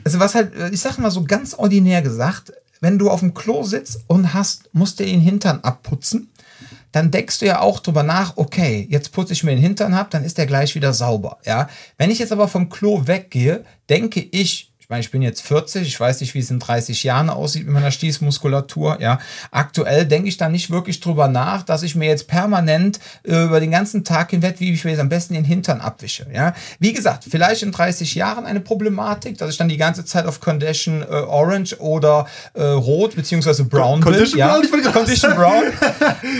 [0.03, 3.63] also was halt, ich sag mal so ganz ordinär gesagt, wenn du auf dem Klo
[3.63, 6.29] sitzt und hast, musst dir den Hintern abputzen,
[6.91, 10.11] dann denkst du ja auch drüber nach, okay, jetzt putze ich mir den Hintern ab,
[10.11, 11.67] dann ist der gleich wieder sauber, ja.
[11.97, 15.87] Wenn ich jetzt aber vom Klo weggehe, denke ich, ich meine, ich bin jetzt 40,
[15.87, 19.17] ich weiß nicht, wie es in 30 Jahren aussieht mit meiner Stießmuskulatur, ja.
[19.49, 23.59] Aktuell denke ich da nicht wirklich drüber nach, dass ich mir jetzt permanent äh, über
[23.59, 26.53] den ganzen Tag hinweg, wie ich mir jetzt am besten den Hintern abwische, ja.
[26.77, 30.39] Wie gesagt, vielleicht in 30 Jahren eine Problematik, dass ich dann die ganze Zeit auf
[30.39, 34.53] Condition äh, Orange oder äh, Rot beziehungsweise Brown Condition bin, ja.
[34.53, 35.63] Brown, ich Condition Brown.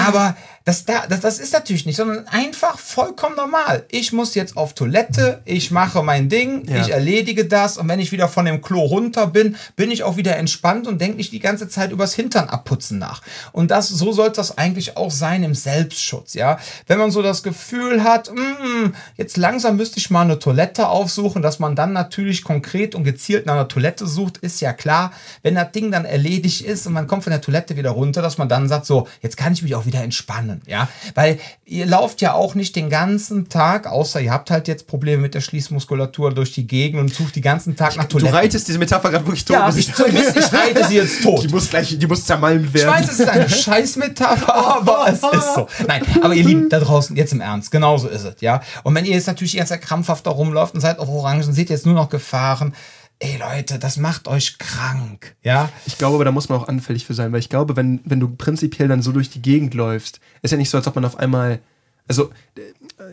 [0.05, 0.35] Aber
[0.65, 3.85] Das, da, das, das ist natürlich nicht, sondern einfach vollkommen normal.
[3.91, 6.81] Ich muss jetzt auf Toilette, ich mache mein Ding, Ja.
[6.81, 10.17] ich erledige das und wenn ich wieder von dem Klo runter bin, bin ich auch
[10.17, 13.21] wieder entspannt und denke nicht die ganze Zeit übers Hintern abputzen nach.
[13.51, 16.57] Und das, so sollte das eigentlich auch sein im Selbstschutz, ja.
[16.87, 21.43] Wenn man so das Gefühl hat, "Mm, jetzt langsam müsste ich mal eine Toilette aufsuchen,
[21.43, 25.11] dass man dann natürlich konkret und gezielt nach einer Toilette sucht, ist ja klar.
[25.43, 28.39] Wenn das Ding dann erledigt ist und man kommt von der Toilette wieder runter, dass
[28.39, 30.87] man dann sagt, so, jetzt kann ich mich auch wieder entspannen, ja.
[31.13, 35.21] Weil ihr lauft ja auch nicht den ganzen Tag, außer ihr habt halt jetzt Probleme
[35.21, 38.35] mit der Schließmuskulatur durch die Gegend und sucht die ganzen Tag nach Du Toiletten.
[38.35, 39.55] reitest diese Metapher gerade wirklich tot.
[39.55, 41.43] Ja, ich, ich reite sie jetzt tot.
[41.43, 42.89] Die muss gleich, die muss zermalmt Ich werden.
[42.93, 45.67] weiß, es ist eine Scheißmetapher, aber es ist so.
[45.87, 48.61] Nein, aber ihr Lieben, da draußen, jetzt im Ernst, genauso ist es, ja.
[48.83, 51.75] Und wenn ihr jetzt natürlich Zeit krampfhaft da rumläuft und seid auf Orangen, seht ihr
[51.75, 52.73] jetzt nur noch Gefahren.
[53.19, 55.69] Ey Leute, das macht euch krank, ja.
[55.85, 58.19] Ich glaube, aber da muss man auch anfällig für sein, weil ich glaube, wenn, wenn
[58.19, 61.05] du prinzipiell dann so durch die Gegend läufst, ist ja nicht so, als ob man
[61.05, 61.59] auf einmal.
[62.07, 62.61] Also, äh,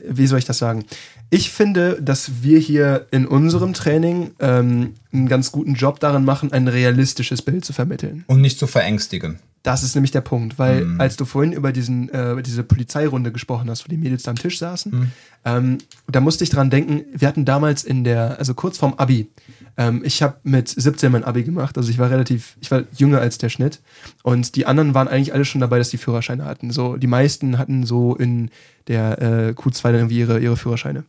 [0.09, 0.84] wie soll ich das sagen?
[1.30, 6.53] Ich finde, dass wir hier in unserem Training ähm, einen ganz guten Job darin machen,
[6.53, 8.24] ein realistisches Bild zu vermitteln.
[8.26, 9.38] Und nicht zu verängstigen.
[9.62, 11.00] Das ist nämlich der Punkt, weil Mhm.
[11.00, 14.36] als du vorhin über diesen, äh, diese Polizeirunde gesprochen hast, wo die Mädels da am
[14.38, 15.10] Tisch saßen, Mhm.
[15.44, 19.28] ähm, da musste ich dran denken, wir hatten damals in der, also kurz vorm Abi,
[19.76, 23.20] ähm, ich habe mit 17 mein Abi gemacht, also ich war relativ, ich war jünger
[23.20, 23.80] als der Schnitt
[24.24, 26.72] und die anderen waren eigentlich alle schon dabei, dass die Führerscheine hatten.
[26.72, 28.50] So, die meisten hatten so in
[28.88, 31.04] der äh, Q2 dann irgendwie ihre, ihre Führerscheine.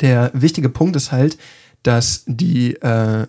[0.00, 1.38] Der wichtige Punkt ist halt,
[1.84, 3.26] dass die, äh,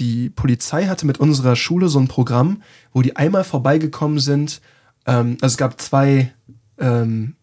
[0.00, 4.60] die Polizei hatte mit unserer Schule so ein Programm, wo die einmal vorbeigekommen sind.
[5.06, 6.32] Ähm, also es gab zwei,
[6.78, 7.34] ähm,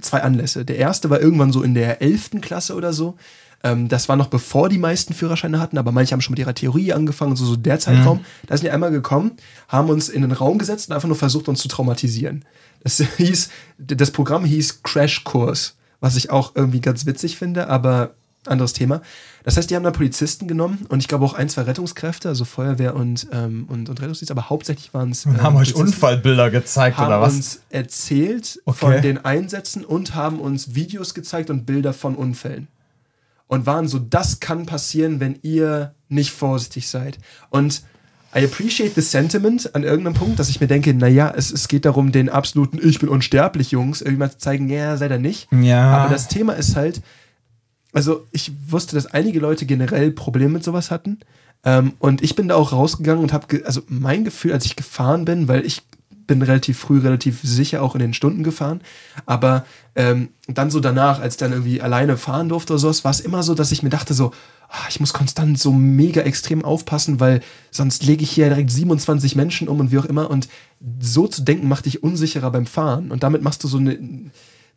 [0.00, 0.64] zwei Anlässe.
[0.64, 2.40] Der erste war irgendwann so in der 11.
[2.40, 3.16] Klasse oder so.
[3.64, 6.54] Ähm, das war noch bevor die meisten Führerscheine hatten, aber manche haben schon mit ihrer
[6.54, 8.24] Theorie angefangen, so, so der Zeitraum.
[8.46, 9.32] Da sind die einmal gekommen,
[9.68, 12.44] haben uns in den Raum gesetzt und einfach nur versucht, uns zu traumatisieren.
[12.82, 18.14] Das hieß, das Programm hieß Crashkurs, was ich auch irgendwie ganz witzig finde, aber
[18.48, 19.02] anderes Thema.
[19.44, 22.44] Das heißt, die haben da Polizisten genommen und ich glaube auch ein, zwei Rettungskräfte, also
[22.44, 25.26] Feuerwehr und, ähm, und, und Rettungsdienst, aber hauptsächlich waren es.
[25.26, 27.34] Und haben euch Unfallbilder gezeigt haben oder was?
[27.34, 28.78] uns erzählt Okay.
[28.78, 32.68] von den Einsätzen und haben uns Videos gezeigt und Bilder von Unfällen.
[33.48, 37.18] Und waren so, das kann passieren, wenn ihr nicht vorsichtig seid.
[37.50, 37.82] Und
[38.34, 41.84] I appreciate the sentiment an irgendeinem Punkt, dass ich mir denke, naja, es, es geht
[41.86, 45.48] darum, den absoluten Ich bin unsterblich, Jungs, irgendwie mal zu zeigen, ja, seid ihr nicht.
[45.52, 45.96] Ja.
[45.96, 47.00] Aber das Thema ist halt,
[47.96, 51.18] also ich wusste, dass einige Leute generell Probleme mit sowas hatten.
[51.64, 55.24] Ähm, und ich bin da auch rausgegangen und habe, also mein Gefühl, als ich gefahren
[55.24, 55.80] bin, weil ich
[56.26, 58.82] bin relativ früh, relativ sicher auch in den Stunden gefahren.
[59.24, 63.12] Aber ähm, dann so danach, als ich dann irgendwie alleine fahren durfte oder sowas, war
[63.12, 64.30] es immer so, dass ich mir dachte so,
[64.68, 67.40] ah, ich muss konstant so mega extrem aufpassen, weil
[67.70, 70.28] sonst lege ich hier direkt 27 Menschen um und wie auch immer.
[70.28, 70.48] Und
[71.00, 73.10] so zu denken macht dich unsicherer beim Fahren.
[73.10, 73.98] Und damit machst du so eine.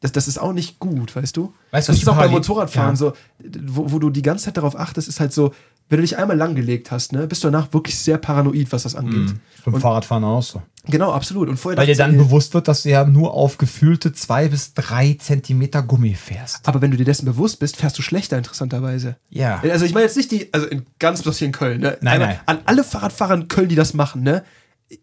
[0.02, 1.54] Das, das ist auch nicht gut, weißt du?
[1.72, 2.95] Weißt du, das ist auch beim Motorradfahren Ja.
[2.95, 3.14] so,
[3.66, 5.52] wo, wo du die ganze Zeit darauf achtest, ist halt so,
[5.89, 8.95] wenn du dich einmal langgelegt hast, ne, bist du danach wirklich sehr paranoid, was das
[8.95, 9.34] angeht.
[9.66, 10.62] Beim Fahrradfahren auch so.
[10.86, 11.50] Genau, absolut.
[11.50, 14.47] Und vorher Weil dir dann ich, bewusst wird, dass du ja nur auf gefühlte zwei
[14.47, 16.68] bis drei Zentimeter Gummi fährst.
[16.68, 19.18] aber wenn du dir dessen bewusst bist, fährst du schlechter, interessanterweise.
[19.30, 19.62] Ja.
[19.64, 21.97] Also ich meine jetzt nicht die, also in, ganz bloß hier in Köln, ne?
[22.02, 22.39] Nein, nein.
[22.45, 24.43] An alle Fahrradfahrer in Köln, die das machen, ne?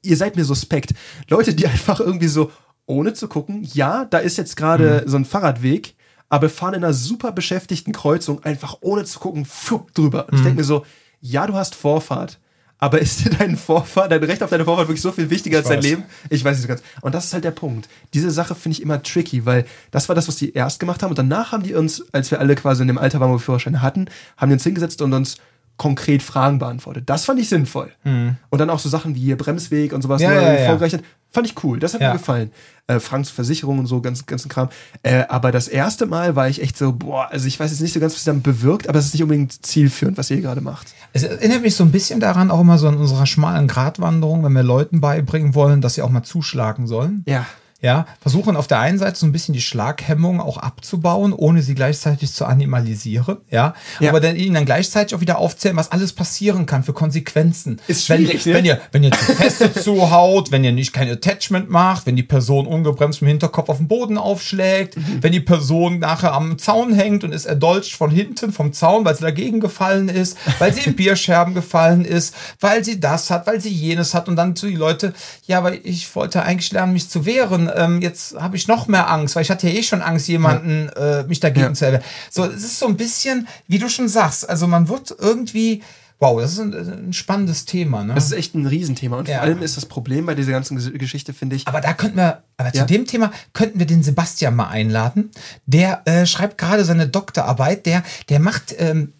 [0.03, 0.94] Ihr seid mir suspekt.
[1.28, 2.51] Leute, die einfach irgendwie so,
[2.87, 5.11] ohne zu gucken, ja, da ist jetzt gerade Mhm.
[5.11, 5.95] so ein Fahrradweg,
[6.28, 10.26] aber fahren in einer super beschäftigten Kreuzung einfach ohne zu gucken, fupp, drüber.
[10.28, 10.45] Und ich Mhm.
[10.45, 10.84] denke mir so,
[11.20, 12.39] ja, du hast Vorfahrt.
[12.78, 15.68] Aber ist dir dein Vorfahrt, dein Recht auf deine Vorfahrt wirklich so viel wichtiger als
[15.68, 15.84] dein weiß.
[15.84, 16.03] Leben?
[16.28, 16.82] Ich weiß nicht so ganz.
[17.01, 17.89] Und das ist halt der Punkt.
[18.12, 21.09] Diese Sache finde ich immer tricky, weil das war das, was die erst gemacht haben.
[21.11, 23.39] Und danach haben die uns, als wir alle quasi in dem Alter waren, wo wir
[23.41, 25.39] Führerscheine hatten, haben die uns hingesetzt und uns
[25.78, 27.05] konkret Fragen beantwortet.
[27.07, 27.91] Das fand ich sinnvoll.
[28.05, 30.66] Und dann auch so Sachen wie hier Bremsweg und sowas, Ja, ja, ja.
[30.66, 31.03] vorgerechnet.
[31.31, 31.79] Fand ich cool.
[31.79, 32.12] Das hat Ja.
[32.12, 32.51] mir gefallen.
[32.89, 34.68] Äh, zur Versicherung und so, ganz, ganzen Kram.
[35.03, 37.93] Äh, aber das erste Mal war ich echt so, boah, also ich weiß jetzt nicht
[37.93, 40.61] so ganz, was sie damit bewirkt, aber es ist nicht unbedingt zielführend, was ihr gerade
[40.61, 40.95] macht.
[41.12, 44.53] Es erinnert mich so ein bisschen daran, auch immer so an unserer schmalen Gratwanderung, wenn
[44.53, 47.24] wir Leuten beibringen wollen, dass sie auch mal zuschlagen sollen.
[47.27, 47.45] Ja.
[47.87, 51.76] Ja, versuchen auf der einen Seite so ein bisschen die Schlaghemmung auch abzubauen, ohne sie
[51.76, 53.37] gleichzeitig zu animalisieren.
[53.49, 54.09] Ja, Ja.
[54.11, 57.80] aber dann ihnen dann gleichzeitig auch wieder aufzählen, was alles passieren kann für Konsequenzen.
[57.87, 58.55] Ist wenn, schwierig, ne?
[58.55, 62.24] wenn ihr, wenn ihr zu feste zuhaut, wenn ihr nicht kein Attachment macht, wenn die
[62.24, 65.22] Person ungebremst im Hinterkopf auf den Boden aufschlägt, Mhm.
[65.22, 69.14] wenn die Person nachher am Zaun hängt und ist erdolcht von hinten vom Zaun, weil
[69.14, 73.61] sie dagegen gefallen ist, weil sie in Bierscherben gefallen ist, weil sie das hat, weil
[73.61, 75.14] sie jenes hat und dann zu die Leute,
[75.47, 77.68] ja, aber ich wollte eigentlich lernen, mich zu wehren.
[77.77, 80.89] Ähm, jetzt habe ich noch mehr Angst, weil ich hatte ja eh schon Angst, jemanden
[80.97, 81.72] äh, mich dagegen Ja.
[81.74, 82.03] zu erwehren.
[82.31, 85.83] So, es ist so ein bisschen, wie du schon sagst, also man wird irgendwie
[86.18, 88.02] Wow, das ist ein, ein spannendes Thema.
[88.02, 88.14] Ne?
[88.14, 89.18] Das ist echt ein Riesenthema.
[89.18, 89.34] Und Ja.
[89.36, 92.16] vor allem ist das Problem bei dieser ganzen Ges- Geschichte, finde ich, Aber da könnten
[92.16, 92.84] wir, aber zu Ja.
[92.86, 95.30] dem Thema könnten wir den Sebastian mal einladen.
[95.66, 97.84] Der äh, schreibt gerade seine Doktorarbeit.
[97.84, 99.12] Der, der macht, ähm,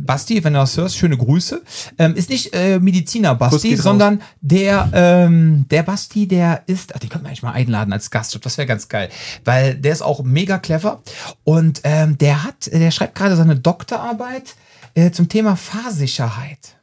[0.00, 1.62] Basti, wenn du das hörst, schöne Grüße.
[1.96, 3.82] Ähm, ist nicht äh, Mediziner Basti, raus.
[3.84, 8.10] sondern der, ähm, der Basti, der ist, ach, den könnten wir eigentlich mal einladen als
[8.10, 8.36] Gast.
[8.44, 9.08] Das wäre ganz geil,
[9.44, 11.00] weil der ist auch mega clever
[11.44, 14.56] und ähm, der hat, der schreibt gerade seine Doktorarbeit
[14.94, 16.76] äh, zum Thema Fahrsicherheit.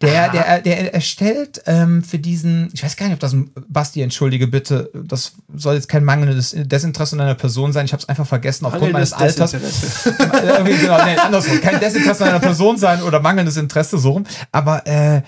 [0.00, 4.00] Der, der, der erstellt ähm, für diesen, ich weiß gar nicht, ob das ein Basti,
[4.00, 7.84] entschuldige bitte, das soll jetzt kein mangelndes Desinteresse an einer Person sein.
[7.84, 9.54] Ich habe es einfach vergessen aufgrund meines Alters.
[9.58, 11.60] Äh, genau, nee, andersrum.
[11.60, 14.24] Kein Desinteresse an einer Person sein oder mangelndes Interesse so rum.
[14.52, 15.22] Aber äh,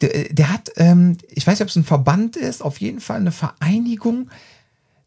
[0.00, 3.20] der, der hat, ähm, ich weiß nicht, ob es ein Verband ist, auf jeden Fall
[3.20, 4.28] eine Vereinigung,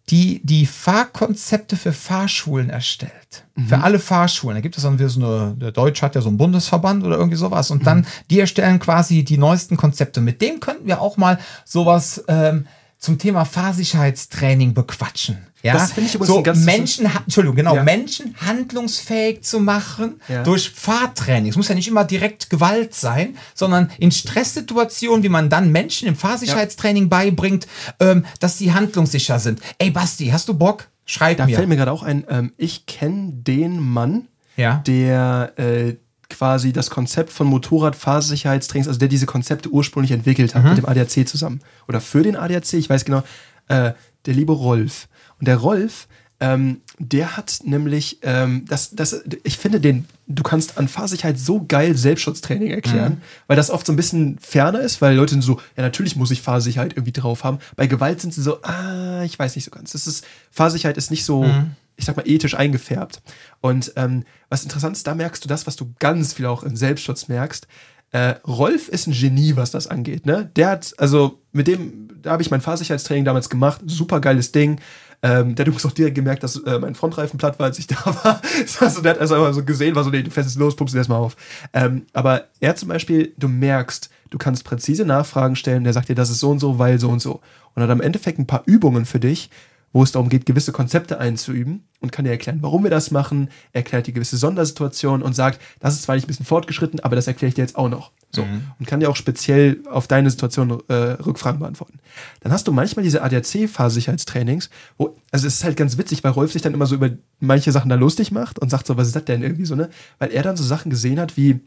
[0.10, 3.46] die die Fahrkonzepte für Fahrschulen erstellt.
[3.68, 4.56] Für alle Fahrschulen.
[4.56, 7.18] Da gibt es dann wieder so eine, der Deutsch hat ja so einen Bundesverband oder
[7.18, 7.72] irgendwie sowas.
[7.72, 10.22] Und dann, die erstellen quasi die neuesten Konzepte.
[10.22, 12.68] Mit dem könnten wir auch mal sowas ähm,
[13.00, 15.38] zum Thema Fahrsicherheitstraining bequatschen.
[15.62, 17.84] Ja, Das finde ich übrigens so ganz- Menschen, Entschuldigung, genau, Ja.
[17.84, 20.44] Menschen handlungsfähig zu machen Ja.
[20.44, 21.50] durch Fahrtraining.
[21.52, 26.08] Es muss ja nicht immer direkt Gewalt sein, sondern in Stresssituationen, wie man dann Menschen
[26.08, 27.68] im Fahrsicherheitstraining beibringt,
[28.00, 29.60] ähm, dass sie handlungssicher sind.
[29.80, 30.88] Ey, Basti, hast du Bock?
[31.06, 31.56] Schreib Da mir.
[31.56, 34.84] fällt mir gerade auch ein, ähm, ich kenne den Mann, Ja.
[34.88, 35.96] der äh,
[36.30, 40.60] quasi das Konzept von Motorradfahrsicherheitstrainings, also der diese Konzepte ursprünglich entwickelt Mhm.
[40.60, 41.62] hat mit dem ADAC zusammen.
[41.88, 43.24] Oder für den ADAC, ich weiß genau,
[43.68, 43.94] äh,
[44.26, 45.08] der liebe Rolf.
[45.40, 46.08] Und der Rolf,
[46.42, 51.66] ähm, der hat nämlich, ähm, das, das, ich finde den, du kannst an Fahrsicherheit so
[51.68, 53.22] geil Selbstschutztraining erklären, Mhm.
[53.48, 56.32] weil das oft so ein bisschen ferner ist, weil Leute sind so, ja natürlich muss
[56.32, 57.60] ich Fahrsicherheit irgendwie drauf haben.
[57.76, 59.92] Bei Gewalt sind sie so, ah, ich weiß nicht so ganz.
[59.92, 61.72] Das ist, Fahrsicherheit ist nicht so, Mhm.
[62.00, 63.22] Ich sag mal, ethisch eingefärbt.
[63.60, 66.76] Und ähm, was interessant ist, da merkst du das, was du ganz viel auch im
[66.76, 67.68] Selbstschutz merkst.
[68.12, 70.26] Äh, Rolf ist ein Genie, was das angeht.
[70.26, 70.50] Ne?
[70.56, 74.80] Der hat, also mit dem, da habe ich mein Fahrsicherheitstraining damals gemacht, super geiles Ding.
[75.22, 77.88] Ähm, der hat übrigens auch direkt gemerkt, dass äh, mein Frontreifen platt war, als ich
[77.88, 78.42] da war.
[78.80, 80.96] also, der hat also einfach so gesehen, war so, nee, du fährst jetzt los, pumpst
[80.96, 81.36] ihn erstmal auf.
[81.74, 86.16] Ähm, aber er zum Beispiel, du merkst, du kannst präzise Nachfragen stellen, der sagt dir,
[86.16, 87.42] das ist so und so, weil so und so.
[87.76, 89.50] Und hat am Endeffekt ein paar Übungen für dich,
[89.92, 93.50] wo es darum geht, gewisse Konzepte einzuüben und kann dir erklären, warum wir das machen,
[93.74, 97.28] erklärt die gewisse Sondersituation und sagt, das ist zwar nicht ein bisschen fortgeschritten, aber das
[97.28, 98.12] erkläre ich dir jetzt auch noch.
[98.32, 98.44] So.
[98.78, 102.00] Und kann dir auch speziell auf deine Situation äh, Rückfragen beantworten.
[102.42, 106.52] Dann hast du manchmal diese ADAC-Fahrsicherheitstrainings, wo, also es ist halt ganz witzig, weil Rolf
[106.52, 107.10] sich dann immer so über
[107.40, 109.90] manche Sachen da lustig macht und sagt so, was ist das denn irgendwie so, ne?
[110.20, 111.60] Weil er dann so Sachen gesehen hat wie,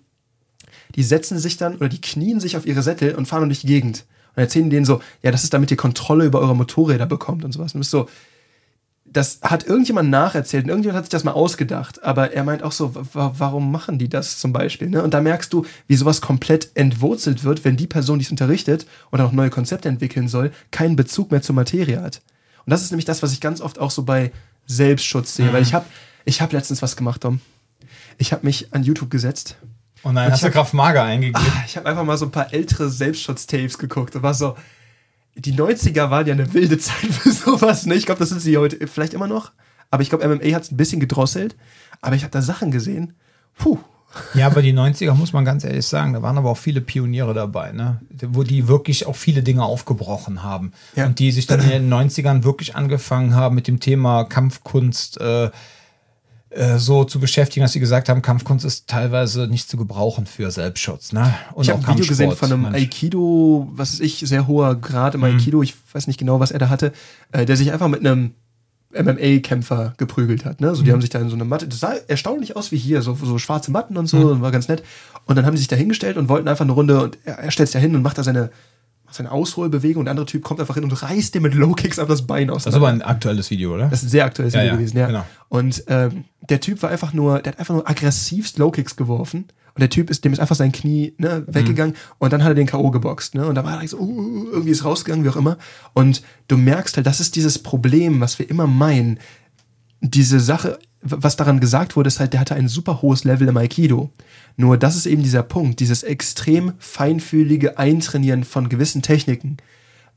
[0.94, 3.66] die setzen sich dann oder die knien sich auf ihre Sättel und fahren durch die
[3.66, 4.04] Gegend.
[4.34, 7.52] Und erzählen denen so, ja, das ist damit ihr Kontrolle über eure Motorräder bekommt und
[7.52, 7.72] sowas.
[7.74, 8.08] Und du bist so,
[9.04, 12.72] das hat irgendjemand nacherzählt und irgendjemand hat sich das mal ausgedacht, aber er meint auch
[12.72, 14.88] so, wa- warum machen die das zum Beispiel?
[14.88, 15.02] Ne?
[15.02, 18.86] Und da merkst du, wie sowas komplett entwurzelt wird, wenn die Person, die es unterrichtet
[19.10, 22.22] und auch neue Konzepte entwickeln soll, keinen Bezug mehr zur Materie hat.
[22.64, 24.32] Und das ist nämlich das, was ich ganz oft auch so bei
[24.66, 25.84] Selbstschutz sehe, weil ich habe
[26.24, 27.40] ich hab letztens was gemacht, Tom.
[28.16, 29.56] Ich habe mich an YouTube gesetzt
[30.02, 31.40] Und dann Und hast du Kraft Mager eingegeben.
[31.56, 34.56] Ah, Ich habe einfach mal so ein paar ältere Selbstschutz-Tapes geguckt und war so,
[35.34, 37.86] die 90er waren ja eine wilde Zeit für sowas.
[37.86, 37.94] Ne?
[37.94, 39.52] Ich glaube, das sind sie heute vielleicht immer noch.
[39.90, 41.56] Aber ich glaube, MMA hat es ein bisschen gedrosselt.
[42.00, 43.14] Aber ich habe da Sachen gesehen.
[43.56, 43.78] Puh.
[44.34, 47.32] Ja, aber die 90er muss man ganz ehrlich sagen, da waren aber auch viele Pioniere
[47.32, 48.00] dabei, ne?
[48.28, 50.72] wo die wirklich auch viele Dinge aufgebrochen haben.
[50.96, 51.06] Ja.
[51.06, 55.50] Und die sich dann in den 90ern wirklich angefangen haben mit dem Thema Kampfkunst äh,
[56.54, 60.50] äh, so zu beschäftigen, dass sie gesagt haben, Kampfkunst ist teilweise nicht zu gebrauchen für
[60.50, 61.12] Selbstschutz.
[61.12, 61.34] Ne?
[61.54, 62.76] Und Ich habe ein Video gesehen von einem Mensch.
[62.76, 65.62] Aikido, was ist ich, sehr hoher Grad im Aikido.
[65.62, 66.92] Ich weiß nicht genau, was er da hatte,
[67.32, 68.32] äh, der sich einfach mit einem
[68.92, 70.60] MMA-Kämpfer geprügelt hat.
[70.60, 70.74] Ne?
[70.74, 73.02] So, die haben sich da in so eine Matte, das sah erstaunlich aus wie hier,
[73.02, 74.82] so, so schwarze Matten und so, war ganz nett.
[75.24, 77.50] Und dann haben die sich da hingestellt und wollten einfach eine Runde und er, er
[77.50, 78.50] stellt sich da hin und macht da seine,
[79.14, 82.08] seine Ausholbewegung und der andere Typ kommt einfach hin und reißt dem mit Low-Kicks auf
[82.08, 82.64] das Bein aus.
[82.64, 83.88] Das ist aber ein aktuelles Video, oder?
[83.88, 85.06] Das ist ein sehr aktuelles Ja, Video ja, gewesen, ja.
[85.06, 85.26] genau.
[85.48, 89.46] Und ähm, der Typ war einfach nur, der hat einfach nur aggressivst Low-Kicks geworfen.
[89.74, 92.54] Und der Typ ist, dem ist einfach sein Knie ne, weggegangen und dann hat er
[92.54, 92.90] den K.O.
[92.90, 93.34] geboxt.
[93.34, 93.46] Ne?
[93.46, 95.56] Und da war er so, uh, irgendwie ist rausgegangen, wie auch immer.
[95.94, 99.18] Und du merkst halt, das ist dieses Problem, was wir immer meinen.
[100.02, 103.56] Diese Sache, was daran gesagt wurde, ist halt, der hatte ein super hohes Level im
[103.56, 104.10] Aikido.
[104.56, 109.56] Nur das ist eben dieser Punkt, dieses extrem feinfühlige Eintrainieren von gewissen Techniken.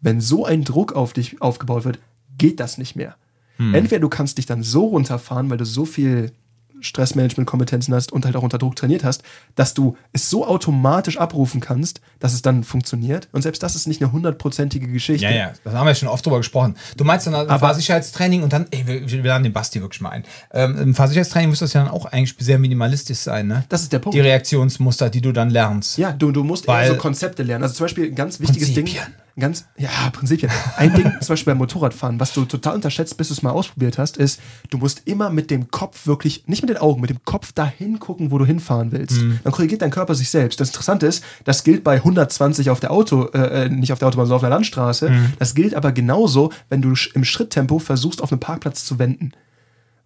[0.01, 1.99] Wenn so ein Druck auf dich aufgebaut wird,
[2.38, 3.15] geht das nicht mehr.
[3.73, 6.31] Entweder du kannst dich dann so runterfahren, weil du so viel
[6.82, 9.23] Stressmanagement-Kompetenzen hast und halt auch unter Druck trainiert hast,
[9.55, 13.28] dass du es so automatisch abrufen kannst, dass es dann funktioniert.
[13.32, 15.26] Und selbst das ist nicht eine hundertprozentige Geschichte.
[15.26, 16.76] Ja, ja, das haben wir ja schon oft drüber gesprochen.
[16.97, 20.09] Du meinst dann ein Fahrsicherheitstraining und dann, ey, wir, wir laden den Basti wirklich mal
[20.09, 20.23] ein.
[20.53, 23.63] Ähm, Im Fahrsicherheitstraining muss das ja dann auch eigentlich sehr minimalistisch sein, ne?
[23.69, 24.15] Das ist der Punkt.
[24.15, 25.97] Die Reaktionsmuster, die du dann lernst.
[25.97, 27.63] Ja, du, du musst Weil- eher so Konzepte lernen.
[27.63, 28.86] Also zum Beispiel ein ganz wichtiges Ding.
[28.86, 29.24] Prinzipien.
[29.38, 30.49] Ganz, ja, Prinzipien.
[30.77, 33.97] Ein Ding, zum Beispiel beim Motorradfahren, was du total unterschätzt, bis du es mal ausprobiert
[33.97, 37.21] hast, ist, du musst immer mit dem Kopf wirklich, nicht mit den Augen, mit dem
[37.25, 39.17] Kopf dahin gucken, wo du hinfahren willst.
[39.43, 40.61] Dann korrigiert dein Körper sich selbst.
[40.61, 44.25] Das Interessante ist, das gilt bei 120 auf der Auto, äh, nicht auf der Autobahn,
[44.25, 45.11] sondern auf der Landstraße.
[45.38, 49.33] Das gilt aber genauso, wenn du im Schritttempo versuchst, auf einem Parkplatz zu wenden.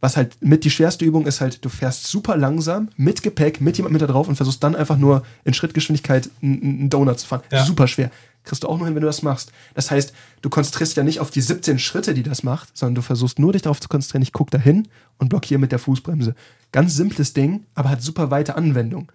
[0.01, 3.75] Was halt mit die schwerste Übung ist halt, du fährst super langsam, mit Gepäck, mit
[3.75, 7.27] jemandem mit da drauf und versuchst dann einfach nur in Schrittgeschwindigkeit einen einen Donut zu
[7.27, 7.41] fahren.
[7.51, 7.65] Ja.
[7.65, 8.09] Super schwer.
[8.50, 9.52] Kriegst du auch nur hin, wenn du das machst.
[9.76, 12.95] Das heißt, du konzentrierst dich ja nicht auf die 17 Schritte, die das macht, sondern
[12.95, 14.88] du versuchst nur dich darauf zu konzentrieren, ich guck da hin
[15.20, 16.34] und blockiere mit der Fußbremse.
[16.72, 19.12] Ganz simples Ding, aber hat super weite Anwendung.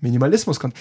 [0.00, 0.74] Minimalismus kommt.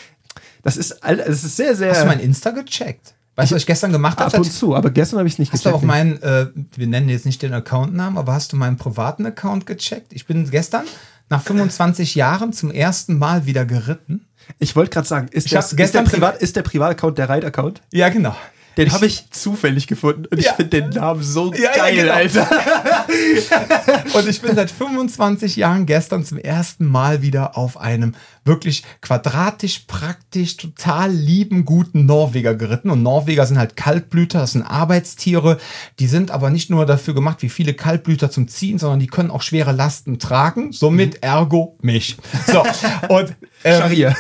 [0.63, 1.91] Das ist, das ist sehr, sehr.
[1.91, 3.13] Hast du mein Insta gecheckt?
[3.35, 4.37] Weißt du, was ich gestern gemacht ab habe?
[4.37, 5.83] und zu, aber gestern habe ich es nicht Hast du gecheckt.
[5.83, 9.65] auch meinen, äh, wir nennen jetzt nicht den Accountnamen, aber hast du meinen privaten Account
[9.65, 10.13] gecheckt?
[10.13, 10.85] Ich bin gestern
[11.29, 14.25] nach 25 Jahren zum ersten Mal wieder geritten.
[14.59, 17.29] Ich wollte gerade sagen, ist Ich der, ist, der gestern Privat, ist der Privataccount der
[17.29, 17.81] Reit-Account?
[17.91, 18.35] Ja, genau.
[18.77, 20.53] Den habe ich zufällig gefunden und ich Ja.
[20.53, 22.13] finde den Namen so Ja, ja, geil, genau.
[22.13, 22.47] Alter.
[24.13, 28.13] Und ich bin seit 25 Jahren gestern zum ersten Mal wieder auf einem
[28.47, 32.89] wirklich quadratisch, praktisch, total lieben, guten Norweger geritten.
[32.89, 35.57] Und Norweger sind halt Kaltblüter, das sind Arbeitstiere.
[35.99, 39.31] Die sind aber nicht nur dafür gemacht, wie viele Kaltblüter zum Ziehen, sondern die können
[39.31, 40.71] auch schwere Lasten tragen.
[40.71, 42.17] Somit ergo mich.
[42.47, 42.63] So.
[43.09, 44.15] Und ähm, Scharia.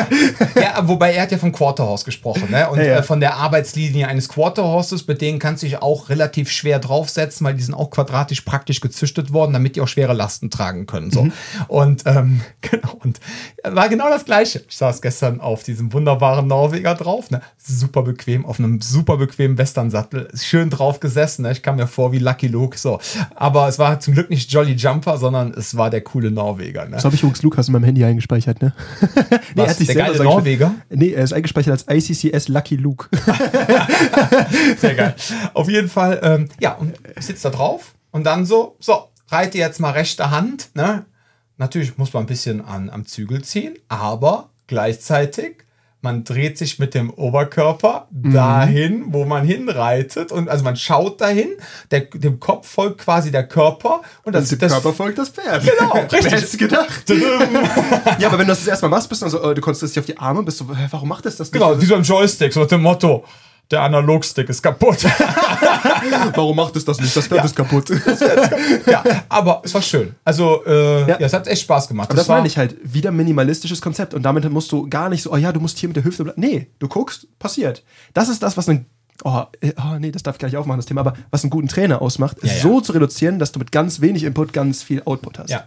[0.56, 2.68] ja, wobei er hat ja vom Quarterhorse gesprochen, ne?
[2.68, 2.96] Und Ja, ja.
[2.98, 7.46] Äh, von der Arbeitslinie eines Quarterhorses, mit denen kannst du dich auch relativ schwer draufsetzen,
[7.46, 11.10] weil die sind auch quadratisch praktisch gezüchtet worden, damit die auch schwere Lasten tragen können.
[11.10, 11.24] So.
[11.24, 11.32] Mhm.
[11.68, 13.20] Und ähm, genau, und
[13.64, 14.62] war genau das gleiche.
[14.68, 17.40] Ich saß gestern auf diesem wunderbaren Norweger drauf, ne?
[17.56, 21.42] Super bequem, auf einem super bequemen Westernsattel, schön drauf gesessen.
[21.42, 21.52] Ne?
[21.52, 22.78] Ich kam mir vor wie Lucky Luke.
[22.78, 23.00] So.
[23.34, 26.84] Aber es war zum Glück nicht Jolly Jumper, sondern es war der coole Norweger.
[26.84, 26.92] Ne?
[26.92, 28.74] Das habe ich übrigens Lukas in meinem Handy eingespeichert, ne?
[29.54, 30.74] nee, Was, der geile Norweger?
[30.90, 33.08] Nee, er ist eingespeichert als ICCS Lucky Luke.
[34.78, 35.14] Sehr geil.
[35.54, 39.58] Auf jeden Fall, ähm, ja, und ich sitze da drauf und dann so, so, reite
[39.58, 40.70] jetzt mal rechte Hand.
[40.74, 41.04] Ne?
[41.56, 45.64] Natürlich muss man ein bisschen an, am Zügel ziehen, aber gleichzeitig,
[46.00, 50.32] man dreht sich mit dem Oberkörper dahin, wo man hinreitet.
[50.32, 51.48] Und also man schaut dahin,
[51.90, 54.02] der, dem Kopf folgt quasi der Körper.
[54.22, 55.64] Und das, dem das Körper folgt das Pferd.
[55.64, 56.24] Genau, richtig.
[56.24, 57.08] Wer hätte gedacht?
[58.18, 59.62] ja, aber wenn du das das erste Mal machst, bist du dann so, äh, du
[59.62, 61.58] konzentrierst dich auf die Arme, bist du, warum macht das das nicht?
[61.58, 63.24] Genau, wie so ein Joystick, so nach dem Motto,
[63.70, 65.04] der Analogstick ist kaputt.
[66.34, 67.16] Warum macht es das nicht?
[67.16, 67.90] Das Pferd ist kaputt.
[68.86, 70.14] ja, aber es war schön.
[70.24, 71.08] Also, äh, ja.
[71.08, 71.16] Ja.
[71.20, 72.10] es hat echt Spaß gemacht.
[72.10, 74.14] Aber das war, meine ich halt, wieder minimalistisches Konzept.
[74.14, 76.24] Und damit musst du gar nicht so, oh ja, du musst hier mit der Hüfte
[76.24, 76.40] bleiben.
[76.40, 77.82] Nee, du guckst, passiert.
[78.12, 78.86] Das ist das, was ein,
[79.24, 81.68] oh, äh, oh nee, das darf ich gleich aufmachen, das Thema, aber was einen guten
[81.68, 82.62] Trainer ausmacht, ist Ja, ja.
[82.62, 85.50] so zu reduzieren, dass du mit ganz wenig Input ganz viel Output hast.
[85.50, 85.64] Ja.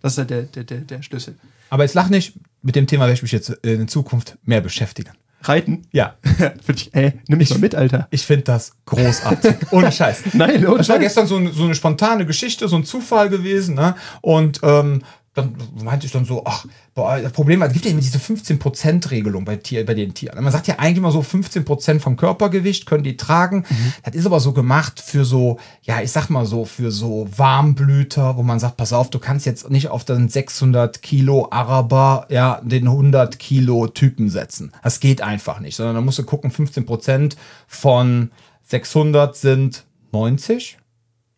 [0.00, 1.36] Das ist halt der, der, der, der Schlüssel.
[1.70, 4.60] Aber jetzt lach nicht, mit dem Thema werde ich mich jetzt äh, in Zukunft mehr
[4.60, 5.12] beschäftigen.
[5.48, 5.82] Reiten?
[5.92, 6.14] Ja,
[6.74, 8.08] ich, ey, nimm mich mal mit, Alter.
[8.10, 9.54] ich finde das großartig.
[9.70, 10.22] Ohne Scheiß.
[10.34, 11.02] Nein, ohne Das war Scheiß.
[11.04, 13.74] gestern so, eine- so eine spontane Geschichte, so ein Zufall gewesen.
[13.74, 13.94] Ne?
[14.20, 15.02] Und ähm,
[15.34, 16.64] dann meinte ich dann so, ach,
[16.94, 20.42] boah, das Problem war, es gibt ja immer diese 15%-Regelung bei, Tier, bei den Tieren.
[20.42, 23.64] Man sagt ja eigentlich immer so, 15% vom Körpergewicht können die tragen.
[24.04, 28.36] Das ist aber so gemacht für so, ja, ich sag mal so, für so Warmblüter,
[28.36, 32.60] wo man sagt, pass auf, du kannst jetzt nicht auf den 600 Kilo Araber, ja,
[32.62, 34.72] den 100 Kilo Typen setzen.
[34.84, 37.34] Das geht einfach nicht, sondern da musst du gucken, 15%
[37.66, 38.30] von
[38.62, 40.78] 600 sind 90.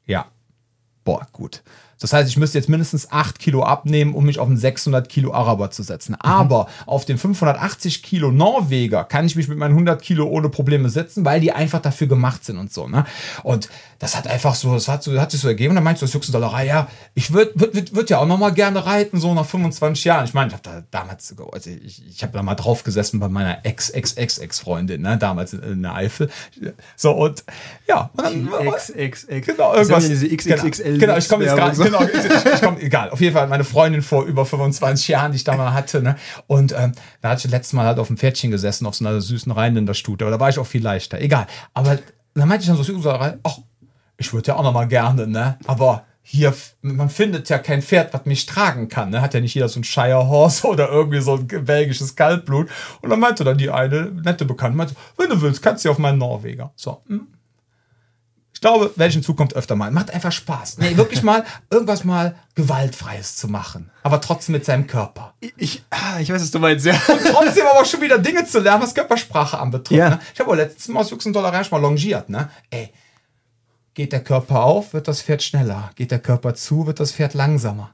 [0.06, 0.26] Ja.
[1.02, 1.62] Boah, gut.
[2.00, 5.32] Das heißt, ich müsste jetzt mindestens 8 Kilo abnehmen, um mich auf einen 600 Kilo
[5.32, 6.14] Araber zu setzen.
[6.16, 10.90] Aber auf den 580 Kilo Norweger kann ich mich mit meinen 100 Kilo ohne Probleme
[10.90, 12.86] setzen, weil die einfach dafür gemacht sind und so.
[12.86, 13.04] Ne?
[13.42, 13.68] Und
[13.98, 15.70] das hat einfach so, das hat, so, hat sich so ergeben.
[15.70, 18.26] Und dann meinst du, das Jux Dollerei, ja, ich würde würd, würd, würd ja auch
[18.26, 20.24] noch mal gerne reiten, so nach 25 Jahren.
[20.26, 23.28] Ich meine, ich habe da damals, also ich, ich habe da mal drauf gesessen bei
[23.28, 25.16] meiner Ex-Ex-Ex-Ex-Freundin, ne?
[25.16, 26.30] damals in, in der Eifel.
[26.96, 27.44] So, und
[27.88, 29.26] ja, und dann, XXX.
[29.46, 29.88] Genau, irgendwas.
[29.88, 30.84] Das sind ja diese XXXL.
[30.84, 31.85] Genau, genau ich komme jetzt gerade.
[31.86, 33.10] Genau, ich, ich komm, egal.
[33.10, 36.16] Auf jeden Fall meine Freundin vor über 25 Jahren, die ich da mal hatte, ne?
[36.46, 39.20] Und ähm, da hatte ich letztes Mal halt auf dem Pferdchen gesessen, auf so einer
[39.20, 41.20] süßen Rheinländer-Stute, aber da war ich auch viel leichter.
[41.20, 41.46] Egal.
[41.74, 41.98] Aber
[42.34, 43.58] da meinte ich dann so, ach,
[44.18, 45.58] ich würde ja auch noch mal gerne, ne?
[45.66, 49.10] Aber hier, man findet ja kein Pferd, was mich tragen kann.
[49.10, 49.22] Ne?
[49.22, 52.68] Hat ja nicht jeder so ein Shire Horse oder irgendwie so ein belgisches Kaltblut.
[53.00, 55.98] Und dann meinte dann die eine nette Bekannte, meinte, wenn du willst, kannst du auf
[55.98, 56.72] meinen Norweger.
[56.74, 57.28] So, hm.
[58.56, 59.90] Ich glaube, werde ich in Zukunft öfter mal.
[59.90, 60.78] Macht einfach Spaß.
[60.78, 63.90] Nee, wirklich mal irgendwas mal Gewaltfreies zu machen.
[64.02, 65.34] Aber trotzdem mit seinem Körper.
[65.58, 66.94] Ich, ah, ich weiß, was du meinst, ja.
[66.96, 69.98] Trotzdem aber schon wieder Dinge zu lernen, was Körpersprache anbetrifft.
[69.98, 70.08] Ja.
[70.08, 70.20] Ne?
[70.32, 72.30] Ich habe auch letztens mal aus Jux und Dollarage mal longiert.
[72.30, 72.48] Ne?
[72.70, 72.94] Ey,
[73.92, 75.90] geht der Körper auf, wird das Pferd schneller.
[75.94, 77.90] Geht der Körper zu, wird das Pferd langsamer.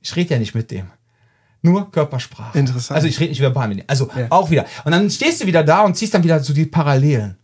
[0.00, 0.92] Ich rede ja nicht mit dem.
[1.60, 2.56] Nur Körpersprache.
[2.56, 2.94] Interessant.
[2.94, 3.84] Also ich rede nicht verbal mit dem.
[3.88, 4.28] Also Ja.
[4.30, 4.64] auch wieder.
[4.84, 7.36] Und dann stehst du wieder da und ziehst dann wieder so die Parallelen.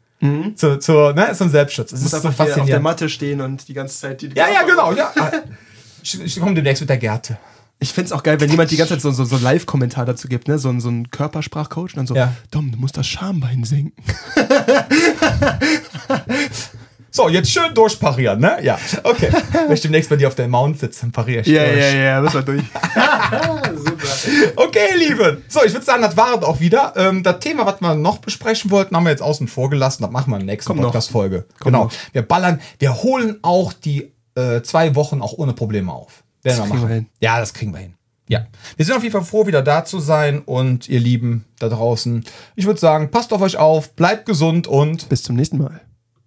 [0.54, 1.90] Zu, zu, ne, zum Selbstschutz.
[1.90, 2.82] Du ist so einfach hier auf der faszinierend.
[2.84, 4.92] Matte stehen und die ganze Zeit die Ja, ja, genau.
[4.92, 5.12] Ja.
[6.02, 7.38] Ich, ich komme demnächst mit der Gerte.
[7.82, 10.48] Ich find's auch geil, wenn jemand die ganze Zeit so, so, so Live-Kommentar dazu gibt,
[10.48, 10.58] ne?
[10.58, 12.34] So, ein- so ein Körpersprachcoach und dann so, Ja.
[12.50, 13.94] Dom, du musst das Schambein senken.
[17.20, 18.60] So, jetzt schön durchparieren, ne?
[18.62, 19.28] Ja, okay.
[19.52, 21.94] Wenn ich demnächst bei dir auf der Mount sitze, dann pariere ich durch.
[21.94, 22.62] ja, müssen wir durch.
[24.56, 25.44] Okay, Lieben.
[25.46, 26.94] So, ich würde sagen, das war es auch wieder.
[26.96, 30.02] Ähm, das Thema, was wir noch besprechen wollten, haben wir jetzt außen vor gelassen.
[30.02, 30.74] Das machen wir in der nächsten.
[30.74, 31.44] Podcast-Folge.
[31.62, 31.84] Genau.
[31.84, 31.92] noch.
[32.12, 36.22] Wir ballern, wir holen auch die äh, zwei Wochen auch ohne Probleme auf.
[36.42, 36.88] Werden Das wir kriegen machen.
[36.88, 37.06] wir hin.
[37.20, 37.94] Ja, das kriegen wir hin.
[38.28, 38.46] Ja.
[38.76, 40.40] Wir sind auf jeden Fall froh, wieder da zu sein.
[40.40, 42.24] Und ihr Lieben da draußen,
[42.56, 45.82] ich würde sagen, passt auf euch auf, bleibt gesund und Bis zum nächsten Mal.